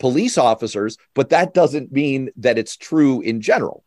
police 0.00 0.36
officers, 0.36 0.96
but 1.14 1.30
that 1.30 1.54
doesn't 1.54 1.92
mean 1.92 2.30
that 2.38 2.58
it's 2.58 2.76
true 2.76 3.20
in 3.20 3.40
general. 3.40 3.83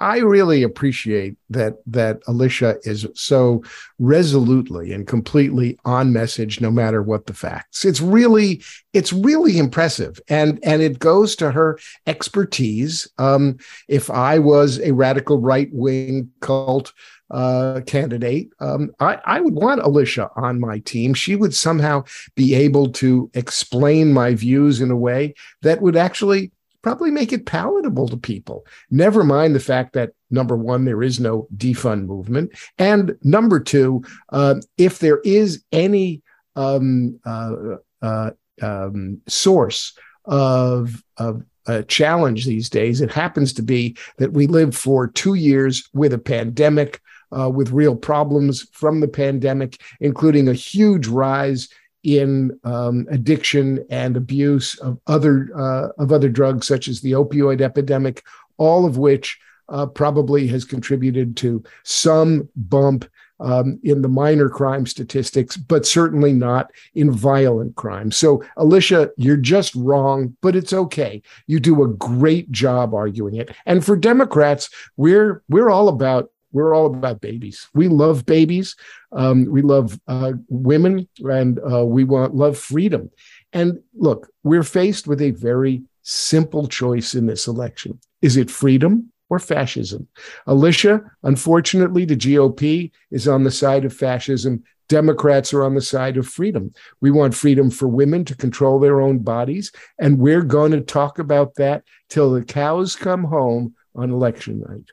I 0.00 0.18
really 0.18 0.62
appreciate 0.62 1.36
that 1.50 1.74
that 1.86 2.20
Alicia 2.26 2.76
is 2.82 3.06
so 3.14 3.62
resolutely 3.98 4.92
and 4.92 5.06
completely 5.06 5.78
on 5.84 6.12
message 6.12 6.60
no 6.60 6.70
matter 6.70 7.02
what 7.02 7.26
the 7.26 7.34
facts. 7.34 7.84
It's 7.84 8.00
really 8.00 8.62
it's 8.92 9.12
really 9.12 9.58
impressive 9.58 10.20
and 10.28 10.58
and 10.62 10.82
it 10.82 10.98
goes 10.98 11.34
to 11.36 11.50
her 11.50 11.78
expertise. 12.06 13.08
Um, 13.18 13.58
if 13.88 14.10
I 14.10 14.38
was 14.38 14.78
a 14.80 14.92
radical 14.92 15.40
right 15.40 15.68
wing 15.72 16.30
cult 16.40 16.92
uh, 17.30 17.80
candidate, 17.86 18.50
um, 18.60 18.90
I, 19.00 19.18
I 19.24 19.40
would 19.40 19.54
want 19.54 19.82
Alicia 19.82 20.30
on 20.36 20.60
my 20.60 20.78
team. 20.78 21.12
She 21.12 21.36
would 21.36 21.54
somehow 21.54 22.04
be 22.36 22.54
able 22.54 22.90
to 22.92 23.30
explain 23.34 24.12
my 24.12 24.34
views 24.34 24.80
in 24.80 24.90
a 24.90 24.96
way 24.96 25.34
that 25.62 25.82
would 25.82 25.96
actually 25.96 26.52
probably 26.82 27.10
make 27.10 27.32
it 27.32 27.46
palatable 27.46 28.08
to 28.08 28.16
people. 28.16 28.66
Never 28.90 29.24
mind 29.24 29.54
the 29.54 29.60
fact 29.60 29.92
that 29.94 30.12
number 30.30 30.56
one, 30.56 30.84
there 30.84 31.02
is 31.02 31.18
no 31.20 31.48
defund 31.56 32.06
movement, 32.06 32.52
and 32.78 33.16
number 33.22 33.60
two, 33.60 34.02
uh, 34.30 34.56
if 34.76 34.98
there 34.98 35.20
is 35.24 35.64
any 35.72 36.22
um, 36.56 37.18
uh, 37.24 37.76
uh, 38.02 38.30
um, 38.62 39.20
source 39.26 39.96
of 40.24 41.02
of 41.16 41.42
challenge 41.86 42.46
these 42.46 42.70
days, 42.70 43.02
it 43.02 43.12
happens 43.12 43.52
to 43.52 43.62
be 43.62 43.94
that 44.16 44.32
we 44.32 44.46
live 44.46 44.74
for 44.74 45.06
two 45.06 45.34
years 45.34 45.88
with 45.92 46.12
a 46.12 46.18
pandemic. 46.18 47.00
Uh, 47.30 47.50
with 47.50 47.72
real 47.72 47.94
problems 47.94 48.66
from 48.72 49.00
the 49.00 49.06
pandemic, 49.06 49.82
including 50.00 50.48
a 50.48 50.54
huge 50.54 51.06
rise 51.08 51.68
in 52.04 52.58
um, 52.64 53.06
addiction 53.10 53.84
and 53.90 54.16
abuse 54.16 54.78
of 54.78 54.98
other 55.06 55.48
uh, 55.56 55.88
of 55.98 56.12
other 56.12 56.28
drugs, 56.28 56.66
such 56.66 56.88
as 56.88 57.00
the 57.00 57.12
opioid 57.12 57.60
epidemic, 57.60 58.24
all 58.56 58.86
of 58.86 58.98
which 58.98 59.38
uh, 59.68 59.86
probably 59.86 60.46
has 60.46 60.64
contributed 60.64 61.36
to 61.36 61.62
some 61.82 62.48
bump 62.56 63.08
um, 63.40 63.78
in 63.84 64.02
the 64.02 64.08
minor 64.08 64.48
crime 64.48 64.86
statistics, 64.86 65.56
but 65.56 65.86
certainly 65.86 66.32
not 66.32 66.70
in 66.94 67.10
violent 67.10 67.76
crime. 67.76 68.10
So, 68.10 68.42
Alicia, 68.56 69.10
you're 69.16 69.36
just 69.36 69.74
wrong, 69.74 70.36
but 70.40 70.56
it's 70.56 70.72
okay. 70.72 71.22
You 71.46 71.60
do 71.60 71.82
a 71.82 71.88
great 71.88 72.50
job 72.50 72.94
arguing 72.94 73.36
it. 73.36 73.54
And 73.66 73.84
for 73.84 73.96
Democrats, 73.96 74.70
we're 74.96 75.42
we're 75.48 75.70
all 75.70 75.88
about 75.88 76.30
we're 76.52 76.74
all 76.74 76.86
about 76.86 77.20
babies. 77.20 77.68
We 77.74 77.88
love 77.88 78.24
babies. 78.24 78.76
Um, 79.12 79.46
we 79.46 79.62
love 79.62 79.98
uh, 80.08 80.32
women, 80.48 81.08
and 81.18 81.60
uh, 81.70 81.84
we 81.84 82.04
want 82.04 82.34
love 82.34 82.58
freedom. 82.58 83.10
And 83.52 83.80
look, 83.94 84.30
we're 84.42 84.62
faced 84.62 85.06
with 85.06 85.20
a 85.20 85.30
very 85.32 85.82
simple 86.02 86.66
choice 86.66 87.14
in 87.14 87.26
this 87.26 87.46
election: 87.46 87.98
is 88.22 88.36
it 88.36 88.50
freedom 88.50 89.12
or 89.28 89.38
fascism? 89.38 90.08
Alicia, 90.46 91.02
unfortunately, 91.22 92.04
the 92.04 92.16
GOP 92.16 92.90
is 93.10 93.28
on 93.28 93.44
the 93.44 93.50
side 93.50 93.84
of 93.84 93.92
fascism. 93.92 94.62
Democrats 94.88 95.52
are 95.52 95.64
on 95.64 95.74
the 95.74 95.82
side 95.82 96.16
of 96.16 96.26
freedom. 96.26 96.72
We 97.02 97.10
want 97.10 97.34
freedom 97.34 97.70
for 97.70 97.88
women 97.88 98.24
to 98.24 98.34
control 98.34 98.80
their 98.80 99.02
own 99.02 99.18
bodies, 99.18 99.70
and 99.98 100.18
we're 100.18 100.42
going 100.42 100.72
to 100.72 100.80
talk 100.80 101.18
about 101.18 101.56
that 101.56 101.84
till 102.08 102.32
the 102.32 102.42
cows 102.42 102.96
come 102.96 103.24
home 103.24 103.74
on 103.94 104.10
election 104.10 104.64
night. 104.66 104.90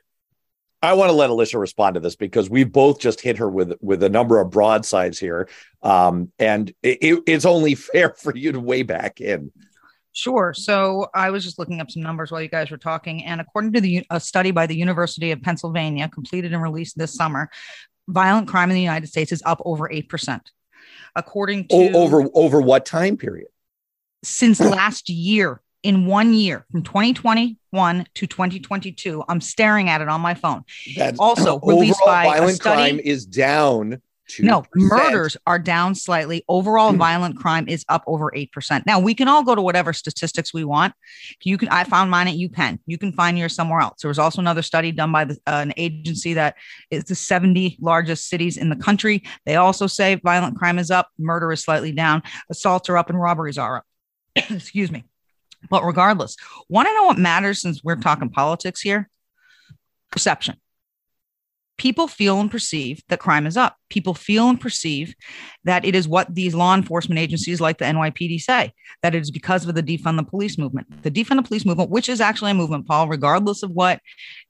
I 0.82 0.92
want 0.92 1.08
to 1.08 1.14
let 1.14 1.30
Alicia 1.30 1.58
respond 1.58 1.94
to 1.94 2.00
this 2.00 2.16
because 2.16 2.50
we've 2.50 2.70
both 2.70 3.00
just 3.00 3.20
hit 3.20 3.38
her 3.38 3.48
with 3.48 3.74
with 3.80 4.02
a 4.02 4.08
number 4.08 4.40
of 4.40 4.50
broadsides 4.50 5.18
here, 5.18 5.48
um, 5.82 6.30
and 6.38 6.72
it, 6.82 7.22
it's 7.26 7.44
only 7.44 7.74
fair 7.74 8.10
for 8.10 8.36
you 8.36 8.52
to 8.52 8.60
weigh 8.60 8.82
back 8.82 9.20
in. 9.20 9.52
Sure. 10.12 10.54
So 10.54 11.08
I 11.14 11.30
was 11.30 11.44
just 11.44 11.58
looking 11.58 11.80
up 11.80 11.90
some 11.90 12.02
numbers 12.02 12.30
while 12.30 12.40
you 12.40 12.48
guys 12.48 12.70
were 12.70 12.78
talking, 12.78 13.24
and 13.24 13.40
according 13.40 13.72
to 13.74 13.80
the 13.80 14.06
a 14.10 14.20
study 14.20 14.50
by 14.50 14.66
the 14.66 14.76
University 14.76 15.30
of 15.30 15.42
Pennsylvania, 15.42 16.08
completed 16.08 16.52
and 16.52 16.62
released 16.62 16.96
this 16.96 17.14
summer, 17.14 17.50
violent 18.08 18.48
crime 18.48 18.70
in 18.70 18.74
the 18.74 18.82
United 18.82 19.08
States 19.08 19.32
is 19.32 19.42
up 19.44 19.60
over 19.64 19.90
eight 19.90 20.08
percent. 20.08 20.50
According 21.14 21.68
to 21.68 21.76
o- 21.76 22.04
over 22.04 22.28
over 22.34 22.60
what 22.60 22.86
time 22.86 23.16
period? 23.16 23.48
Since 24.22 24.60
last 24.60 25.08
year, 25.08 25.60
in 25.86 26.04
one 26.04 26.34
year 26.34 26.66
from 26.72 26.82
2021 26.82 28.06
to 28.14 28.26
2022. 28.26 29.22
I'm 29.28 29.40
staring 29.40 29.88
at 29.88 30.00
it 30.00 30.08
on 30.08 30.20
my 30.20 30.34
phone. 30.34 30.64
That's 30.96 31.18
also 31.20 31.60
released 31.62 32.00
by 32.04 32.24
violent 32.24 32.56
study, 32.56 32.76
crime 32.76 33.00
is 33.02 33.24
down. 33.24 34.02
2%. 34.28 34.42
No, 34.42 34.64
murders 34.74 35.36
are 35.46 35.60
down 35.60 35.94
slightly. 35.94 36.44
Overall, 36.48 36.90
Hmm. 36.90 36.98
violent 36.98 37.36
crime 37.36 37.68
is 37.68 37.84
up 37.88 38.02
over 38.08 38.32
8%. 38.34 38.84
Now, 38.84 38.98
we 38.98 39.14
can 39.14 39.28
all 39.28 39.44
go 39.44 39.54
to 39.54 39.62
whatever 39.62 39.92
statistics 39.92 40.52
we 40.52 40.64
want. 40.64 40.94
You 41.44 41.56
can, 41.56 41.68
I 41.68 41.84
found 41.84 42.10
mine 42.10 42.26
at 42.26 42.34
UPenn. 42.34 42.80
You 42.86 42.98
can 42.98 43.12
find 43.12 43.38
yours 43.38 43.54
somewhere 43.54 43.78
else. 43.78 44.02
There 44.02 44.08
was 44.08 44.18
also 44.18 44.40
another 44.40 44.62
study 44.62 44.90
done 44.90 45.12
by 45.12 45.26
the, 45.26 45.34
uh, 45.46 45.62
an 45.62 45.72
agency 45.76 46.34
that 46.34 46.56
is 46.90 47.04
the 47.04 47.14
70 47.14 47.78
largest 47.80 48.28
cities 48.28 48.56
in 48.56 48.68
the 48.68 48.74
country. 48.74 49.22
They 49.44 49.54
also 49.54 49.86
say 49.86 50.16
violent 50.16 50.58
crime 50.58 50.80
is 50.80 50.90
up, 50.90 51.08
murder 51.20 51.52
is 51.52 51.62
slightly 51.62 51.92
down, 51.92 52.24
assaults 52.50 52.88
are 52.88 52.98
up, 52.98 53.08
and 53.10 53.20
robberies 53.20 53.58
are 53.58 53.76
up. 53.76 53.84
Excuse 54.50 54.90
me. 54.90 55.04
But 55.68 55.84
regardless, 55.84 56.36
want 56.68 56.88
to 56.88 56.94
know 56.94 57.04
what 57.04 57.18
matters 57.18 57.60
since 57.60 57.82
we're 57.82 57.96
talking 57.96 58.30
politics 58.30 58.80
here? 58.80 59.08
Perception. 60.10 60.56
People 61.78 62.08
feel 62.08 62.40
and 62.40 62.50
perceive 62.50 63.02
that 63.08 63.20
crime 63.20 63.46
is 63.46 63.54
up. 63.54 63.76
People 63.90 64.14
feel 64.14 64.48
and 64.48 64.58
perceive 64.58 65.14
that 65.64 65.84
it 65.84 65.94
is 65.94 66.08
what 66.08 66.34
these 66.34 66.54
law 66.54 66.74
enforcement 66.74 67.18
agencies 67.18 67.60
like 67.60 67.76
the 67.76 67.84
NYPD 67.84 68.40
say, 68.40 68.72
that 69.02 69.14
it 69.14 69.20
is 69.20 69.30
because 69.30 69.68
of 69.68 69.74
the 69.74 69.82
defund 69.82 70.16
the 70.16 70.22
police 70.22 70.56
movement. 70.56 71.02
The 71.02 71.10
defund 71.10 71.36
the 71.36 71.42
police 71.42 71.66
movement, 71.66 71.90
which 71.90 72.08
is 72.08 72.18
actually 72.18 72.52
a 72.52 72.54
movement, 72.54 72.86
Paul, 72.86 73.08
regardless 73.08 73.62
of 73.62 73.72
what 73.72 74.00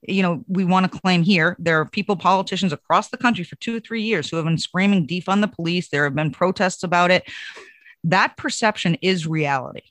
you 0.01 0.21
know 0.21 0.45
we 0.47 0.63
want 0.63 0.89
to 0.89 0.99
claim 0.99 1.21
here. 1.21 1.57
There 1.59 1.81
are 1.81 1.85
people, 1.85 2.15
politicians 2.15 2.71
across 2.71 3.09
the 3.09 3.17
country 3.17 3.43
for 3.43 3.57
two 3.57 3.75
or 3.75 3.81
three 3.81 4.03
years 4.03 4.29
who 4.29 4.37
have 4.37 4.45
been 4.45 4.57
screaming 4.57 5.05
defund 5.05 5.41
the 5.41 5.49
police. 5.49 5.89
There 5.89 6.05
have 6.05 6.15
been 6.15 6.31
protests 6.31 6.83
about 6.83 7.11
it. 7.11 7.29
That 8.05 8.37
perception 8.37 8.95
is 9.01 9.27
reality. 9.27 9.81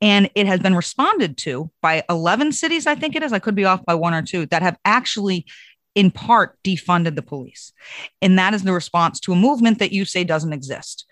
And 0.00 0.30
it 0.34 0.46
has 0.46 0.60
been 0.60 0.74
responded 0.74 1.36
to 1.38 1.70
by 1.80 2.04
11 2.08 2.52
cities, 2.52 2.86
I 2.86 2.94
think 2.94 3.16
it 3.16 3.22
is. 3.22 3.32
I 3.32 3.38
could 3.38 3.54
be 3.54 3.64
off 3.64 3.84
by 3.84 3.94
one 3.94 4.14
or 4.14 4.22
two 4.22 4.46
that 4.46 4.62
have 4.62 4.78
actually, 4.84 5.46
in 5.94 6.10
part, 6.10 6.58
defunded 6.62 7.16
the 7.16 7.22
police. 7.22 7.72
And 8.20 8.38
that 8.38 8.54
is 8.54 8.62
the 8.62 8.72
response 8.72 9.20
to 9.20 9.32
a 9.32 9.36
movement 9.36 9.78
that 9.78 9.92
you 9.92 10.04
say 10.04 10.24
doesn't 10.24 10.52
exist. 10.52 11.06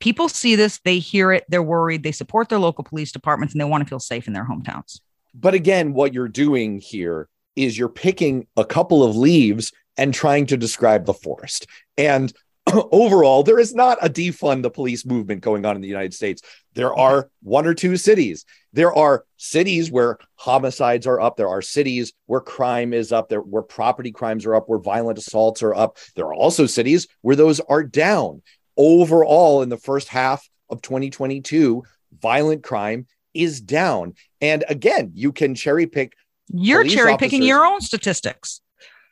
People 0.00 0.28
see 0.28 0.56
this, 0.56 0.80
they 0.84 0.98
hear 0.98 1.32
it, 1.32 1.44
they're 1.48 1.62
worried, 1.62 2.02
they 2.02 2.12
support 2.12 2.48
their 2.48 2.58
local 2.58 2.82
police 2.82 3.12
departments, 3.12 3.54
and 3.54 3.60
they 3.60 3.64
want 3.64 3.84
to 3.84 3.88
feel 3.88 4.00
safe 4.00 4.26
in 4.26 4.32
their 4.32 4.46
hometowns. 4.46 5.00
But 5.34 5.54
again, 5.54 5.94
what 5.94 6.12
you're 6.12 6.28
doing 6.28 6.80
here 6.80 7.28
is 7.54 7.78
you're 7.78 7.88
picking 7.88 8.46
a 8.56 8.64
couple 8.64 9.04
of 9.04 9.16
leaves 9.16 9.72
and 9.96 10.12
trying 10.12 10.46
to 10.46 10.56
describe 10.56 11.06
the 11.06 11.14
forest. 11.14 11.66
And 11.96 12.32
overall, 12.72 13.42
there 13.42 13.58
is 13.58 13.74
not 13.74 13.98
a 14.02 14.08
defund 14.08 14.62
the 14.62 14.70
police 14.70 15.04
movement 15.04 15.40
going 15.40 15.64
on 15.64 15.76
in 15.76 15.82
the 15.82 15.88
United 15.88 16.14
States. 16.14 16.42
There 16.74 16.94
are 16.94 17.28
one 17.42 17.66
or 17.66 17.74
two 17.74 17.96
cities. 17.96 18.44
There 18.72 18.92
are 18.92 19.24
cities 19.36 19.90
where 19.90 20.18
homicides 20.36 21.06
are 21.06 21.20
up. 21.20 21.36
There 21.36 21.48
are 21.48 21.62
cities 21.62 22.12
where 22.26 22.40
crime 22.40 22.92
is 22.92 23.12
up. 23.12 23.28
There 23.28 23.40
where 23.40 23.62
property 23.62 24.12
crimes 24.12 24.46
are 24.46 24.54
up. 24.54 24.68
Where 24.68 24.78
violent 24.78 25.18
assaults 25.18 25.62
are 25.62 25.74
up. 25.74 25.98
There 26.16 26.26
are 26.26 26.34
also 26.34 26.66
cities 26.66 27.06
where 27.20 27.36
those 27.36 27.60
are 27.60 27.82
down. 27.82 28.42
Overall, 28.76 29.62
in 29.62 29.68
the 29.68 29.76
first 29.76 30.08
half 30.08 30.48
of 30.70 30.80
2022, 30.80 31.82
violent 32.20 32.62
crime 32.62 33.06
is 33.34 33.60
down. 33.60 34.14
And 34.40 34.64
again, 34.68 35.12
you 35.14 35.32
can 35.32 35.54
cherry 35.54 35.86
pick. 35.86 36.14
You're 36.48 36.84
cherry 36.84 37.16
picking 37.16 37.40
officers- 37.40 37.48
your 37.48 37.66
own 37.66 37.80
statistics. 37.80 38.60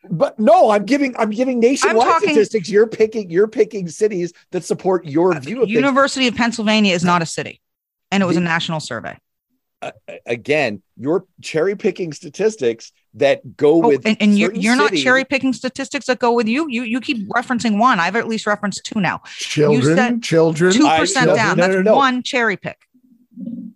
But 0.08 0.38
no, 0.38 0.70
I'm 0.70 0.84
giving 0.86 1.14
I'm 1.18 1.30
giving 1.30 1.60
nationwide 1.60 2.06
talking- 2.06 2.30
statistics. 2.30 2.70
You're 2.70 2.86
picking 2.86 3.28
you're 3.30 3.48
picking 3.48 3.88
cities 3.88 4.32
that 4.50 4.64
support 4.64 5.04
your 5.04 5.36
uh, 5.36 5.40
view 5.40 5.58
of 5.62 5.66
things. 5.68 5.72
University 5.74 6.26
of 6.28 6.34
Pennsylvania 6.34 6.94
is 6.94 7.04
not 7.04 7.20
a 7.20 7.26
city, 7.26 7.60
and 8.10 8.22
it 8.22 8.26
was 8.26 8.36
a 8.36 8.40
national 8.40 8.80
survey. 8.80 9.18
Uh, 9.82 9.92
uh, 10.08 10.12
again, 10.26 10.82
you're 10.96 11.24
cherry 11.42 11.74
picking 11.74 12.12
statistics 12.12 12.92
that 13.14 13.56
go 13.56 13.82
Oh, 13.82 13.88
with 13.88 14.06
and, 14.06 14.16
and 14.20 14.38
you're, 14.38 14.52
you're 14.52 14.76
not 14.76 14.92
cherry 14.94 15.24
picking 15.24 15.52
statistics 15.54 16.04
that 16.06 16.18
go 16.18 16.32
with 16.32 16.46
you. 16.48 16.66
You 16.68 16.82
you 16.82 17.00
keep 17.00 17.28
referencing 17.28 17.78
one. 17.78 17.98
I've 18.00 18.16
at 18.16 18.26
least 18.28 18.46
referenced 18.46 18.84
two 18.84 19.00
now. 19.00 19.20
Children, 19.36 19.96
said 19.96 20.22
children. 20.22 20.72
Two 20.72 20.86
I- 20.86 20.98
percent 20.98 21.26
no, 21.28 21.34
down. 21.36 21.56
no, 21.58 21.62
That's 21.62 21.74
no, 21.76 21.82
no. 21.82 21.94
one 21.96 22.22
cherry 22.22 22.56
pick. 22.56 22.78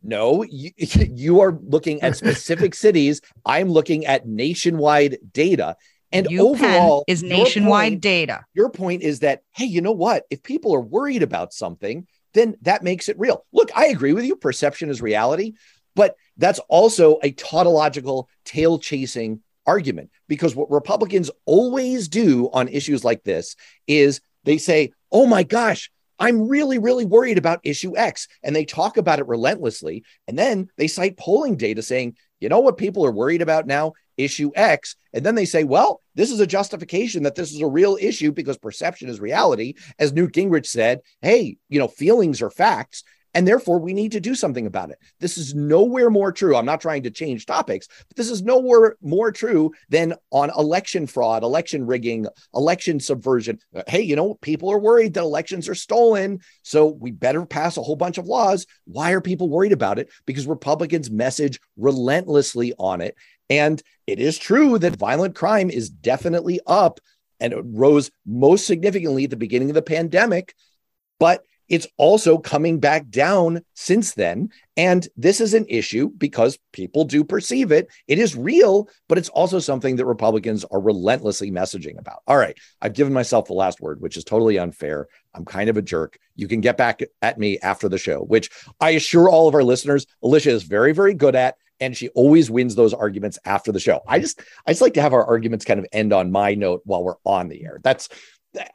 No, 0.03 0.43
you, 0.43 0.70
you 0.79 1.41
are 1.41 1.59
looking 1.66 2.03
at 2.03 2.16
specific 2.16 2.75
cities. 2.75 3.20
I'm 3.47 3.68
looking 3.68 4.05
at 4.05 4.27
nationwide 4.27 5.18
data. 5.33 5.77
And 6.15 6.27
UPenn 6.29 6.41
overall, 6.41 7.05
is 7.07 7.23
your 7.23 7.37
nationwide 7.37 7.93
point- 7.93 8.01
data. 8.01 8.45
your 8.55 8.71
point 8.71 9.03
is 9.03 9.21
that 9.21 9.43
hey 9.55 9.67
you 9.67 9.81
know 9.81 9.93
what? 9.93 10.25
If 10.31 10.43
people 10.43 10.75
are 10.75 10.81
worried 10.81 11.23
about 11.23 11.53
something 11.53 12.07
then 12.33 12.57
that 12.62 12.83
makes 12.83 13.09
it 13.09 13.19
real. 13.19 13.45
Look 13.53 13.71
i 13.77 13.87
agree 13.87 14.12
with 14.12 14.25
you. 14.25 14.37
Perception 14.37 14.91
is 14.91 15.03
reality 15.03 15.55
but 15.97 16.17
that's 16.37 16.59
also 16.69 17.19
a 17.23 17.31
tautological 17.33 18.29
tail 18.45 18.79
chasing 18.79 19.41
argument 19.67 20.11
because 20.29 20.55
what 20.55 20.71
republicans 20.71 21.31
always 21.47 22.09
do 22.09 22.51
on 22.53 22.69
issues 22.69 23.03
like 23.05 23.25
this 23.25 23.57
is 23.87 24.21
they 24.45 24.59
say 24.59 24.93
oh 25.11 25.25
my 25.27 25.43
gosh 25.43 25.91
i'm 26.19 26.49
really 26.49 26.79
really 26.79 27.05
worried 27.05 27.39
about 27.39 27.61
issue 27.65 27.97
x. 27.97 28.29
And 28.43 28.55
they 28.55 28.65
talk 28.65 28.97
about 28.97 29.19
it 29.19 29.27
relentlessly. 29.27 30.05
And 30.29 30.39
then 30.39 30.69
they 30.77 30.87
cite 30.87 31.17
polling 31.17 31.57
data 31.57 31.83
saying 31.83 32.17
you 32.41 32.49
know 32.49 32.61
what 32.61 32.76
people 32.76 33.05
are 33.07 33.12
worried 33.12 33.43
about 33.43 33.66
now 33.66 33.93
issue 34.16 34.51
X. 34.55 34.97
And 35.12 35.24
then 35.24 35.35
they 35.35 35.45
say, 35.45 35.64
well, 35.64 36.01
this 36.14 36.30
is 36.30 36.41
a 36.41 36.47
justification 36.47 37.24
that 37.24 37.35
this 37.35 37.53
is 37.53 37.61
a 37.61 37.66
real 37.66 37.99
issue 38.01 38.32
because 38.32 38.59
perception 38.59 39.09
is 39.09 39.20
reality. 39.20 39.74
As 39.99 40.12
Newt 40.12 40.32
Gingrich 40.32 40.66
said, 40.66 41.01
hey, 41.20 41.57
you 41.68 41.78
know, 41.78 41.89
feelings 41.89 42.43
are 42.43 42.51
facts. 42.51 43.05
And 43.35 43.47
therefore, 43.49 43.80
we 43.80 43.95
need 43.95 44.12
to 44.12 44.20
do 44.20 44.35
something 44.35 44.66
about 44.66 44.91
it. 44.91 44.99
This 45.18 45.37
is 45.37 45.55
nowhere 45.55 46.09
more 46.09 46.30
true. 46.30 46.57
I'm 46.57 46.64
not 46.64 46.80
trying 46.80 47.03
to 47.03 47.11
change 47.11 47.47
topics, 47.47 47.89
but 48.09 48.16
this 48.16 48.30
is 48.30 48.43
nowhere 48.43 48.97
more 49.03 49.32
true 49.32 49.72
than 49.89 50.14
on 50.30 50.51
election 50.57 51.07
fraud, 51.07 51.43
election 51.43 51.85
rigging, 51.85 52.26
election 52.55 53.01
subversion. 53.01 53.59
Hey, 53.89 54.03
you 54.03 54.14
know, 54.14 54.35
people 54.35 54.70
are 54.70 54.78
worried 54.78 55.14
that 55.14 55.22
elections 55.22 55.68
are 55.68 55.74
stolen. 55.74 56.41
So 56.62 56.87
we 56.87 57.11
better 57.11 57.45
pass 57.45 57.76
a 57.76 57.82
whole 57.82 57.97
bunch 57.97 58.18
of 58.18 58.26
laws. 58.26 58.66
Why 58.85 59.11
are 59.12 59.20
people 59.20 59.49
worried 59.49 59.72
about 59.72 59.99
it? 59.99 60.11
Because 60.26 60.47
Republicans 60.47 61.11
message 61.11 61.61
relentlessly 61.76 62.72
on 62.78 63.01
it. 63.01 63.16
And 63.51 63.82
it 64.07 64.20
is 64.20 64.39
true 64.39 64.78
that 64.78 64.97
violent 64.97 65.35
crime 65.35 65.70
is 65.70 65.91
definitely 65.91 66.61
up 66.66 67.01
and 67.41 67.53
it 67.53 67.62
rose 67.64 68.11
most 68.24 68.66
significantly 68.66 69.24
at 69.24 69.30
the 69.30 69.37
beginning 69.37 69.70
of 69.70 69.74
the 69.74 69.82
pandemic, 69.82 70.55
but 71.18 71.45
it's 71.69 71.87
also 71.97 72.39
coming 72.39 72.79
back 72.79 73.09
down 73.09 73.62
since 73.75 74.15
then. 74.15 74.51
And 74.77 75.07
this 75.17 75.41
is 75.41 75.55
an 75.55 75.67
issue 75.69 76.11
because 76.11 76.59
people 76.73 77.05
do 77.05 77.25
perceive 77.25 77.73
it. 77.73 77.89
It 78.09 78.19
is 78.19 78.37
real, 78.37 78.89
but 79.09 79.19
it's 79.19 79.29
also 79.29 79.59
something 79.61 79.97
that 79.97 80.07
Republicans 80.07 80.65
are 80.65 80.81
relentlessly 80.81 81.51
messaging 81.51 81.99
about. 81.99 82.23
All 82.27 82.37
right, 82.37 82.57
I've 82.81 82.95
given 82.95 83.12
myself 83.12 83.47
the 83.47 83.55
last 83.55 83.81
word, 83.81 84.01
which 84.01 84.17
is 84.17 84.25
totally 84.25 84.59
unfair. 84.59 85.07
I'm 85.35 85.45
kind 85.45 85.71
of 85.71 85.77
a 85.77 85.83
jerk. 85.83 86.19
You 86.37 86.49
can 86.49 86.61
get 86.61 86.77
back 86.77 87.03
at 87.23 87.39
me 87.39 87.59
after 87.61 87.89
the 87.89 87.99
show, 87.99 88.21
which 88.21 88.51
I 88.81 88.91
assure 88.91 89.29
all 89.29 89.49
of 89.49 89.55
our 89.55 89.65
listeners, 89.65 90.07
Alicia 90.23 90.51
is 90.51 90.65
very, 90.65 90.93
very 90.93 91.15
good 91.15 91.37
at 91.37 91.57
and 91.81 91.97
she 91.97 92.09
always 92.11 92.51
wins 92.51 92.75
those 92.75 92.95
arguments 92.95 93.39
after 93.45 93.73
the 93.73 93.81
show. 93.81 94.01
I 94.07 94.21
just 94.21 94.41
I 94.67 94.71
just 94.71 94.81
like 94.81 94.95
to 94.95 95.03
have 95.03 95.12
our 95.12 95.27
arguments 95.27 95.65
kind 95.65 95.81
of 95.81 95.87
end 95.93 96.12
on 96.12 96.31
my 96.31 96.55
note 96.55 96.83
while 96.85 97.03
we're 97.03 97.17
on 97.25 97.49
the 97.49 97.65
air. 97.65 97.81
That's 97.83 98.09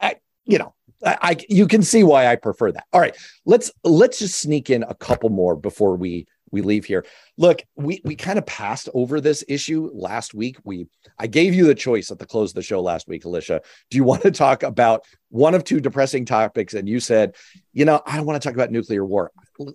I, 0.00 0.16
you 0.44 0.58
know, 0.58 0.74
I, 1.04 1.18
I 1.22 1.36
you 1.48 1.66
can 1.66 1.82
see 1.82 2.02
why 2.02 2.26
I 2.26 2.36
prefer 2.36 2.72
that. 2.72 2.84
All 2.92 3.00
right, 3.00 3.16
let's 3.44 3.70
let's 3.84 4.18
just 4.18 4.40
sneak 4.40 4.70
in 4.70 4.82
a 4.82 4.94
couple 4.94 5.30
more 5.30 5.56
before 5.56 5.96
we 5.96 6.26
we 6.50 6.62
leave 6.62 6.84
here. 6.84 7.04
Look, 7.36 7.62
we 7.76 8.00
we 8.04 8.16
kind 8.16 8.38
of 8.38 8.46
passed 8.46 8.88
over 8.94 9.20
this 9.20 9.44
issue 9.48 9.90
last 9.92 10.34
week. 10.34 10.58
We 10.64 10.86
I 11.18 11.26
gave 11.26 11.54
you 11.54 11.66
the 11.66 11.74
choice 11.74 12.10
at 12.10 12.18
the 12.18 12.26
close 12.26 12.50
of 12.50 12.56
the 12.56 12.62
show 12.62 12.80
last 12.80 13.08
week, 13.08 13.24
Alicia. 13.24 13.62
Do 13.90 13.96
you 13.96 14.04
want 14.10 14.22
to 14.22 14.30
talk 14.30 14.62
about 14.62 15.04
one 15.28 15.54
of 15.54 15.64
two 15.64 15.80
depressing 15.80 16.24
topics? 16.24 16.74
And 16.74 16.88
you 16.88 17.00
said, 17.00 17.36
you 17.72 17.84
know, 17.84 18.02
I 18.06 18.20
want 18.20 18.40
to 18.40 18.46
talk 18.46 18.54
about 18.54 18.70
nuclear 18.70 19.04
war. 19.04 19.30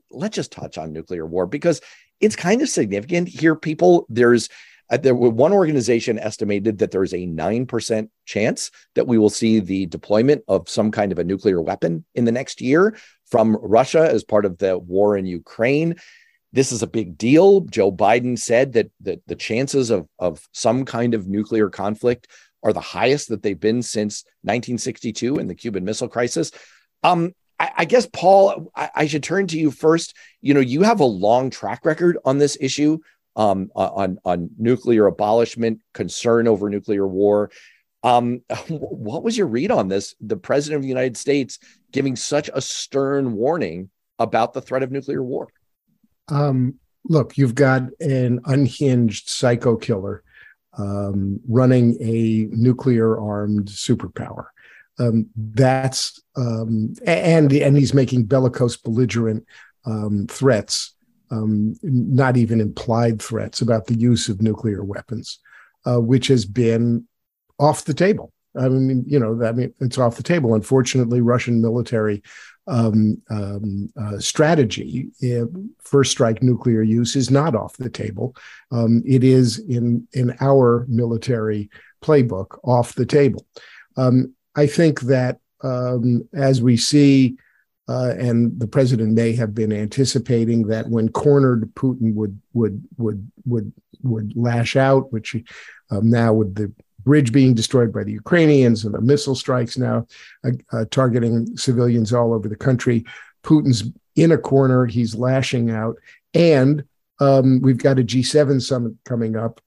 Let's 0.10 0.36
just 0.36 0.52
touch 0.52 0.78
on 0.78 0.94
nuclear 0.94 1.26
war 1.26 1.46
because 1.46 1.82
it's 2.20 2.36
kind 2.36 2.62
of 2.62 2.70
significant 2.70 3.28
here. 3.28 3.56
People, 3.56 4.06
there's 4.10 4.50
uh, 4.90 4.98
there 4.98 5.16
one 5.16 5.54
organization 5.54 6.20
estimated 6.20 6.78
that 6.78 6.92
there's 6.92 7.14
a 7.14 7.28
9% 7.28 8.10
chance 8.26 8.72
that 8.94 9.08
we 9.08 9.18
will 9.18 9.30
see 9.30 9.60
the 9.60 9.86
deployment 9.88 10.44
of 10.48 10.70
some 10.70 10.92
kind 10.92 11.12
of 11.12 11.20
a 11.20 11.24
nuclear 11.24 11.62
weapon 11.62 12.06
in 12.14 12.26
the 12.26 12.32
next 12.32 12.62
year 12.62 12.98
from 13.26 13.58
Russia 13.62 14.10
as 14.10 14.24
part 14.24 14.46
of 14.46 14.58
the 14.58 14.78
war 14.78 15.18
in 15.18 15.26
Ukraine. 15.26 15.96
This 16.54 16.72
is 16.72 16.84
a 16.84 16.88
big 16.88 17.18
deal. 17.18 17.62
Joe 17.62 17.92
Biden 17.92 18.38
said 18.38 18.74
that, 18.74 18.92
that 19.02 19.22
the 19.28 19.36
chances 19.36 19.90
of, 19.90 20.08
of 20.20 20.48
some 20.54 20.86
kind 20.86 21.14
of 21.14 21.28
nuclear 21.28 21.70
conflict 21.70 22.28
are 22.64 22.74
the 22.74 22.80
highest 22.80 23.30
that 23.30 23.44
they've 23.44 23.60
been 23.60 23.82
since 23.82 24.24
1962 24.42 25.38
in 25.38 25.48
the 25.48 25.56
Cuban 25.56 25.84
Missile 25.84 26.08
Crisis. 26.08 26.52
Um, 27.04 27.34
I, 27.60 27.72
I 27.78 27.86
guess, 27.86 28.08
Paul, 28.12 28.72
I, 28.76 28.90
I, 28.96 29.08
should 29.08 29.24
turn 29.24 29.48
to 29.48 29.60
you 29.60 29.72
first. 29.72 30.16
You 30.42 30.54
know, 30.54 30.60
you 30.60 30.82
have 30.84 31.00
a 31.00 31.06
long 31.06 31.50
track 31.50 31.86
record 31.86 32.18
on 32.26 32.38
this 32.38 32.58
issue, 32.60 33.00
um, 33.36 33.72
on 33.76 34.20
on 34.24 34.50
nuclear 34.58 35.08
abolishment, 35.08 35.82
concern 35.94 36.48
over 36.48 36.70
nuclear 36.70 37.08
war. 37.08 37.52
Um, 38.04 38.42
what 38.70 39.24
was 39.24 39.38
your 39.38 39.48
read 39.48 39.72
on 39.72 39.88
this? 39.88 40.16
The 40.22 40.38
president 40.38 40.78
of 40.78 40.82
the 40.84 40.90
United 40.90 41.18
States 41.18 41.60
giving 41.92 42.16
such 42.16 42.50
a 42.54 42.62
stern 42.62 43.34
warning 43.34 43.90
about 44.20 44.54
the 44.54 44.62
threat 44.62 44.84
of 44.84 44.92
nuclear 44.92 45.24
war. 45.24 45.48
Um, 46.28 46.76
look, 47.08 47.38
you've 47.38 47.56
got 47.56 47.84
an 48.00 48.42
unhinged 48.46 49.30
psycho 49.30 49.76
killer 49.76 50.24
um, 50.78 51.40
running 51.48 51.98
a 52.02 52.48
nuclear 52.56 53.20
armed 53.20 53.68
superpower. 53.68 54.48
Um, 54.98 55.28
that's 55.36 56.22
um, 56.38 56.94
and 57.06 57.52
and 57.52 57.78
he's 57.78 57.94
making 57.94 58.26
bellicose, 58.26 58.78
belligerent 58.78 59.46
um, 59.86 60.28
threats, 60.30 60.95
um, 61.32 61.76
not 61.84 62.38
even 62.38 62.62
implied 62.62 63.22
threats 63.22 63.62
about 63.62 63.86
the 63.88 63.96
use 63.96 64.30
of 64.30 64.42
nuclear 64.42 64.84
weapons, 64.84 65.40
uh, 65.86 66.00
which 66.00 66.28
has 66.28 66.46
been 66.46 67.08
off 67.60 67.86
the 67.86 67.94
table. 67.94 68.32
I 68.58 68.70
mean, 68.70 69.04
you 69.06 69.20
know, 69.20 69.44
I 69.46 69.52
mean, 69.52 69.74
it's 69.80 69.98
off 69.98 70.16
the 70.16 70.24
table. 70.24 70.54
Unfortunately, 70.54 71.22
Russian 71.22 71.62
military 71.62 72.24
um, 72.68 73.22
um, 73.30 73.92
uh, 74.00 74.18
strategy, 74.20 75.10
uh, 75.24 75.46
first 75.82 76.12
strike 76.12 76.42
nuclear 76.42 76.82
use, 76.82 77.16
is 77.16 77.30
not 77.30 77.56
off 77.56 77.78
the 77.78 77.90
table. 77.90 78.36
Um, 78.72 79.04
it 79.06 79.24
is 79.24 79.60
in 79.60 80.08
in 80.14 80.36
our 80.40 80.86
military 80.88 81.70
playbook 82.04 82.58
off 82.64 82.96
the 82.96 83.06
table. 83.06 83.46
Um, 83.98 84.34
I 84.56 84.68
think 84.68 85.02
that 85.02 85.40
um, 85.62 86.28
as 86.34 86.62
we 86.62 86.78
see, 86.78 87.38
uh, 87.88 88.14
and 88.18 88.60
the 88.60 88.68
president 88.68 89.14
may 89.14 89.34
have 89.34 89.54
been 89.54 89.72
anticipating 89.72 90.68
that 90.68 90.90
when 90.90 91.10
cornered, 91.10 91.74
Putin 91.76 92.14
would 92.16 92.40
would 92.54 92.84
would 92.98 93.32
would 93.46 93.72
would 94.02 94.34
lash 94.36 94.76
out, 94.76 95.12
which 95.14 95.36
um, 95.92 96.10
now 96.10 96.34
with 96.34 96.56
the 96.56 96.72
bridge 97.04 97.32
being 97.32 97.54
destroyed 97.54 97.94
by 97.94 98.04
the 98.04 98.12
Ukrainians 98.12 98.84
and 98.84 98.94
the 98.94 99.02
missile 99.02 99.36
strikes 99.36 99.78
now 99.78 100.08
uh, 100.44 100.52
uh, 100.72 100.86
targeting 100.90 101.56
civilians 101.56 102.12
all 102.12 102.34
over 102.34 102.50
the 102.50 102.56
country. 102.56 103.06
Putin's 103.44 103.92
in 104.16 104.32
a 104.32 104.38
corner, 104.38 104.86
he's 104.86 105.16
lashing 105.16 105.70
out. 105.70 105.98
And 106.34 106.84
um, 107.20 107.62
we've 107.62 107.78
got 107.78 108.00
a 108.00 108.04
G7 108.04 108.62
summit 108.62 108.94
coming 109.06 109.36
up 109.36 109.62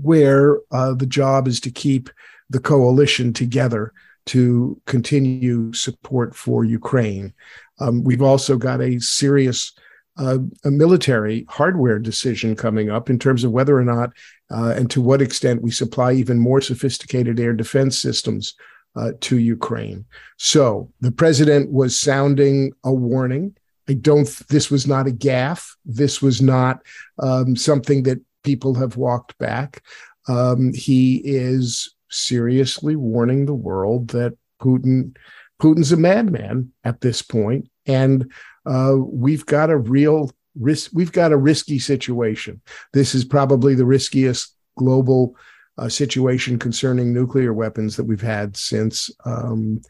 where 0.00 0.60
uh, 0.70 0.94
the 0.94 1.06
job 1.06 1.48
is 1.48 1.60
to 1.60 1.70
keep 1.70 2.08
the 2.48 2.60
coalition 2.60 3.32
together 3.32 3.92
to 4.26 4.80
continue 4.86 5.72
support 5.72 6.34
for 6.34 6.64
Ukraine. 6.64 7.32
Um, 7.80 8.04
we've 8.04 8.22
also 8.22 8.56
got 8.56 8.80
a 8.80 9.00
serious 9.00 9.72
uh, 10.18 10.38
a 10.64 10.70
military 10.70 11.46
hardware 11.48 11.98
decision 11.98 12.54
coming 12.54 12.90
up 12.90 13.08
in 13.08 13.18
terms 13.18 13.44
of 13.44 13.52
whether 13.52 13.78
or 13.78 13.84
not 13.84 14.10
uh, 14.50 14.74
and 14.76 14.90
to 14.90 15.00
what 15.00 15.22
extent 15.22 15.62
we 15.62 15.70
supply 15.70 16.12
even 16.12 16.38
more 16.38 16.60
sophisticated 16.60 17.40
air 17.40 17.54
defense 17.54 17.98
systems 17.98 18.54
uh, 18.94 19.12
to 19.20 19.38
Ukraine. 19.38 20.04
So 20.36 20.90
the 21.00 21.12
president 21.12 21.72
was 21.72 21.98
sounding 21.98 22.72
a 22.84 22.92
warning. 22.92 23.56
I 23.88 23.94
don't, 23.94 24.28
this 24.48 24.70
was 24.70 24.86
not 24.86 25.08
a 25.08 25.12
gaffe. 25.12 25.66
This 25.84 26.20
was 26.20 26.42
not 26.42 26.82
um, 27.18 27.56
something 27.56 28.02
that 28.02 28.20
people 28.44 28.74
have 28.74 28.96
walked 28.96 29.38
back. 29.38 29.82
Um, 30.28 30.72
he 30.74 31.22
is 31.24 31.94
seriously 32.12 32.96
warning 32.96 33.46
the 33.46 33.54
world 33.54 34.08
that 34.08 34.36
Putin, 34.60 35.16
Putin's 35.60 35.92
a 35.92 35.96
madman 35.96 36.72
at 36.84 37.00
this 37.00 37.22
point, 37.22 37.68
and 37.86 38.30
uh, 38.66 38.96
we've 38.98 39.46
got 39.46 39.70
a 39.70 39.76
real 39.76 40.30
risk. 40.58 40.90
We've 40.94 41.12
got 41.12 41.32
a 41.32 41.36
risky 41.36 41.78
situation. 41.78 42.60
This 42.92 43.14
is 43.14 43.24
probably 43.24 43.74
the 43.74 43.86
riskiest 43.86 44.54
global 44.76 45.36
uh, 45.78 45.88
situation 45.88 46.58
concerning 46.58 47.12
nuclear 47.12 47.52
weapons 47.52 47.96
that 47.96 48.04
we've 48.04 48.20
had 48.20 48.56
since 48.56 49.10
um, 49.24 49.80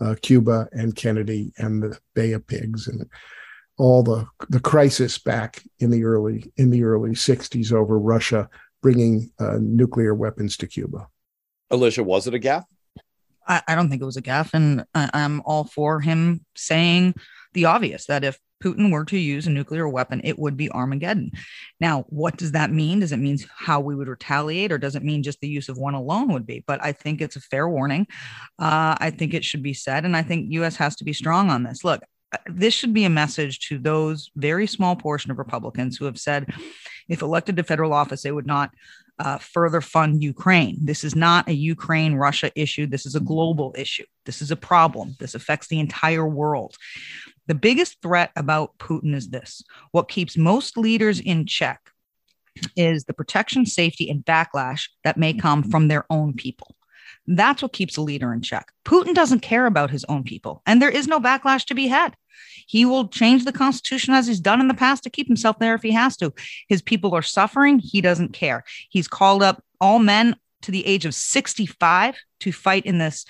uh, 0.00 0.14
Cuba 0.22 0.68
and 0.72 0.94
Kennedy 0.94 1.52
and 1.58 1.82
the 1.82 1.98
Bay 2.14 2.32
of 2.32 2.46
Pigs 2.46 2.88
and 2.88 3.08
all 3.78 4.02
the 4.02 4.26
the 4.48 4.60
crisis 4.60 5.18
back 5.18 5.62
in 5.78 5.90
the 5.90 6.04
early 6.04 6.52
in 6.56 6.70
the 6.70 6.84
early 6.84 7.10
60s 7.10 7.72
over 7.72 7.98
Russia 7.98 8.48
bringing 8.82 9.30
uh, 9.38 9.58
nuclear 9.60 10.14
weapons 10.14 10.56
to 10.58 10.66
Cuba. 10.66 11.08
Alicia, 11.72 12.04
was 12.04 12.26
it 12.26 12.34
a 12.34 12.38
gaffe? 12.38 12.64
I, 13.48 13.62
I 13.66 13.74
don't 13.74 13.88
think 13.88 14.02
it 14.02 14.06
was 14.06 14.16
a 14.16 14.22
gaffe, 14.22 14.54
and 14.54 14.84
I, 14.94 15.10
I'm 15.12 15.42
all 15.44 15.64
for 15.64 16.00
him 16.00 16.44
saying 16.54 17.14
the 17.54 17.64
obvious 17.64 18.06
that 18.06 18.22
if 18.22 18.38
Putin 18.62 18.92
were 18.92 19.04
to 19.06 19.18
use 19.18 19.46
a 19.46 19.50
nuclear 19.50 19.88
weapon, 19.88 20.20
it 20.22 20.38
would 20.38 20.56
be 20.56 20.70
Armageddon. 20.70 21.32
Now, 21.80 22.04
what 22.08 22.36
does 22.36 22.52
that 22.52 22.70
mean? 22.70 23.00
Does 23.00 23.10
it 23.10 23.16
mean 23.16 23.38
how 23.56 23.80
we 23.80 23.96
would 23.96 24.06
retaliate, 24.06 24.70
or 24.70 24.78
does 24.78 24.94
it 24.94 25.02
mean 25.02 25.22
just 25.22 25.40
the 25.40 25.48
use 25.48 25.68
of 25.68 25.78
one 25.78 25.94
alone 25.94 26.32
would 26.32 26.46
be? 26.46 26.62
But 26.66 26.82
I 26.84 26.92
think 26.92 27.20
it's 27.20 27.36
a 27.36 27.40
fair 27.40 27.68
warning. 27.68 28.06
Uh, 28.58 28.94
I 28.98 29.10
think 29.10 29.34
it 29.34 29.44
should 29.44 29.62
be 29.62 29.74
said, 29.74 30.04
and 30.04 30.16
I 30.16 30.22
think 30.22 30.52
U.S. 30.52 30.76
has 30.76 30.94
to 30.96 31.04
be 31.04 31.12
strong 31.12 31.50
on 31.50 31.64
this. 31.64 31.82
Look, 31.82 32.02
uh, 32.32 32.38
this 32.46 32.74
should 32.74 32.94
be 32.94 33.04
a 33.04 33.10
message 33.10 33.66
to 33.68 33.78
those 33.78 34.30
very 34.36 34.66
small 34.66 34.94
portion 34.94 35.30
of 35.30 35.38
Republicans 35.38 35.96
who 35.96 36.04
have 36.04 36.20
said, 36.20 36.52
if 37.08 37.22
elected 37.22 37.56
to 37.56 37.64
federal 37.64 37.92
office, 37.92 38.22
they 38.22 38.32
would 38.32 38.46
not 38.46 38.70
uh, 39.22 39.38
further 39.38 39.80
fund 39.80 40.20
Ukraine. 40.20 40.76
This 40.82 41.04
is 41.04 41.14
not 41.14 41.48
a 41.48 41.54
Ukraine 41.54 42.14
Russia 42.14 42.50
issue. 42.56 42.88
This 42.88 43.06
is 43.06 43.14
a 43.14 43.20
global 43.20 43.72
issue. 43.78 44.04
This 44.26 44.42
is 44.42 44.50
a 44.50 44.56
problem. 44.56 45.14
This 45.20 45.36
affects 45.36 45.68
the 45.68 45.78
entire 45.78 46.26
world. 46.26 46.76
The 47.46 47.54
biggest 47.54 48.02
threat 48.02 48.32
about 48.34 48.76
Putin 48.78 49.14
is 49.14 49.28
this 49.28 49.62
what 49.92 50.08
keeps 50.08 50.36
most 50.36 50.76
leaders 50.76 51.20
in 51.20 51.46
check 51.46 51.80
is 52.76 53.04
the 53.04 53.14
protection, 53.14 53.64
safety, 53.64 54.10
and 54.10 54.24
backlash 54.24 54.88
that 55.04 55.16
may 55.16 55.32
come 55.32 55.62
from 55.62 55.86
their 55.86 56.04
own 56.10 56.34
people. 56.34 56.74
That's 57.26 57.62
what 57.62 57.72
keeps 57.72 57.96
a 57.96 58.02
leader 58.02 58.32
in 58.32 58.42
check. 58.42 58.72
Putin 58.84 59.14
doesn't 59.14 59.40
care 59.40 59.66
about 59.66 59.90
his 59.90 60.04
own 60.04 60.24
people, 60.24 60.62
and 60.66 60.80
there 60.80 60.90
is 60.90 61.06
no 61.06 61.20
backlash 61.20 61.64
to 61.66 61.74
be 61.74 61.86
had. 61.88 62.16
He 62.66 62.84
will 62.84 63.08
change 63.08 63.44
the 63.44 63.52
Constitution 63.52 64.14
as 64.14 64.26
he's 64.26 64.40
done 64.40 64.60
in 64.60 64.68
the 64.68 64.74
past 64.74 65.02
to 65.04 65.10
keep 65.10 65.26
himself 65.26 65.58
there 65.58 65.74
if 65.74 65.82
he 65.82 65.92
has 65.92 66.16
to. 66.18 66.32
His 66.68 66.82
people 66.82 67.14
are 67.14 67.22
suffering. 67.22 67.78
He 67.78 68.00
doesn't 68.00 68.32
care. 68.32 68.64
He's 68.88 69.08
called 69.08 69.42
up 69.42 69.62
all 69.80 69.98
men 69.98 70.36
to 70.62 70.70
the 70.70 70.86
age 70.86 71.04
of 71.04 71.14
65 71.14 72.16
to 72.40 72.52
fight 72.52 72.86
in 72.86 72.98
this 72.98 73.24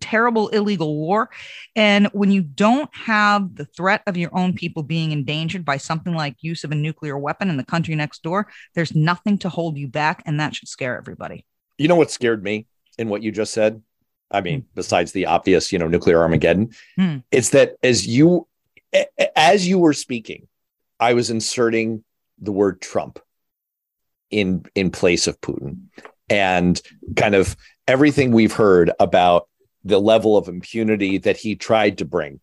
terrible 0.00 0.48
illegal 0.48 0.96
war. 0.96 1.30
And 1.76 2.06
when 2.08 2.30
you 2.30 2.42
don't 2.42 2.94
have 2.94 3.54
the 3.54 3.66
threat 3.66 4.02
of 4.06 4.16
your 4.16 4.34
own 4.36 4.54
people 4.54 4.82
being 4.82 5.12
endangered 5.12 5.64
by 5.64 5.76
something 5.76 6.14
like 6.14 6.36
use 6.40 6.64
of 6.64 6.72
a 6.72 6.76
nuclear 6.76 7.18
weapon 7.18 7.50
in 7.50 7.58
the 7.58 7.64
country 7.64 7.94
next 7.94 8.22
door, 8.22 8.48
there's 8.74 8.94
nothing 8.94 9.38
to 9.38 9.48
hold 9.48 9.76
you 9.76 9.88
back. 9.88 10.22
And 10.24 10.40
that 10.40 10.54
should 10.54 10.68
scare 10.68 10.96
everybody. 10.96 11.44
You 11.76 11.88
know 11.88 11.96
what 11.96 12.10
scared 12.10 12.42
me 12.42 12.66
in 12.98 13.08
what 13.08 13.22
you 13.22 13.32
just 13.32 13.52
said? 13.52 13.82
I 14.30 14.40
mean, 14.40 14.62
mm. 14.62 14.64
besides 14.74 15.12
the 15.12 15.26
obvious, 15.26 15.72
you 15.72 15.78
know, 15.78 15.88
nuclear 15.88 16.20
Armageddon, 16.20 16.74
mm. 16.98 17.22
it's 17.30 17.50
that 17.50 17.76
as 17.82 18.06
you 18.06 18.46
as 19.36 19.66
you 19.66 19.78
were 19.78 19.92
speaking, 19.92 20.46
I 21.00 21.14
was 21.14 21.30
inserting 21.30 22.04
the 22.38 22.52
word 22.52 22.80
Trump 22.80 23.18
in 24.30 24.64
in 24.74 24.90
place 24.90 25.26
of 25.26 25.40
Putin 25.40 25.86
and 26.28 26.80
kind 27.16 27.34
of 27.34 27.56
everything 27.86 28.32
we've 28.32 28.52
heard 28.52 28.90
about 28.98 29.48
the 29.84 30.00
level 30.00 30.36
of 30.36 30.48
impunity 30.48 31.18
that 31.18 31.36
he 31.36 31.54
tried 31.54 31.98
to 31.98 32.04
bring 32.04 32.40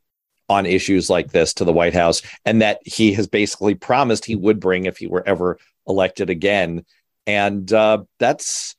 on 0.48 0.66
issues 0.66 1.10
like 1.10 1.32
this 1.32 1.54
to 1.56 1.66
the 1.66 1.74
White 1.74 1.94
House, 1.94 2.22
and 2.46 2.62
that 2.62 2.80
he 2.86 3.14
has 3.14 3.26
basically 3.26 3.74
promised 3.74 4.26
he 4.26 4.36
would 4.36 4.60
bring 4.60 4.86
if 4.86 4.98
he 4.98 5.08
were 5.08 5.28
ever 5.28 5.58
elected 5.88 6.30
again. 6.30 6.86
And 7.26 7.72
uh, 7.72 8.04
that's 8.20 8.76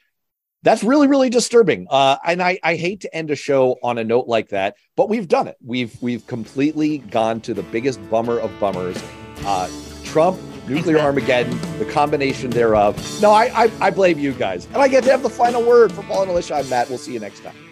That's 0.62 0.84
really, 0.84 1.08
really 1.08 1.28
disturbing. 1.28 1.86
Uh, 1.90 2.16
and 2.24 2.42
I, 2.42 2.58
I 2.62 2.76
hate 2.76 3.00
to 3.00 3.14
end 3.14 3.30
a 3.30 3.36
show 3.36 3.78
on 3.82 3.98
a 3.98 4.04
note 4.04 4.28
like 4.28 4.50
that, 4.50 4.76
but 4.96 5.08
we've 5.08 5.26
done 5.26 5.48
it. 5.48 5.56
We've 5.64 6.00
we've 6.00 6.26
completely 6.26 6.98
gone 6.98 7.40
to 7.42 7.54
the 7.54 7.64
biggest 7.64 7.98
bummer 8.08 8.38
of 8.38 8.50
bummers. 8.60 9.02
Uh, 9.44 9.68
Trump, 10.04 10.38
nuclear 10.68 10.98
Armageddon, 10.98 11.58
the 11.78 11.84
combination 11.86 12.50
thereof. 12.50 12.96
No, 13.20 13.32
I, 13.32 13.64
I 13.64 13.72
I 13.80 13.90
blame 13.90 14.18
you 14.18 14.32
guys. 14.32 14.66
And 14.66 14.76
I 14.76 14.88
get 14.88 15.02
to 15.04 15.10
have 15.10 15.22
the 15.22 15.30
final 15.30 15.64
word 15.64 15.92
for 15.92 16.02
Paul 16.04 16.22
and 16.22 16.30
Alicia. 16.30 16.54
I'm 16.54 16.68
Matt. 16.68 16.88
We'll 16.88 16.98
see 16.98 17.12
you 17.12 17.20
next 17.20 17.40
time. 17.40 17.71